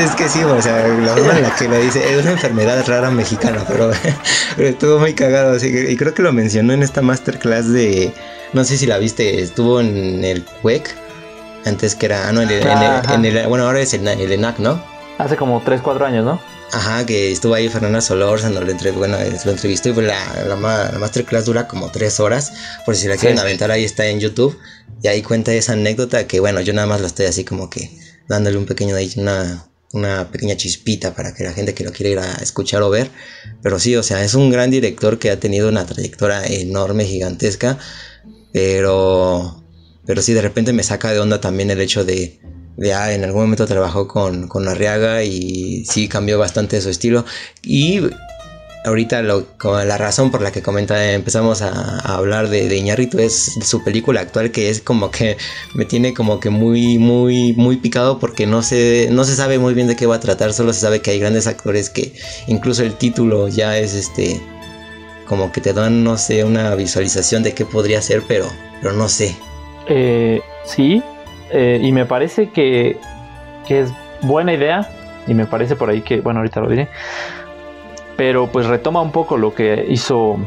es 0.02 0.14
que 0.14 0.28
sí, 0.30 0.42
o 0.42 0.62
sea, 0.62 0.88
la 0.88 1.14
forma 1.14 1.36
en 1.36 1.42
la 1.42 1.54
que 1.54 1.68
lo 1.68 1.78
dice 1.78 2.10
es 2.10 2.22
una 2.22 2.32
enfermedad 2.32 2.82
rara 2.88 3.10
mexicana, 3.10 3.64
pero, 3.68 3.90
estuvo 4.56 4.98
muy 4.98 5.12
cagado. 5.12 5.56
Así 5.56 5.70
que, 5.70 5.92
y 5.92 5.96
creo 5.96 6.14
que 6.14 6.22
lo 6.22 6.32
mencionó 6.32 6.72
en 6.72 6.82
esta 6.82 7.02
masterclass 7.02 7.70
de, 7.70 8.12
no 8.54 8.64
sé 8.64 8.78
si 8.78 8.86
la 8.86 8.96
viste, 8.96 9.42
estuvo 9.42 9.80
en 9.80 10.24
el 10.24 10.46
WEC, 10.62 10.88
antes 11.66 11.94
que 11.94 12.06
era, 12.06 12.28
ah, 12.28 12.32
no, 12.32 12.40
en 12.40 12.50
el, 12.50 13.46
bueno, 13.46 13.66
ahora 13.66 13.80
es 13.80 13.92
el, 13.92 14.08
el 14.08 14.32
ENAC, 14.32 14.58
¿no? 14.58 14.80
Hace 15.18 15.36
como 15.36 15.60
3, 15.62 15.82
4 15.82 16.06
años, 16.06 16.24
¿no? 16.24 16.57
Ajá, 16.70 17.06
que 17.06 17.32
estuvo 17.32 17.54
ahí 17.54 17.68
Fernanda 17.68 18.00
Solórzano, 18.00 18.60
lo, 18.60 18.70
entre, 18.70 18.90
bueno, 18.90 19.16
lo 19.18 19.50
entrevistó 19.50 19.88
y 19.88 19.92
pues 19.92 20.06
la, 20.06 20.44
la, 20.44 20.56
masterclass 20.98 21.46
dura 21.46 21.66
como 21.66 21.90
tres 21.90 22.20
horas. 22.20 22.52
Por 22.84 22.94
si 22.94 23.08
la 23.08 23.16
quieren 23.16 23.38
aventar, 23.38 23.70
ahí 23.70 23.84
está 23.84 24.06
en 24.06 24.20
YouTube. 24.20 24.58
Y 25.02 25.08
ahí 25.08 25.22
cuenta 25.22 25.54
esa 25.54 25.72
anécdota 25.72 26.26
que, 26.26 26.40
bueno, 26.40 26.60
yo 26.60 26.74
nada 26.74 26.86
más 26.86 27.00
la 27.00 27.06
estoy 27.06 27.26
así 27.26 27.44
como 27.44 27.70
que 27.70 27.90
dándole 28.28 28.58
un 28.58 28.66
pequeño, 28.66 28.96
una, 29.16 29.66
una 29.92 30.30
pequeña 30.30 30.56
chispita 30.56 31.14
para 31.14 31.34
que 31.34 31.44
la 31.44 31.52
gente 31.52 31.72
que 31.72 31.84
lo 31.84 31.92
quiera 31.92 32.10
ir 32.10 32.18
a 32.18 32.34
escuchar 32.42 32.82
o 32.82 32.90
ver. 32.90 33.10
Pero 33.62 33.78
sí, 33.78 33.96
o 33.96 34.02
sea, 34.02 34.22
es 34.22 34.34
un 34.34 34.50
gran 34.50 34.70
director 34.70 35.18
que 35.18 35.30
ha 35.30 35.40
tenido 35.40 35.70
una 35.70 35.86
trayectoria 35.86 36.44
enorme, 36.44 37.04
gigantesca. 37.06 37.78
Pero, 38.52 39.64
pero 40.04 40.20
sí, 40.20 40.34
de 40.34 40.42
repente 40.42 40.74
me 40.74 40.82
saca 40.82 41.12
de 41.12 41.20
onda 41.20 41.40
también 41.40 41.70
el 41.70 41.80
hecho 41.80 42.04
de 42.04 42.40
ya 42.78 43.12
en 43.12 43.24
algún 43.24 43.42
momento 43.42 43.66
trabajó 43.66 44.08
con, 44.08 44.48
con 44.48 44.68
Arriaga 44.68 45.22
y 45.24 45.84
sí 45.84 46.08
cambió 46.08 46.38
bastante 46.38 46.80
su 46.80 46.90
estilo. 46.90 47.24
Y 47.62 48.00
ahorita 48.84 49.22
lo, 49.22 49.46
la 49.64 49.98
razón 49.98 50.30
por 50.30 50.40
la 50.42 50.52
que 50.52 50.62
comenta, 50.62 51.12
empezamos 51.12 51.62
a, 51.62 51.98
hablar 52.00 52.48
de, 52.48 52.68
de 52.68 52.76
Iñárritu 52.76 53.18
es 53.18 53.58
su 53.62 53.82
película 53.84 54.20
actual 54.20 54.50
que 54.50 54.70
es 54.70 54.80
como 54.80 55.10
que 55.10 55.36
me 55.74 55.84
tiene 55.84 56.14
como 56.14 56.40
que 56.40 56.50
muy 56.50 56.98
muy 56.98 57.52
muy 57.54 57.76
picado 57.76 58.18
porque 58.18 58.46
no 58.46 58.62
se 58.62 59.08
no 59.10 59.24
se 59.24 59.34
sabe 59.34 59.58
muy 59.58 59.74
bien 59.74 59.88
de 59.88 59.96
qué 59.96 60.06
va 60.06 60.16
a 60.16 60.20
tratar 60.20 60.52
solo 60.52 60.72
se 60.72 60.80
sabe 60.80 61.00
que 61.00 61.10
hay 61.10 61.18
grandes 61.18 61.46
actores 61.46 61.90
que 61.90 62.14
incluso 62.46 62.82
el 62.82 62.94
título 62.94 63.48
ya 63.48 63.78
es 63.78 63.94
este 63.94 64.40
como 65.26 65.52
que 65.52 65.60
te 65.60 65.72
dan 65.72 66.04
no 66.04 66.16
sé 66.16 66.44
una 66.44 66.74
visualización 66.74 67.42
de 67.42 67.52
qué 67.52 67.64
podría 67.64 68.00
ser 68.00 68.22
pero 68.26 68.46
pero 68.80 68.94
no 68.94 69.08
sé 69.08 69.36
eh, 69.88 70.40
sí 70.64 71.02
eh, 71.51 71.80
y 71.82 71.92
me 71.92 72.07
parece 72.07 72.51
que, 72.51 72.99
es 73.68 73.92
buena 74.22 74.53
idea. 74.55 74.88
Y 75.26 75.34
me 75.34 75.46
parece 75.46 75.76
por 75.76 75.90
ahí 75.90 76.01
que, 76.01 76.20
bueno, 76.20 76.40
ahorita 76.40 76.61
lo 76.61 76.68
diré. 76.68 76.88
Pero 78.16 78.49
pues 78.49 78.66
retoma 78.66 79.01
un 79.01 79.12
poco 79.12 79.36
lo 79.36 79.55
que 79.55 79.86
hizo 79.88 80.38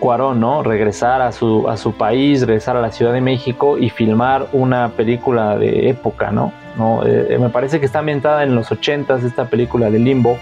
Cuarón, 0.00 0.40
¿no? 0.40 0.62
Regresar 0.62 1.22
a 1.22 1.32
su, 1.32 1.68
a 1.68 1.76
su 1.76 1.92
país, 1.92 2.42
regresar 2.42 2.76
a 2.76 2.80
la 2.80 2.90
Ciudad 2.90 3.12
de 3.12 3.20
México 3.20 3.78
y 3.78 3.88
filmar 3.88 4.48
una 4.52 4.90
película 4.90 5.56
de 5.56 5.88
época, 5.88 6.32
¿no? 6.32 6.52
¿No? 6.76 7.06
Eh, 7.06 7.38
me 7.40 7.48
parece 7.48 7.80
que 7.80 7.86
está 7.86 8.00
ambientada 8.00 8.42
en 8.42 8.54
los 8.54 8.70
80 8.70 9.20
esta 9.24 9.46
película 9.46 9.88
de 9.88 9.98
Limbo. 9.98 10.38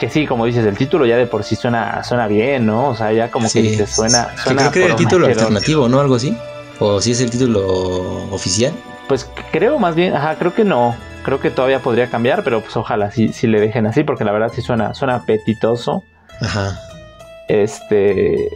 Que 0.00 0.10
sí, 0.10 0.26
como 0.26 0.46
dices, 0.46 0.66
el 0.66 0.76
título 0.76 1.06
ya 1.06 1.16
de 1.16 1.26
por 1.26 1.44
sí 1.44 1.56
suena, 1.56 2.02
suena 2.02 2.26
bien, 2.26 2.66
¿no? 2.66 2.88
O 2.88 2.94
sea, 2.94 3.12
ya 3.12 3.30
como 3.30 3.48
que 3.48 3.86
suena, 3.86 4.28
suena. 4.36 4.62
creo 4.62 4.72
que 4.72 4.78
era 4.80 4.88
el 4.88 4.96
título 4.96 5.26
alternativo, 5.26 5.88
¿no? 5.88 6.00
Algo 6.00 6.16
así. 6.16 6.36
¿O 6.78 7.00
si 7.00 7.12
es 7.12 7.20
el 7.20 7.30
título 7.30 7.66
oficial? 8.32 8.72
Pues 9.08 9.30
creo 9.52 9.78
más 9.78 9.94
bien, 9.94 10.14
ajá, 10.14 10.36
creo 10.36 10.54
que 10.54 10.64
no. 10.64 10.94
Creo 11.24 11.40
que 11.40 11.50
todavía 11.50 11.80
podría 11.80 12.08
cambiar, 12.08 12.44
pero 12.44 12.60
pues 12.60 12.76
ojalá 12.76 13.10
si, 13.10 13.32
si 13.32 13.46
le 13.46 13.60
dejen 13.60 13.86
así, 13.86 14.04
porque 14.04 14.24
la 14.24 14.32
verdad 14.32 14.52
sí 14.54 14.62
suena, 14.62 14.94
suena 14.94 15.16
apetitoso. 15.16 16.04
Ajá. 16.40 16.78
Este. 17.48 18.48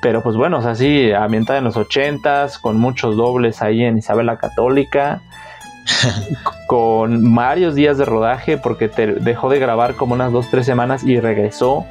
Pero 0.00 0.22
pues 0.22 0.36
bueno, 0.36 0.58
o 0.58 0.62
sea, 0.62 0.74
sí, 0.74 1.12
ambientada 1.12 1.58
en 1.58 1.64
los 1.64 1.76
ochentas, 1.76 2.58
con 2.58 2.76
muchos 2.76 3.16
dobles 3.16 3.62
ahí 3.62 3.82
en 3.82 3.98
Isabel 3.98 4.26
la 4.26 4.36
Católica. 4.36 5.20
con 6.66 7.34
varios 7.34 7.74
días 7.74 7.98
de 7.98 8.04
rodaje, 8.04 8.58
porque 8.58 8.88
te 8.88 9.06
dejó 9.06 9.48
de 9.48 9.58
grabar 9.58 9.94
como 9.94 10.14
unas 10.14 10.32
dos, 10.32 10.50
tres 10.50 10.66
semanas 10.66 11.02
y 11.02 11.18
regresó 11.18 11.86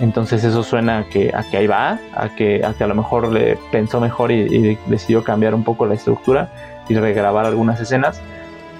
entonces 0.00 0.42
eso 0.44 0.62
suena 0.62 0.98
a 0.98 1.04
que, 1.04 1.30
a 1.34 1.42
que 1.42 1.58
ahí 1.58 1.66
va, 1.66 2.00
a 2.14 2.34
que, 2.34 2.64
a 2.64 2.72
que 2.72 2.84
a 2.84 2.86
lo 2.86 2.94
mejor 2.94 3.30
le 3.30 3.56
pensó 3.70 4.00
mejor 4.00 4.32
y, 4.32 4.78
decidió 4.86 5.22
cambiar 5.22 5.54
un 5.54 5.62
poco 5.62 5.84
la 5.84 5.94
estructura 5.94 6.50
y 6.88 6.94
regrabar 6.94 7.44
algunas 7.44 7.80
escenas. 7.80 8.20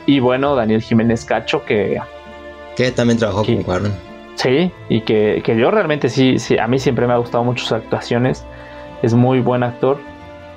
Y 0.07 0.21
bueno, 0.21 0.57
Daniel 0.57 0.83
Jiménez 0.83 1.25
Cacho 1.27 1.65
que... 1.65 2.01
Que 2.75 2.91
también 2.91 3.19
trabajó 3.19 3.45
con 3.45 3.63
Warren. 3.67 3.93
Sí, 4.37 4.73
y 4.89 5.03
que, 5.03 5.43
yo 5.47 5.71
realmente 5.71 6.09
sí, 6.09 6.39
sí, 6.39 6.57
a 6.57 6.67
mí 6.67 6.79
siempre 6.79 7.07
me 7.07 7.13
ha 7.13 7.19
gustado 7.19 7.45
mucho 7.45 7.65
sus 7.65 7.73
actuaciones. 7.73 8.45
Es 9.03 9.13
muy 9.13 9.41
buen 9.41 9.63
actor. 9.63 9.99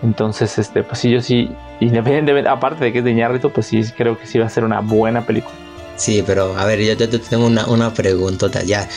Entonces, 0.02 0.58
este, 0.58 0.84
pues 0.84 1.00
sí, 1.00 1.10
yo 1.10 1.22
sí, 1.22 1.50
independientemente, 1.82 2.50
aparte 2.50 2.86
de 2.86 2.94
que 2.94 3.00
es 3.00 3.04
de 3.04 3.12
Iñárritu, 3.12 3.52
pues 3.52 3.68
sí, 3.68 3.84
creo 3.98 4.18
que 4.18 4.26
sí 4.26 4.40
va 4.40 4.46
a 4.46 4.50
ser 4.50 4.64
una 4.64 4.80
buena 4.80 5.26
película. 5.26 5.56
Sí, 5.98 6.24
pero 6.26 6.58
a 6.58 6.66
ver, 6.66 6.80
yo, 6.80 6.96
te 6.98 7.20
tengo 7.20 7.46
una, 7.46 7.66
una 7.68 7.94
preguntota 7.94 8.64
ya. 8.64 8.88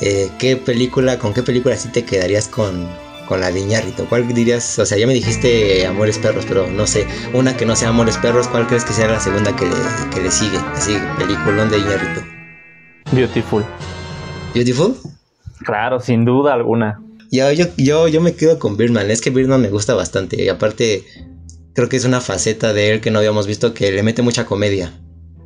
Eh, 0.00 0.30
¿qué 0.38 0.56
película, 0.56 1.18
con 1.18 1.34
qué 1.34 1.42
película 1.42 1.76
sí 1.76 1.90
te 1.90 2.04
quedarías 2.04 2.48
con, 2.48 2.88
con 3.28 3.40
la 3.40 3.52
de 3.52 3.60
Iñárritu? 3.60 4.06
¿Cuál 4.06 4.26
dirías? 4.32 4.78
O 4.78 4.86
sea, 4.86 4.96
ya 4.96 5.06
me 5.06 5.12
dijiste 5.12 5.86
Amores 5.86 6.18
Perros, 6.18 6.46
pero 6.48 6.66
no 6.68 6.86
sé, 6.86 7.06
una 7.34 7.56
que 7.56 7.66
no 7.66 7.76
sea 7.76 7.90
Amores 7.90 8.16
Perros, 8.16 8.48
¿cuál 8.48 8.66
crees 8.66 8.84
que 8.84 8.92
sea 8.92 9.08
la 9.08 9.20
segunda 9.20 9.54
que 9.54 9.66
le, 9.66 9.74
que 10.14 10.22
le 10.22 10.30
sigue? 10.30 10.58
Así, 10.72 10.96
peliculón 11.18 11.70
de 11.70 11.78
Iñárritu. 11.78 12.20
Beautiful. 13.12 13.64
¿Beautiful? 14.54 14.96
Claro, 15.64 16.00
sin 16.00 16.24
duda 16.24 16.54
alguna. 16.54 17.02
yo, 17.30 17.52
yo, 17.52 17.66
yo, 17.76 18.08
yo 18.08 18.20
me 18.20 18.34
quedo 18.34 18.58
con 18.58 18.76
Birdman. 18.76 19.10
Es 19.10 19.20
que 19.20 19.30
Birdman 19.30 19.60
me 19.60 19.68
gusta 19.68 19.94
bastante. 19.94 20.42
Y 20.42 20.48
aparte, 20.48 21.04
creo 21.74 21.88
que 21.88 21.96
es 21.96 22.04
una 22.04 22.20
faceta 22.20 22.72
de 22.72 22.92
él 22.92 23.00
que 23.00 23.10
no 23.10 23.18
habíamos 23.18 23.46
visto 23.46 23.74
que 23.74 23.92
le 23.92 24.02
mete 24.02 24.22
mucha 24.22 24.46
comedia. 24.46 24.92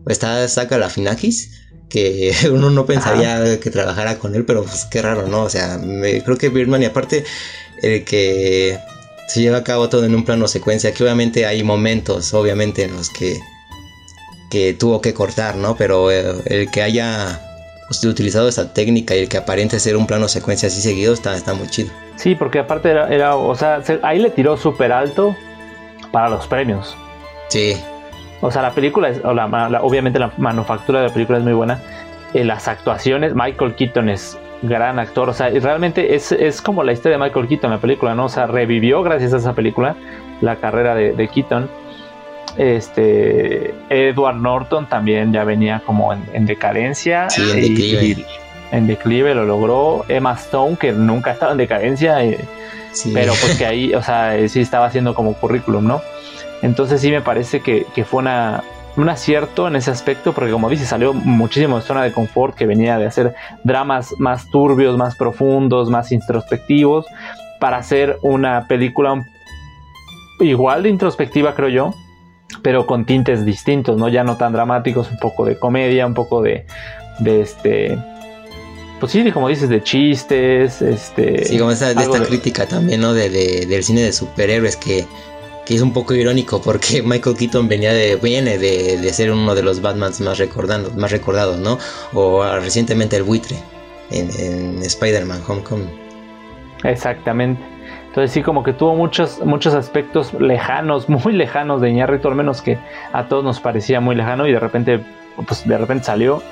Está 0.07 0.46
saca 0.48 0.78
la 0.78 0.90
Finakis, 0.90 1.50
que 1.88 2.32
uno 2.50 2.70
no 2.70 2.86
pensaría 2.86 3.59
que 3.61 3.70
trabajara 3.70 4.18
con 4.18 4.34
él, 4.34 4.44
pero 4.44 4.62
pues 4.64 4.86
qué 4.90 5.00
raro, 5.02 5.26
¿no? 5.26 5.42
O 5.42 5.50
sea, 5.50 5.78
me, 5.78 6.22
creo 6.22 6.36
que 6.36 6.48
Birdman, 6.48 6.82
y 6.82 6.86
aparte, 6.86 7.24
el 7.82 8.05
que 8.05 8.78
se 9.28 9.40
lleva 9.40 9.59
a 9.59 9.64
cabo 9.64 9.88
todo 9.88 10.05
en 10.05 10.14
un 10.14 10.24
plano 10.24 10.46
secuencia, 10.48 10.92
que 10.92 11.02
obviamente 11.02 11.46
hay 11.46 11.62
momentos, 11.62 12.34
obviamente, 12.34 12.82
en 12.84 12.94
los 12.96 13.09
que, 13.11 13.38
que 14.50 14.74
tuvo 14.74 15.00
que 15.00 15.14
cortar, 15.14 15.57
¿no? 15.57 15.76
Pero 15.76 16.11
eh, 16.11 16.34
el 16.46 16.70
que 16.70 16.82
haya 16.82 17.40
pues, 17.88 18.05
utilizado 18.05 18.48
esa 18.48 18.72
técnica 18.72 19.16
y 19.16 19.20
el 19.20 19.28
que 19.28 19.38
aparente 19.38 19.80
ser 19.80 19.96
un 19.96 20.07
plano 20.07 20.28
secuencia 20.28 20.68
así 20.68 20.80
seguido 20.82 21.14
está, 21.14 21.36
está 21.36 21.55
muy 21.55 21.68
chido. 21.68 21.90
Sí, 22.16 22.34
porque 22.34 22.59
aparte 22.61 22.90
era, 22.90 23.09
era 23.09 23.36
o 23.36 23.55
sea, 23.57 23.82
se- 23.82 23.98
ahí 24.02 24.18
le 24.18 24.30
tiró 24.30 24.57
súper 24.57 24.92
alto 24.92 25.34
para 26.12 26.28
los 26.28 26.46
premios. 26.46 26.94
Sí, 27.48 27.76
O 28.47 28.51
sea, 28.51 28.61
la 28.62 28.70
película, 28.72 29.09
es, 29.09 29.24
o 29.24 29.32
la, 29.32 29.47
la- 29.70 29.82
obviamente 29.82 30.18
la 30.18 30.30
manufactura 30.36 31.01
de 31.01 31.09
la 31.09 31.12
película 31.14 31.38
es 31.38 31.45
muy 31.45 31.55
buena. 31.55 31.80
Eh, 32.34 32.45
las 32.45 32.68
actuaciones, 32.68 33.34
Michael 33.34 33.74
Keaton 33.74 34.09
es 34.11 34.38
gran 34.62 34.99
actor. 34.99 35.28
O 35.28 35.32
sea, 35.32 35.51
y 35.51 35.59
realmente 35.61 36.14
es, 36.14 36.30
es 36.32 36.61
como 36.61 36.82
la 36.84 36.92
historia 36.92 37.16
de 37.16 37.24
Michael 37.24 37.49
Keaton, 37.49 37.70
la 37.70 37.78
película, 37.78 38.14
¿no? 38.14 38.26
O 38.26 38.28
sea, 38.28 38.47
revivió 38.47 39.03
gracias 39.03 39.32
a 39.32 39.38
esa 39.38 39.53
película 39.55 39.97
la 40.42 40.57
carrera 40.57 40.95
de, 40.95 41.12
de 41.12 41.28
Keaton. 41.28 41.70
Este, 42.57 43.74
Edward 43.90 44.36
Norton 44.36 44.86
también 44.88 45.32
ya 45.32 45.45
venía 45.45 45.82
como 45.84 46.12
en, 46.12 46.24
en 46.32 46.47
decadencia. 46.47 47.28
Sí, 47.30 47.42
en 47.51 47.61
declive. 47.61 48.05
y 48.07 48.26
en 48.72 48.86
declive 48.86 49.34
lo 49.34 49.45
logró. 49.45 50.05
Emma 50.09 50.32
Stone, 50.34 50.76
que 50.76 50.92
nunca 50.92 51.32
estaba 51.32 51.53
en 51.53 51.59
decadencia. 51.59 52.22
eh, 52.24 52.38
sí. 52.92 53.11
pero 53.14 53.32
pues 53.40 53.57
que 53.59 53.66
ahí, 53.66 53.95
o 53.95 54.03
sea, 54.03 54.36
eh, 54.36 54.49
sí 54.49 54.61
estaba 54.61 54.86
haciendo 54.86 55.14
como 55.14 55.34
currículum, 55.34 55.86
¿no? 55.86 56.01
Entonces 56.62 57.00
sí 57.00 57.11
me 57.11 57.20
parece 57.20 57.61
que, 57.61 57.86
que 57.94 58.05
fue 58.05 58.20
una, 58.20 58.62
un 58.96 59.09
acierto 59.09 59.68
en 59.68 59.76
ese 59.76 59.90
aspecto, 59.90 60.32
porque 60.32 60.50
como 60.50 60.70
dice, 60.70 60.86
salió 60.86 61.12
muchísimo 61.12 61.76
de 61.76 61.82
zona 61.82 62.02
de 62.02 62.12
confort, 62.12 62.55
que 62.55 62.66
venía 62.66 62.98
de 62.98 63.07
hacer 63.07 63.34
dramas 63.64 64.14
más 64.18 64.48
turbios, 64.50 64.96
más 64.96 65.14
profundos, 65.16 65.90
más 65.90 66.11
introspectivos, 66.12 67.07
para 67.61 67.76
hacer 67.78 68.18
una 68.22 68.66
película 68.68 69.24
igual 70.40 70.82
de 70.82 70.88
introspectiva, 70.90 71.55
creo 71.55 71.68
yo, 71.68 71.94
pero 72.62 72.86
con 72.86 73.05
tintes 73.05 73.44
distintos, 73.44 73.96
¿no? 73.96 74.09
Ya 74.09 74.24
no 74.24 74.36
tan 74.36 74.52
dramáticos, 74.52 75.11
un 75.11 75.18
poco 75.18 75.44
de 75.44 75.59
comedia, 75.59 76.07
un 76.07 76.14
poco 76.14 76.42
de, 76.42 76.66
de 77.18 77.40
este... 77.40 77.98
Pues 79.00 79.12
sí, 79.12 79.30
como 79.32 79.48
dices, 79.48 79.68
de 79.68 79.82
chistes, 79.82 80.80
este... 80.80 81.44
Sí, 81.44 81.59
como 81.59 81.72
esa, 81.72 81.92
de 81.94 82.02
esta 82.02 82.20
de- 82.20 82.26
crítica 82.26 82.66
también, 82.66 83.00
¿no? 83.00 83.12
De, 83.12 83.28
de- 83.28 83.66
del 83.66 83.82
cine 83.82 84.02
de 84.02 84.12
superhéroes 84.12 84.76
que, 84.76 85.05
que 85.67 85.75
es 85.75 85.81
un 85.83 85.93
poco 85.93 86.15
irónico 86.15 86.61
porque 86.61 87.03
Michael 87.05 87.37
Keaton 87.37 87.69
venía 87.69 87.93
de, 87.93 88.17
viene 88.17 88.59
de, 88.59 88.99
de 88.99 89.12
ser 89.12 89.31
uno 89.33 89.55
de 89.55 89.62
los 89.62 89.81
Batmans 89.81 90.21
más, 90.21 90.41
más 90.97 91.11
recordados, 91.11 91.59
¿no? 91.59 91.79
O 92.12 92.43
ah, 92.43 92.59
recientemente 92.59 93.17
el 93.17 93.23
buitre 93.23 93.57
en, 94.11 94.83
Spider-Man 94.83 95.41
Homecoming. 95.49 95.91
Exactamente. 96.83 97.62
Entonces 98.09 98.31
sí, 98.33 98.43
como 98.43 98.62
que 98.62 98.73
tuvo 98.73 98.95
muchos, 98.95 99.41
muchos 99.45 99.75
aspectos 99.75 100.33
lejanos, 100.35 101.09
muy 101.09 101.33
lejanos 101.33 101.81
de 101.81 101.91
Iñárritu, 101.91 102.29
al 102.29 102.35
menos 102.35 102.62
que 102.62 102.79
a 103.12 103.25
todos 103.29 103.45
nos 103.45 103.61
parecía 103.61 104.01
muy 104.01 104.15
lejano 104.15 104.47
y 104.47 104.53
de 104.53 104.61
repente, 104.61 105.01
pues 105.47 105.67
de 105.67 105.79
repente 105.79 106.05
salió 106.05 106.43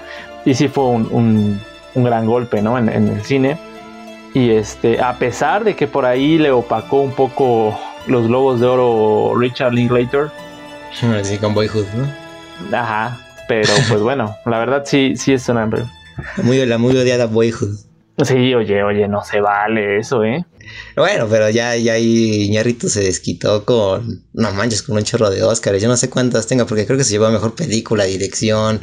y 0.45 0.55
sí 0.55 0.69
fue 0.69 0.85
un, 0.85 1.09
un- 1.13 1.61
un 1.95 2.05
gran 2.05 2.25
golpe, 2.27 2.63
¿no? 2.63 2.79
En, 2.79 2.89
en 2.89 3.07
el 3.09 3.23
cine. 3.23 3.59
Y 4.35 4.51
este, 4.51 4.99
a 5.03 5.19
pesar 5.19 5.63
de 5.63 5.77
que 5.77 5.87
por 5.87 6.07
ahí 6.07 6.39
le 6.39 6.51
opacó 6.51 7.03
un 7.03 7.13
poco 7.13 7.79
los 8.07 8.26
globos 8.26 8.61
de 8.61 8.66
oro 8.66 9.38
Richard 9.38 9.72
Linklater, 9.72 10.30
Así 11.20 11.38
con 11.38 11.55
Boyhood, 11.55 11.86
¿no? 11.96 12.76
ajá, 12.76 13.18
pero 13.48 13.72
pues 13.88 14.00
bueno, 14.03 14.36
la 14.46 14.59
verdad 14.59 14.82
sí, 14.84 15.16
sí 15.16 15.32
es 15.32 15.48
una... 15.48 15.68
Muy, 16.42 16.64
la 16.66 16.78
muy 16.78 16.96
odiada 16.96 17.26
Boyhood. 17.26 17.76
Sí, 18.24 18.55
oye, 18.55 18.82
oye, 18.82 19.09
no 19.09 19.24
se 19.24 19.40
vale 19.40 19.98
eso, 19.98 20.22
¿eh? 20.22 20.44
Bueno, 20.96 21.26
pero 21.28 21.48
ya, 21.48 21.74
ya 21.76 21.94
ahí 21.94 22.44
Iñárritu 22.44 22.88
se 22.88 23.00
desquitó 23.00 23.64
con, 23.64 24.24
no 24.34 24.53
manches, 24.53 24.82
con 24.82 24.96
un 24.96 25.03
chorro 25.03 25.30
de 25.30 25.42
Oscars. 25.42 25.80
Yo 25.80 25.88
no 25.88 25.96
sé 25.96 26.11
cuántas 26.11 26.46
tenga, 26.46 26.66
porque 26.66 26.86
creo 26.86 26.98
que 26.98 27.05
se 27.05 27.12
llevó 27.12 27.26
a 27.26 27.30
mejor 27.30 27.55
película, 27.55 28.05
dirección. 28.05 28.80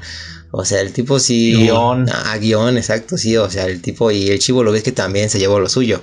O 0.51 0.65
sea, 0.65 0.82
el 0.82 0.91
tipo 0.93 1.20
sí. 1.20 1.53
Guión. 1.55 2.07
Ah, 2.11 2.38
guion, 2.38 2.78
exacto, 2.78 3.17
sí. 3.17 3.38
O 3.38 3.49
sea, 3.49 3.65
el 3.65 3.82
tipo 3.82 4.09
y 4.11 4.30
el 4.30 4.39
chivo 4.39 4.63
lo 4.63 4.72
ves 4.72 4.84
que 4.84 4.91
también 4.91 5.30
se 5.30 5.39
llevó 5.39 5.59
lo 5.59 5.70
suyo. 5.70 6.01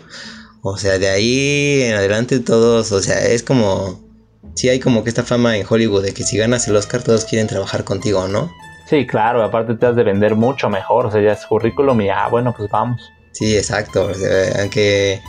O 0.68 0.76
sea, 0.78 0.98
de 0.98 1.08
ahí 1.08 1.82
en 1.82 1.94
adelante 1.94 2.40
todos, 2.40 2.90
o 2.90 3.00
sea, 3.00 3.24
es 3.24 3.42
como. 3.42 4.04
Sí, 4.54 4.68
hay 4.68 4.80
como 4.80 5.04
que 5.04 5.10
esta 5.10 5.22
fama 5.22 5.56
en 5.56 5.66
Hollywood 5.68 6.02
de 6.02 6.12
que 6.12 6.24
si 6.24 6.38
ganas 6.38 6.66
el 6.66 6.76
Oscar 6.76 7.02
todos 7.02 7.24
quieren 7.24 7.46
trabajar 7.46 7.84
contigo, 7.84 8.26
¿no? 8.26 8.50
Sí, 8.88 9.06
claro, 9.06 9.44
aparte 9.44 9.74
te 9.74 9.86
has 9.86 9.94
de 9.94 10.02
vender 10.02 10.34
mucho 10.34 10.68
mejor, 10.68 11.06
o 11.06 11.10
sea, 11.10 11.20
ya 11.20 11.32
es 11.32 11.44
currículum 11.46 12.00
y 12.00 12.08
ah, 12.08 12.28
bueno, 12.30 12.52
pues 12.56 12.68
vamos. 12.70 13.00
Sí, 13.32 13.56
exacto. 13.56 14.06
o 14.06 14.14
sea, 14.14 14.60
aunque 14.60 15.20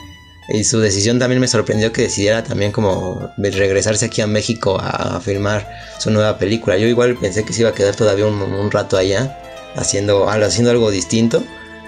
y 0.50 0.64
su 0.64 0.80
decisión 0.80 1.20
también 1.20 1.42
me 1.42 1.48
sorprendió 1.48 1.92
que 1.92 2.04
decidiera 2.04 2.44
también 2.44 2.72
como 2.72 3.32
regresarse 3.38 4.06
aquí 4.06 4.22
a 4.22 4.28
México 4.28 4.80
a, 4.80 5.20
filmar 5.20 5.68
su 6.00 6.10
nueva 6.10 6.38
película. 6.40 6.78
Yo 6.78 6.88
igual 6.88 7.18
pensé 7.20 7.44
que 7.44 7.54
se 7.54 7.62
iba 7.62 7.72
a 7.72 7.74
quedar 7.74 7.96
todavía 7.96 8.26
un, 8.26 8.42
un 8.42 8.72
rato 8.72 8.98
allá 8.98 9.38
haciendo, 9.76 10.30
algo- 10.30 10.46
haciendo 10.46 10.72
algo 10.72 10.90
distinto. 10.90 11.44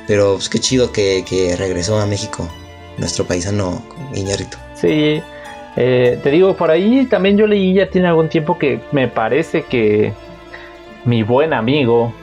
Pero 0.07 0.33
pues 0.35 0.49
qué 0.49 0.59
chido 0.59 0.91
que, 0.91 1.23
que 1.27 1.55
regresó 1.55 1.99
a 1.99 2.05
México 2.05 2.49
nuestro 2.99 3.25
paisano 3.25 3.81
Iñárritu. 4.13 4.57
Sí, 4.75 5.21
eh, 5.75 6.19
te 6.21 6.31
digo, 6.31 6.55
por 6.55 6.71
ahí 6.71 7.05
también 7.05 7.37
yo 7.37 7.47
leí 7.47 7.73
ya 7.73 7.89
tiene 7.89 8.07
algún 8.07 8.29
tiempo 8.29 8.57
que 8.57 8.81
me 8.91 9.07
parece 9.07 9.63
que 9.63 10.13
mi 11.05 11.23
buen 11.23 11.53
amigo 11.53 12.13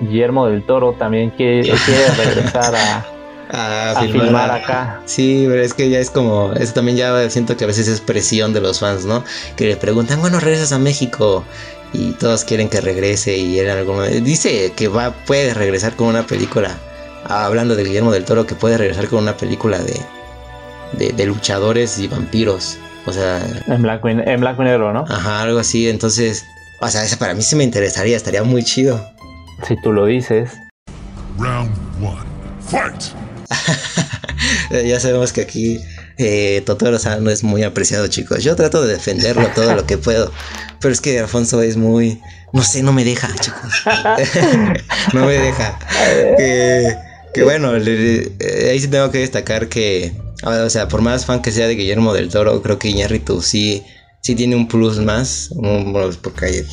Guillermo 0.00 0.46
del 0.46 0.62
Toro 0.62 0.92
también 0.92 1.30
quiere, 1.30 1.62
quiere 1.84 2.08
regresar 2.16 2.74
a, 2.74 3.90
a 3.92 4.02
filmar 4.02 4.50
acá. 4.50 5.00
Sí, 5.06 5.46
pero 5.48 5.62
es 5.62 5.74
que 5.74 5.90
ya 5.90 5.98
es 5.98 6.10
como, 6.10 6.52
eso 6.54 6.72
también 6.72 6.96
ya 6.96 7.30
siento 7.30 7.56
que 7.56 7.64
a 7.64 7.66
veces 7.66 7.88
es 7.88 8.00
presión 8.00 8.52
de 8.52 8.60
los 8.60 8.80
fans, 8.80 9.04
¿no? 9.04 9.24
Que 9.56 9.66
le 9.66 9.76
preguntan, 9.76 10.20
bueno, 10.20 10.40
regresas 10.40 10.72
a 10.72 10.78
México 10.78 11.44
y 11.92 12.12
todos 12.12 12.44
quieren 12.44 12.68
que 12.68 12.80
regrese 12.80 13.36
y 13.36 13.58
él 13.58 13.66
en 13.66 13.78
algún 13.78 13.96
momento 13.96 14.20
dice 14.20 14.72
que 14.76 14.88
va, 14.88 15.12
puede 15.12 15.54
regresar 15.54 15.94
con 15.94 16.08
una 16.08 16.26
película, 16.26 16.76
hablando 17.26 17.76
de 17.76 17.84
Guillermo 17.84 18.12
del 18.12 18.24
Toro, 18.24 18.46
que 18.46 18.54
puede 18.54 18.78
regresar 18.78 19.08
con 19.08 19.20
una 19.22 19.36
película 19.36 19.78
de, 19.78 20.00
de, 20.92 21.12
de 21.12 21.26
luchadores 21.26 21.98
y 21.98 22.08
vampiros, 22.08 22.78
o 23.06 23.12
sea, 23.12 23.42
En 23.66 23.82
blanco, 23.82 24.08
y, 24.08 24.12
en 24.12 24.40
blanco 24.40 24.62
y 24.62 24.66
negro, 24.66 24.92
¿no? 24.92 25.04
ajá, 25.08 25.42
algo 25.42 25.58
así, 25.58 25.88
entonces, 25.88 26.44
o 26.80 26.88
sea, 26.88 27.04
ese 27.04 27.16
para 27.16 27.34
mí 27.34 27.42
sí 27.42 27.56
me 27.56 27.64
interesaría, 27.64 28.16
estaría 28.16 28.42
muy 28.42 28.62
chido. 28.62 29.04
Si 29.66 29.80
tú 29.82 29.92
lo 29.92 30.06
dices. 30.06 30.50
Round 31.38 31.70
one. 32.02 32.34
Fight! 32.60 33.02
Eh, 34.70 34.84
ya 34.88 34.98
sabemos 35.00 35.32
que 35.32 35.42
aquí 35.42 35.80
eh, 36.16 36.62
Totoro 36.64 36.98
San 36.98 37.24
no 37.24 37.30
es 37.30 37.42
muy 37.44 37.62
apreciado, 37.62 38.06
chicos. 38.08 38.42
Yo 38.42 38.56
trato 38.56 38.82
de 38.82 38.94
defenderlo 38.94 39.46
todo 39.54 39.74
lo 39.74 39.86
que 39.86 39.98
puedo. 39.98 40.32
Pero 40.80 40.92
es 40.92 41.00
que 41.00 41.18
Alfonso 41.20 41.62
es 41.62 41.76
muy. 41.76 42.20
No 42.52 42.62
sé, 42.62 42.82
no 42.82 42.92
me 42.92 43.04
deja, 43.04 43.28
chicos. 43.40 43.84
no 45.12 45.26
me 45.26 45.32
deja. 45.32 45.78
Que, 46.36 46.96
que 47.34 47.42
bueno, 47.42 47.76
le- 47.78 48.32
eh, 48.40 48.70
ahí 48.70 48.80
sí 48.80 48.88
tengo 48.88 49.10
que 49.10 49.18
destacar 49.18 49.68
que. 49.68 50.12
ah, 50.42 50.62
O 50.66 50.70
sea, 50.70 50.88
por 50.88 51.02
más 51.02 51.26
fan 51.26 51.42
que 51.42 51.50
sea 51.52 51.66
de 51.68 51.74
Guillermo 51.74 52.14
del 52.14 52.30
Toro, 52.30 52.62
creo 52.62 52.78
que 52.78 52.88
Iñárritu 52.88 53.42
sí. 53.42 53.82
Sí 54.22 54.34
tiene 54.34 54.56
un 54.56 54.68
plus 54.68 54.98
más, 55.00 55.50
porque 56.22 56.64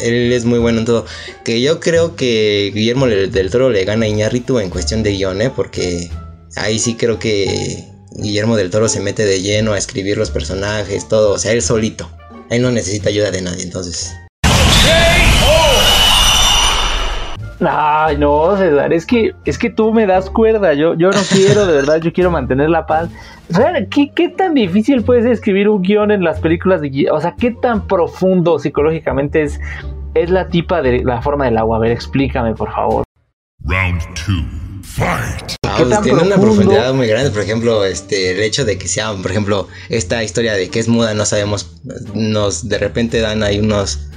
él 0.00 0.32
es 0.32 0.44
muy 0.44 0.60
bueno 0.60 0.78
en 0.78 0.84
todo. 0.84 1.06
Que 1.44 1.60
yo 1.60 1.80
creo 1.80 2.14
que 2.14 2.70
Guillermo 2.72 3.08
del 3.08 3.32
del 3.32 3.50
Toro 3.50 3.68
le 3.68 3.84
gana 3.84 4.06
a 4.06 4.08
Iñárritu 4.08 4.60
en 4.60 4.70
cuestión 4.70 5.02
de 5.02 5.10
guion, 5.14 5.42
¿eh? 5.42 5.50
Porque 5.50 6.08
ahí 6.54 6.78
sí 6.78 6.94
creo 6.94 7.18
que 7.18 7.84
Guillermo 8.12 8.56
del 8.56 8.70
Toro 8.70 8.88
se 8.88 9.00
mete 9.00 9.24
de 9.24 9.42
lleno 9.42 9.72
a 9.72 9.78
escribir 9.78 10.18
los 10.18 10.30
personajes, 10.30 11.08
todo, 11.08 11.32
o 11.32 11.38
sea, 11.40 11.50
él 11.50 11.62
solito. 11.62 12.08
Él 12.48 12.62
no 12.62 12.70
necesita 12.70 13.08
ayuda 13.08 13.32
de 13.32 13.42
nadie, 13.42 13.64
entonces. 13.64 14.12
Ay, 17.60 18.16
no, 18.16 18.56
César, 18.56 18.92
es 18.92 19.04
que, 19.04 19.34
es 19.44 19.58
que 19.58 19.70
tú 19.70 19.92
me 19.92 20.06
das 20.06 20.30
cuerda. 20.30 20.72
Yo, 20.74 20.94
yo 20.94 21.10
no 21.10 21.20
quiero, 21.30 21.66
de 21.66 21.74
verdad, 21.74 22.00
yo 22.00 22.12
quiero 22.12 22.30
mantener 22.30 22.70
la 22.70 22.86
paz. 22.86 23.10
Real, 23.50 23.88
¿Qué, 23.90 24.12
qué 24.14 24.28
tan 24.28 24.54
difícil 24.54 25.02
puede 25.02 25.22
ser 25.22 25.32
escribir 25.32 25.68
un 25.68 25.82
guion 25.82 26.10
en 26.10 26.22
las 26.22 26.40
películas 26.40 26.80
de 26.80 27.08
O 27.10 27.20
sea, 27.20 27.34
¿qué 27.38 27.50
tan 27.50 27.86
profundo 27.86 28.58
psicológicamente 28.58 29.42
es, 29.42 29.60
es 30.14 30.30
la 30.30 30.48
tipa 30.48 30.80
de 30.82 31.04
la 31.04 31.20
forma 31.20 31.44
del 31.44 31.58
agua? 31.58 31.76
A 31.76 31.80
ver, 31.80 31.90
explícame, 31.90 32.54
por 32.54 32.72
favor. 32.72 33.04
Round 33.64 34.00
two. 34.14 34.70
Fight! 34.82 35.52
Ah, 35.64 35.74
¿Qué 35.78 35.84
pues 35.84 36.02
tiene 36.02 36.22
una 36.22 36.36
profundidad 36.36 36.92
muy 36.94 37.06
grande, 37.06 37.30
por 37.30 37.42
ejemplo, 37.42 37.84
este, 37.84 38.32
el 38.32 38.40
hecho 38.40 38.64
de 38.64 38.76
que 38.76 38.88
sea, 38.88 39.12
por 39.12 39.30
ejemplo, 39.30 39.68
esta 39.88 40.24
historia 40.24 40.54
de 40.54 40.68
que 40.68 40.80
es 40.80 40.88
muda, 40.88 41.14
no 41.14 41.24
sabemos, 41.24 41.80
nos 42.14 42.68
de 42.68 42.78
repente 42.78 43.20
dan 43.20 43.44
ahí 43.44 43.60
unos, 43.60 44.10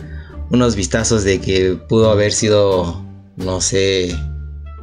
unos 0.49 0.75
vistazos 0.75 1.23
de 1.23 1.39
que 1.39 1.77
pudo 1.87 2.09
haber 2.09 2.31
sido, 2.31 3.05
no 3.37 3.61
sé, 3.61 4.15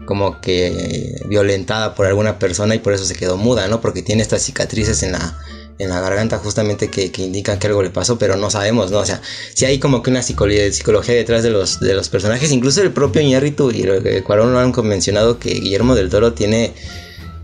como 0.07 0.41
que 0.41 1.21
violentada 1.29 1.95
por 1.95 2.07
alguna 2.07 2.39
persona 2.39 2.75
y 2.75 2.79
por 2.79 2.93
eso 2.93 3.05
se 3.05 3.15
quedó 3.15 3.37
muda, 3.37 3.69
¿no? 3.69 3.81
Porque 3.81 4.03
tiene 4.03 4.23
estas 4.23 4.43
cicatrices 4.43 5.03
en 5.03 5.13
la, 5.13 5.39
en 5.79 5.89
la 5.89 6.01
garganta 6.01 6.39
justamente 6.39 6.89
que, 6.91 7.11
que 7.13 7.23
indican 7.23 7.59
que 7.59 7.67
algo 7.67 7.83
le 7.83 7.91
pasó, 7.91 8.19
pero 8.19 8.37
no 8.37 8.51
sabemos, 8.51 8.91
¿no? 8.91 8.99
O 8.99 9.07
sea, 9.07 9.21
si 9.55 9.65
hay 9.65 9.79
como 9.79 10.03
que 10.03 10.11
una 10.11 10.23
psicología, 10.23 11.15
detrás 11.15 11.43
de 11.43 11.51
los, 11.51 11.81
de 11.81 11.95
los 11.95 12.09
personajes, 12.09 12.51
incluso 12.51 12.83
el 12.83 12.93
propio 12.93 13.23
Iñárritu 13.23 13.71
y 13.71 13.83
que 13.83 14.23
Cuarón 14.23 14.53
lo 14.53 14.59
han 14.59 14.73
mencionado 14.87 15.39
que 15.39 15.51
Guillermo 15.51 15.95
del 15.95 16.11
Toro 16.11 16.33
tiene, 16.33 16.73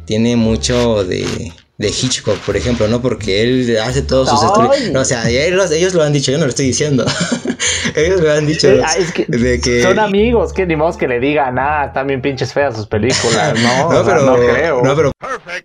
tiene 0.04 0.36
mucho 0.36 1.04
de 1.04 1.52
de 1.78 1.88
Hitchcock, 1.88 2.38
por 2.38 2.56
ejemplo, 2.56 2.88
¿no? 2.88 3.02
Porque 3.02 3.42
él 3.42 3.78
hace 3.78 4.02
todos 4.02 4.30
sus 4.30 4.42
estudios. 4.42 4.90
No, 4.92 5.00
o 5.00 5.04
sea, 5.04 5.28
ellos, 5.28 5.70
ellos, 5.70 5.92
lo 5.92 6.02
han 6.02 6.12
dicho, 6.12 6.32
yo 6.32 6.38
no 6.38 6.44
lo 6.44 6.50
estoy 6.50 6.66
diciendo. 6.66 7.04
ellos 7.94 8.20
lo 8.20 8.32
han 8.32 8.46
dicho. 8.46 8.68
Es 8.68 9.12
que 9.12 9.26
de 9.26 9.60
que... 9.60 9.82
Son 9.82 9.98
amigos, 9.98 10.54
que 10.54 10.66
ni 10.66 10.74
modo 10.74 10.96
que 10.96 11.06
le 11.06 11.20
digan, 11.20 11.58
ah, 11.58 11.86
están 11.86 12.06
bien 12.06 12.22
pinches 12.22 12.52
feas 12.52 12.76
sus 12.76 12.86
películas, 12.86 13.58
¿no? 13.62 13.92
no, 13.92 14.04
pero, 14.04 14.22
no 14.22 14.36
creo. 14.36 14.82
No, 14.82 14.96
pero, 14.96 15.12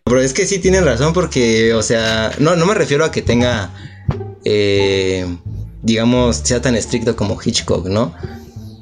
pero, 0.03 0.21
es 0.21 0.33
que 0.33 0.45
sí 0.45 0.59
tienen 0.59 0.85
razón 0.85 1.13
porque, 1.13 1.73
o 1.73 1.81
sea, 1.81 2.31
no, 2.39 2.55
no 2.57 2.65
me 2.65 2.73
refiero 2.73 3.05
a 3.05 3.11
que 3.11 3.21
tenga, 3.21 3.69
eh, 4.43 5.25
digamos, 5.81 6.37
sea 6.37 6.61
tan 6.61 6.75
estricto 6.75 7.15
como 7.15 7.39
Hitchcock, 7.41 7.87
¿no? 7.87 8.13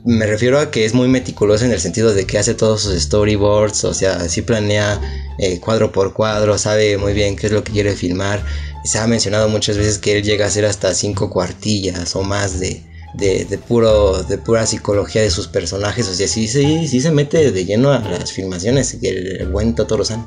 Me 0.05 0.25
refiero 0.25 0.59
a 0.59 0.71
que 0.71 0.85
es 0.85 0.93
muy 0.93 1.07
meticuloso 1.07 1.65
en 1.65 1.71
el 1.71 1.79
sentido 1.79 2.13
de 2.13 2.25
que 2.25 2.37
hace 2.37 2.53
todos 2.53 2.81
sus 2.81 3.01
storyboards, 3.01 3.83
o 3.83 3.93
sea, 3.93 4.27
sí 4.29 4.41
planea 4.41 4.99
eh, 5.37 5.59
cuadro 5.59 5.91
por 5.91 6.13
cuadro, 6.13 6.57
sabe 6.57 6.97
muy 6.97 7.13
bien 7.13 7.35
qué 7.35 7.47
es 7.47 7.53
lo 7.53 7.63
que 7.63 7.71
quiere 7.71 7.95
filmar. 7.95 8.43
Se 8.83 8.97
ha 8.97 9.07
mencionado 9.07 9.49
muchas 9.49 9.77
veces 9.77 9.97
que 9.97 10.17
él 10.17 10.23
llega 10.23 10.45
a 10.45 10.47
hacer 10.47 10.65
hasta 10.65 10.93
cinco 10.93 11.29
cuartillas 11.29 12.15
o 12.15 12.23
más 12.23 12.59
de, 12.59 12.83
de, 13.13 13.57
puro, 13.57 14.23
de 14.23 14.37
pura 14.37 14.65
psicología 14.65 15.21
de 15.21 15.31
sus 15.31 15.47
personajes. 15.47 16.07
O 16.07 16.13
sea, 16.13 16.27
sí, 16.27 16.47
sí, 16.47 16.87
sí 16.87 17.01
se 17.01 17.11
mete 17.11 17.51
de 17.51 17.65
lleno 17.65 17.91
a 17.91 17.99
las 17.99 18.31
filmaciones, 18.31 18.97
el, 19.01 19.47
buen 19.51 19.75
Totoro-san. 19.75 20.25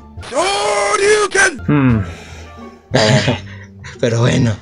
Hmm. 1.67 1.99
Pero 3.99 4.19
bueno. 4.19 4.55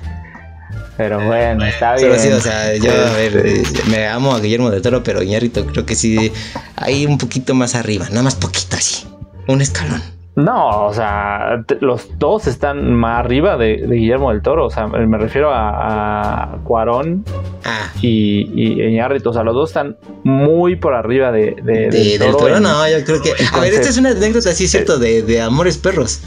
Pero 1.02 1.20
bueno, 1.26 1.66
está 1.66 1.96
bien. 1.96 2.10
Pero 2.12 2.22
sí, 2.22 2.30
o 2.30 2.40
sea, 2.40 2.76
yo 2.76 2.92
a 2.92 3.14
ver, 3.16 3.44
eh, 3.44 3.64
me 3.90 4.08
amo 4.08 4.36
a 4.36 4.40
Guillermo 4.40 4.70
del 4.70 4.84
Toro, 4.84 5.02
pero 5.02 5.24
Iñárritu 5.24 5.66
creo 5.66 5.84
que 5.84 5.96
sí 5.96 6.32
hay 6.76 7.08
un 7.08 7.18
poquito 7.18 7.56
más 7.56 7.74
arriba, 7.74 8.06
nada 8.10 8.22
más 8.22 8.36
poquito 8.36 8.76
así, 8.76 9.08
un 9.48 9.62
escalón. 9.62 10.00
No, 10.36 10.86
o 10.86 10.94
sea, 10.94 11.66
los 11.80 12.08
dos 12.20 12.46
están 12.46 12.94
más 12.94 13.26
arriba 13.26 13.58
de, 13.58 13.84
Guillermo 13.90 14.30
del 14.30 14.44
Toro. 14.44 14.68
O 14.68 14.70
sea, 14.70 14.86
me 14.86 15.18
refiero 15.18 15.50
a, 15.52 16.60
Cuarón 16.66 17.26
ah. 17.66 17.90
y, 18.00 18.52
y 18.54 18.84
Iñárritu. 18.84 19.32
O 19.32 19.34
sea, 19.34 19.42
los 19.42 19.56
dos 19.56 19.72
están 19.72 19.98
muy 20.24 20.76
por 20.76 20.94
arriba 20.94 21.32
de, 21.32 21.56
del, 21.64 22.20
Toro. 22.20 22.60
no, 22.60 22.88
yo 22.88 23.04
creo 23.04 23.24
que. 23.24 23.34
A 23.54 23.60
ver, 23.60 23.74
esta 23.74 23.90
es 23.90 23.98
una 23.98 24.12
anécdota 24.12 24.52
así, 24.52 24.68
cierto, 24.68 25.00
de, 25.00 25.24
de 25.24 25.42
Amores 25.42 25.80
Perros. 25.80 26.22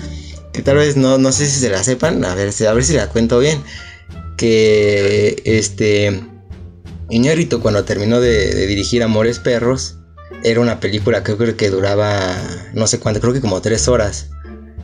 Que 0.53 0.63
tal 0.63 0.77
vez 0.77 0.97
no, 0.97 1.17
no 1.19 1.31
sé 1.31 1.47
si 1.47 1.61
se 1.61 1.71
la 1.71 1.79
sepan. 1.79 2.25
A 2.25 2.35
ver, 2.35 2.51
a 2.69 2.73
ver 2.73 2.85
si 2.85 2.95
la 2.95 3.09
cuento 3.09 3.39
bien 3.39 3.63
que 4.37 5.43
este 5.45 6.21
Iñárritu 7.11 7.61
cuando 7.61 7.85
terminó 7.85 8.21
de, 8.21 8.67
dirigir 8.67 9.03
Amores 9.03 9.39
Perros 9.39 9.97
era 10.43 10.61
una 10.61 10.81
película 10.81 11.23
que 11.23 11.37
creo 11.37 11.57
que 11.57 11.71
duraba 11.71 12.37
no 12.73 12.87
sé 12.87 12.99
cuánto, 12.99 13.21
creo 13.21 13.33
que 13.33 13.41
como 13.41 13.61
tres 13.61 13.89
horas. 13.89 14.31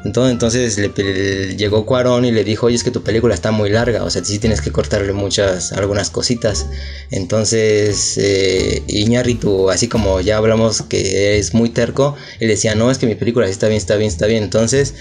Entonces, 0.03 0.33
entonces 0.33 0.79
le, 0.79 1.57
llegó 1.57 1.85
Cuarón 1.85 2.25
y 2.25 2.33
le 2.33 2.43
dijo, 2.43 2.67
oye, 2.67 2.77
es 2.77 2.85
que 2.85 2.91
tu 2.91 3.03
película 3.03 3.35
está 3.35 3.51
muy 3.51 3.69
larga, 3.69 4.03
o 4.03 4.09
sea, 4.09 4.25
sí 4.25 4.39
tienes 4.39 4.63
que 4.63 4.73
cortarle 4.73 5.13
muchas, 5.13 5.73
algunas 5.73 6.09
cositas. 6.09 6.67
Entonces, 7.11 8.17
eh, 8.17 8.83
Iñárritu, 8.87 9.69
así 9.69 9.89
como 9.89 10.23
ya 10.23 10.39
hablamos 10.39 10.81
que 10.81 11.39
es 11.39 11.53
muy 11.53 11.69
terco, 11.69 12.17
él 12.39 12.49
decía, 12.49 12.75
no, 12.75 12.91
es 12.91 12.97
que 12.97 13.07
mi 13.07 13.15
película 13.15 13.47
está 13.47 13.69
bien, 13.69 13.77
está 13.77 13.97
bien, 13.97 14.09
está 14.09 14.27
bien. 14.27 14.43
Entonces, 14.43 14.95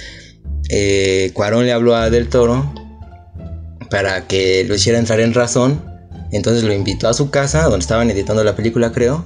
eh, 0.69 1.31
Cuarón 1.33 1.65
le 1.65 1.71
habló 1.71 1.95
a 1.95 2.09
Del 2.09 2.27
Toro 2.27 2.88
para 3.89 4.27
que 4.27 4.63
lo 4.65 4.75
hiciera 4.75 4.99
entrar 4.99 5.19
en 5.19 5.33
razón. 5.33 5.83
Entonces 6.31 6.63
lo 6.63 6.73
invitó 6.73 7.07
a 7.07 7.13
su 7.13 7.29
casa, 7.31 7.63
donde 7.63 7.79
estaban 7.79 8.09
editando 8.11 8.43
la 8.43 8.55
película, 8.55 8.91
creo. 8.91 9.25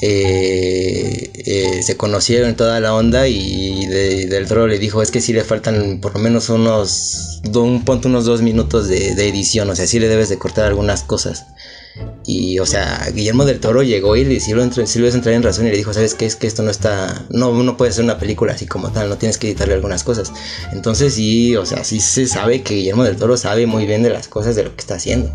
Eh, 0.00 1.32
eh, 1.34 1.82
se 1.82 1.96
conocieron 1.96 2.54
toda 2.54 2.78
la 2.78 2.94
onda 2.94 3.26
y 3.26 3.86
del 3.86 4.46
Toro 4.46 4.68
le 4.68 4.78
dijo 4.78 5.02
es 5.02 5.10
que 5.10 5.20
si 5.20 5.32
le 5.32 5.42
faltan 5.42 5.98
por 6.00 6.14
lo 6.14 6.20
menos 6.20 6.50
unos 6.50 7.40
un 7.52 7.82
unos 8.04 8.24
dos 8.24 8.40
minutos 8.40 8.86
de, 8.86 9.08
edición 9.28 9.68
o 9.70 9.74
sea 9.74 9.88
sí 9.88 9.98
le 9.98 10.06
debes 10.06 10.28
de 10.28 10.38
cortar 10.38 10.66
algunas 10.66 11.02
cosas 11.02 11.46
y 12.26 12.58
o 12.58 12.66
sea 12.66 13.08
Guillermo 13.14 13.44
del 13.44 13.60
Toro 13.60 13.82
llegó 13.82 14.16
y 14.16 14.24
le 14.24 14.38
lo 14.54 14.62
entrar 14.62 15.34
en 15.34 15.42
razón 15.42 15.66
y 15.66 15.70
le 15.70 15.76
dijo 15.76 15.92
sabes 15.92 16.14
qué 16.14 16.26
es 16.26 16.36
que 16.36 16.46
esto 16.46 16.62
no 16.62 16.70
está 16.70 17.24
no 17.30 17.52
no 17.52 17.76
puede 17.76 17.92
ser 17.92 18.04
una 18.04 18.18
película 18.18 18.52
así 18.52 18.66
como 18.66 18.90
tal 18.90 19.08
no 19.08 19.16
tienes 19.16 19.38
que 19.38 19.48
editarle 19.48 19.74
algunas 19.74 20.04
cosas 20.04 20.32
entonces 20.72 21.14
sí 21.14 21.56
o 21.56 21.64
sea 21.64 21.84
sí 21.84 22.00
se 22.00 22.26
sabe 22.26 22.62
que 22.62 22.74
Guillermo 22.74 23.04
del 23.04 23.16
Toro 23.16 23.36
sabe 23.36 23.66
muy 23.66 23.86
bien 23.86 24.02
de 24.02 24.10
las 24.10 24.28
cosas 24.28 24.56
de 24.56 24.64
lo 24.64 24.74
que 24.74 24.80
está 24.80 24.94
haciendo. 24.94 25.30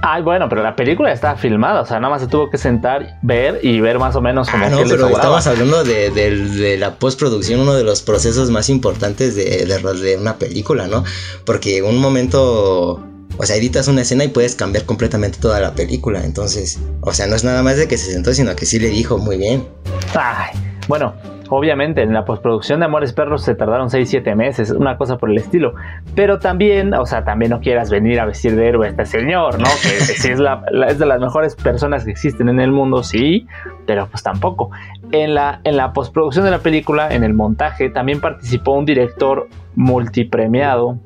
Ay, 0.00 0.22
bueno, 0.22 0.48
pero 0.48 0.62
la 0.62 0.76
película 0.76 1.12
está 1.12 1.36
filmada, 1.36 1.80
o 1.80 1.86
sea, 1.86 1.98
nada 1.98 2.10
más 2.10 2.22
se 2.22 2.28
tuvo 2.28 2.50
que 2.50 2.56
sentar, 2.56 3.18
ver 3.22 3.58
y 3.64 3.80
ver 3.80 3.98
más 3.98 4.14
o 4.14 4.20
menos 4.20 4.48
cómo 4.48 4.64
ah, 4.64 4.70
no, 4.70 4.78
pero 4.88 5.08
estamos 5.08 5.44
hablando 5.48 5.82
de, 5.82 6.76
la 6.78 6.94
postproducción, 6.94 7.60
uno 7.60 7.74
de 7.74 7.82
los 7.82 8.02
procesos 8.02 8.50
más 8.50 8.68
importantes 8.68 9.34
de, 9.34 9.66
de, 9.66 10.16
una 10.16 10.36
película, 10.36 10.86
¿no? 10.86 11.02
Porque 11.44 11.78
en 11.78 11.86
un 11.86 11.98
momento, 11.98 13.04
o 13.36 13.46
sea, 13.46 13.56
editas 13.56 13.88
una 13.88 14.02
escena 14.02 14.24
y 14.24 14.28
puedes 14.28 14.54
cambiar 14.54 14.84
completamente 14.84 15.38
toda 15.38 15.60
la 15.60 15.74
película, 15.74 16.24
entonces, 16.24 16.78
o 17.00 17.12
sea, 17.12 17.26
no 17.26 17.36
es 17.36 17.44
nada 17.44 17.62
más 17.62 17.76
de 17.76 17.88
que 17.88 17.98
se 17.98 18.12
sentó, 18.12 18.32
sino 18.32 18.54
que 18.56 18.66
sí 18.66 18.78
le 18.78 18.88
dijo 18.88 19.18
muy 19.18 19.36
bien. 19.36 19.66
Ay, 20.14 20.58
bueno, 20.88 21.14
Obviamente, 21.50 22.02
en 22.02 22.12
la 22.12 22.24
postproducción 22.24 22.80
de 22.80 22.86
Amores 22.86 23.12
Perros 23.12 23.42
se 23.42 23.54
tardaron 23.54 23.88
6-7 23.88 24.34
meses, 24.34 24.70
una 24.70 24.98
cosa 24.98 25.16
por 25.16 25.30
el 25.30 25.38
estilo. 25.38 25.74
Pero 26.14 26.38
también, 26.38 26.92
o 26.92 27.06
sea, 27.06 27.24
también 27.24 27.50
no 27.50 27.60
quieras 27.60 27.90
venir 27.90 28.20
a 28.20 28.26
vestir 28.26 28.54
de 28.54 28.68
héroe 28.68 28.86
a 28.86 28.90
este 28.90 29.06
señor, 29.06 29.58
¿no? 29.58 29.66
Que, 29.82 29.88
sí 30.00 30.28
es, 30.28 30.38
la, 30.38 30.62
es 30.88 30.98
de 30.98 31.06
las 31.06 31.20
mejores 31.20 31.56
personas 31.56 32.04
que 32.04 32.10
existen 32.10 32.50
en 32.50 32.60
el 32.60 32.70
mundo, 32.70 33.02
sí, 33.02 33.46
pero 33.86 34.08
pues 34.08 34.22
tampoco. 34.22 34.70
En 35.10 35.34
la, 35.34 35.60
en 35.64 35.78
la 35.78 35.94
postproducción 35.94 36.44
de 36.44 36.50
la 36.50 36.58
película, 36.58 37.08
en 37.14 37.24
el 37.24 37.32
montaje, 37.32 37.88
también 37.88 38.20
participó 38.20 38.72
un 38.72 38.84
director 38.84 39.48
multipremiado 39.74 40.98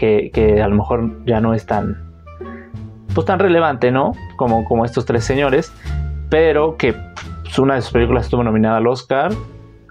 que, 0.00 0.30
que 0.32 0.62
a 0.62 0.66
lo 0.66 0.76
mejor 0.76 1.22
ya 1.26 1.42
no 1.42 1.52
es 1.52 1.66
tan, 1.66 2.10
pues 3.14 3.26
tan 3.26 3.38
relevante, 3.38 3.90
¿no? 3.92 4.12
Como, 4.36 4.64
como 4.64 4.86
estos 4.86 5.04
tres 5.04 5.24
señores, 5.24 5.74
pero 6.30 6.78
que 6.78 6.94
pues, 7.42 7.58
una 7.58 7.74
de 7.74 7.82
sus 7.82 7.92
películas 7.92 8.24
estuvo 8.24 8.42
nominada 8.42 8.78
al 8.78 8.86
Oscar. 8.86 9.30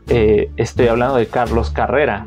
Eh, 0.07 0.49
estoy 0.57 0.87
hablando 0.87 1.15
de 1.15 1.27
Carlos 1.27 1.69
Carrera, 1.69 2.25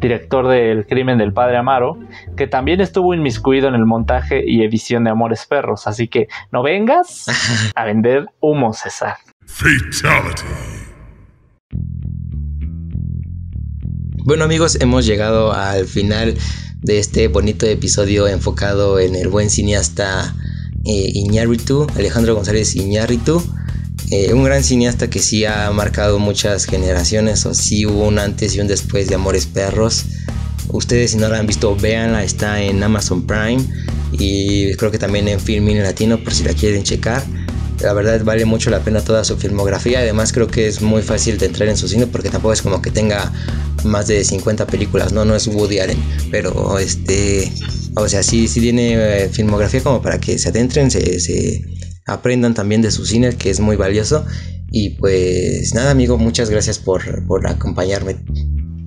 director 0.00 0.48
del 0.48 0.86
Crimen 0.86 1.18
del 1.18 1.34
Padre 1.34 1.58
Amaro, 1.58 1.98
que 2.34 2.46
también 2.46 2.80
estuvo 2.80 3.12
inmiscuido 3.12 3.68
en 3.68 3.74
el 3.74 3.84
montaje 3.84 4.42
y 4.46 4.62
edición 4.62 5.04
de 5.04 5.10
Amores 5.10 5.44
Perros. 5.44 5.86
Así 5.86 6.08
que 6.08 6.28
no 6.50 6.62
vengas 6.62 7.26
a 7.74 7.84
vender 7.84 8.24
humo, 8.40 8.72
César. 8.72 9.16
Bueno 14.24 14.44
amigos, 14.44 14.80
hemos 14.80 15.04
llegado 15.04 15.52
al 15.52 15.84
final 15.84 16.36
de 16.82 16.98
este 16.98 17.28
bonito 17.28 17.64
episodio 17.66 18.26
enfocado 18.26 18.98
en 18.98 19.14
el 19.14 19.28
buen 19.28 19.50
cineasta 19.50 20.34
eh, 20.84 21.10
Iñárritu, 21.14 21.86
Alejandro 21.94 22.34
González 22.34 22.74
Iñárritu. 22.74 23.42
Eh, 24.10 24.34
un 24.34 24.44
gran 24.44 24.64
cineasta 24.64 25.08
que 25.08 25.20
sí 25.20 25.44
ha 25.44 25.70
marcado 25.70 26.18
muchas 26.18 26.66
generaciones, 26.66 27.46
o 27.46 27.54
sí 27.54 27.86
hubo 27.86 28.06
un 28.06 28.18
antes 28.18 28.56
y 28.56 28.60
un 28.60 28.66
después 28.66 29.08
de 29.08 29.14
Amores 29.14 29.46
Perros. 29.46 30.04
Ustedes 30.68 31.12
si 31.12 31.18
no 31.18 31.28
la 31.28 31.38
han 31.38 31.46
visto, 31.46 31.74
véanla, 31.76 32.24
está 32.24 32.60
en 32.60 32.82
Amazon 32.82 33.26
Prime 33.26 33.62
y 34.12 34.74
creo 34.74 34.90
que 34.90 34.98
también 34.98 35.28
en 35.28 35.40
Filmin 35.40 35.82
Latino 35.82 36.22
por 36.22 36.34
si 36.34 36.44
la 36.44 36.52
quieren 36.52 36.82
checar. 36.82 37.24
La 37.82 37.92
verdad 37.92 38.22
vale 38.24 38.44
mucho 38.44 38.70
la 38.70 38.80
pena 38.80 39.00
toda 39.00 39.24
su 39.24 39.36
filmografía. 39.36 40.00
Además 40.00 40.32
creo 40.32 40.46
que 40.46 40.66
es 40.66 40.80
muy 40.82 41.02
fácil 41.02 41.38
de 41.38 41.46
entrar 41.46 41.68
en 41.68 41.76
su 41.76 41.88
cine 41.88 42.06
porque 42.06 42.30
tampoco 42.30 42.52
es 42.52 42.62
como 42.62 42.80
que 42.80 42.90
tenga 42.90 43.32
más 43.84 44.06
de 44.06 44.22
50 44.22 44.66
películas, 44.66 45.12
no, 45.12 45.24
no 45.24 45.34
es 45.34 45.48
Woody 45.48 45.80
Allen, 45.80 45.98
pero 46.30 46.78
este, 46.78 47.50
o 47.96 48.08
sea, 48.08 48.22
sí, 48.22 48.46
sí 48.46 48.60
tiene 48.60 48.94
eh, 48.94 49.28
filmografía 49.28 49.82
como 49.82 50.00
para 50.00 50.20
que 50.20 50.38
se 50.38 50.50
adentren, 50.50 50.90
se, 50.90 51.18
se 51.18 51.64
aprendan 52.06 52.54
también 52.54 52.82
de 52.82 52.90
su 52.90 53.04
cine, 53.04 53.34
que 53.36 53.50
es 53.50 53.60
muy 53.60 53.76
valioso. 53.76 54.24
Y 54.70 54.90
pues 54.90 55.74
nada, 55.74 55.90
amigo, 55.90 56.16
muchas 56.16 56.48
gracias 56.48 56.78
por, 56.78 57.02
acompañarme 57.46 58.16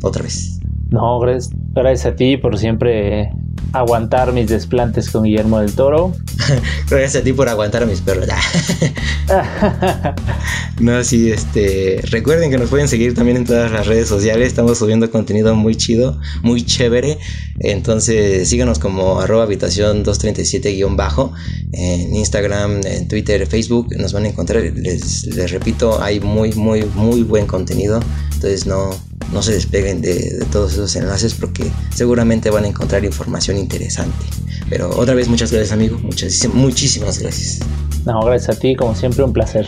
otra 0.02 0.24
vez. 0.24 0.60
No, 0.90 1.20
gracias, 1.20 2.06
a 2.06 2.16
ti 2.16 2.38
por 2.38 2.58
siempre 2.58 3.30
aguantar 3.76 4.32
mis 4.32 4.48
desplantes 4.48 5.10
con 5.10 5.24
Guillermo 5.24 5.60
del 5.60 5.74
Toro. 5.74 6.14
Gracias 6.90 7.18
a 7.18 7.24
ti 7.24 7.34
por 7.34 7.50
aguantar 7.50 7.86
mis 7.86 8.00
perros. 8.00 8.28
no, 10.80 11.04
sí, 11.04 11.32
este. 11.32 12.00
Recuerden 12.10 12.50
que 12.50 12.58
nos 12.58 12.70
pueden 12.70 12.88
seguir 12.88 13.14
también 13.14 13.38
en 13.38 13.46
todas 13.46 13.72
las 13.72 13.86
redes 13.86 14.08
sociales. 14.08 14.48
Estamos 14.48 14.78
subiendo 14.78 15.12
contenido 15.12 15.56
muy 15.56 15.76
chido, 15.76 16.20
muy 16.42 16.64
chévere. 16.64 17.18
Entonces, 17.60 18.48
síganos 18.48 18.80
como 18.80 19.20
arroba 19.20 19.44
habitación 19.44 20.06
237-bajo 20.06 21.34
en 21.74 22.16
Instagram, 22.16 22.80
en 22.86 23.08
Twitter, 23.10 23.46
Facebook. 23.46 23.94
Nos 23.98 24.14
van 24.14 24.24
a 24.24 24.30
encontrar. 24.30 24.64
Les, 24.64 25.26
les 25.26 25.52
repito, 25.52 26.02
hay 26.02 26.22
muy, 26.22 26.54
muy, 26.54 26.86
muy 26.96 27.24
buen 27.24 27.46
contenido. 27.46 28.00
Entonces, 28.34 28.66
no, 28.66 28.92
no 29.32 29.42
se 29.42 29.54
despeguen 29.54 30.02
de, 30.02 30.46
todos 30.52 30.74
esos 30.74 30.96
enlaces 30.96 31.34
porque 31.34 31.72
seguramente 31.94 32.50
van 32.50 32.66
a 32.66 32.68
encontrar 32.68 33.04
información 33.06 33.58
interesante. 33.58 34.26
Pero 34.70 34.90
otra 34.98 35.14
vez 35.14 35.28
muchas 35.28 35.52
gracias 35.52 35.72
amigo, 35.72 35.98
muchas, 36.00 36.48
muchísimas 36.54 37.20
gracias. 37.20 37.60
No, 38.06 38.20
gracias 38.22 38.58
a 38.58 38.60
ti, 38.60 38.76
como 38.76 38.96
siempre 38.96 39.24
un 39.24 39.34
placer. 39.34 39.68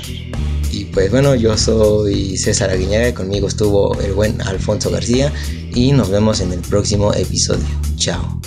Y 0.71 0.85
pues 0.85 1.11
bueno, 1.11 1.35
yo 1.35 1.57
soy 1.57 2.37
César 2.37 2.69
Aguiñaga, 2.69 3.13
conmigo 3.13 3.47
estuvo 3.47 3.99
el 3.99 4.13
buen 4.13 4.41
Alfonso 4.41 4.91
García 4.91 5.31
y 5.73 5.91
nos 5.91 6.09
vemos 6.09 6.41
en 6.41 6.53
el 6.53 6.59
próximo 6.59 7.13
episodio. 7.13 7.65
Chao. 7.95 8.39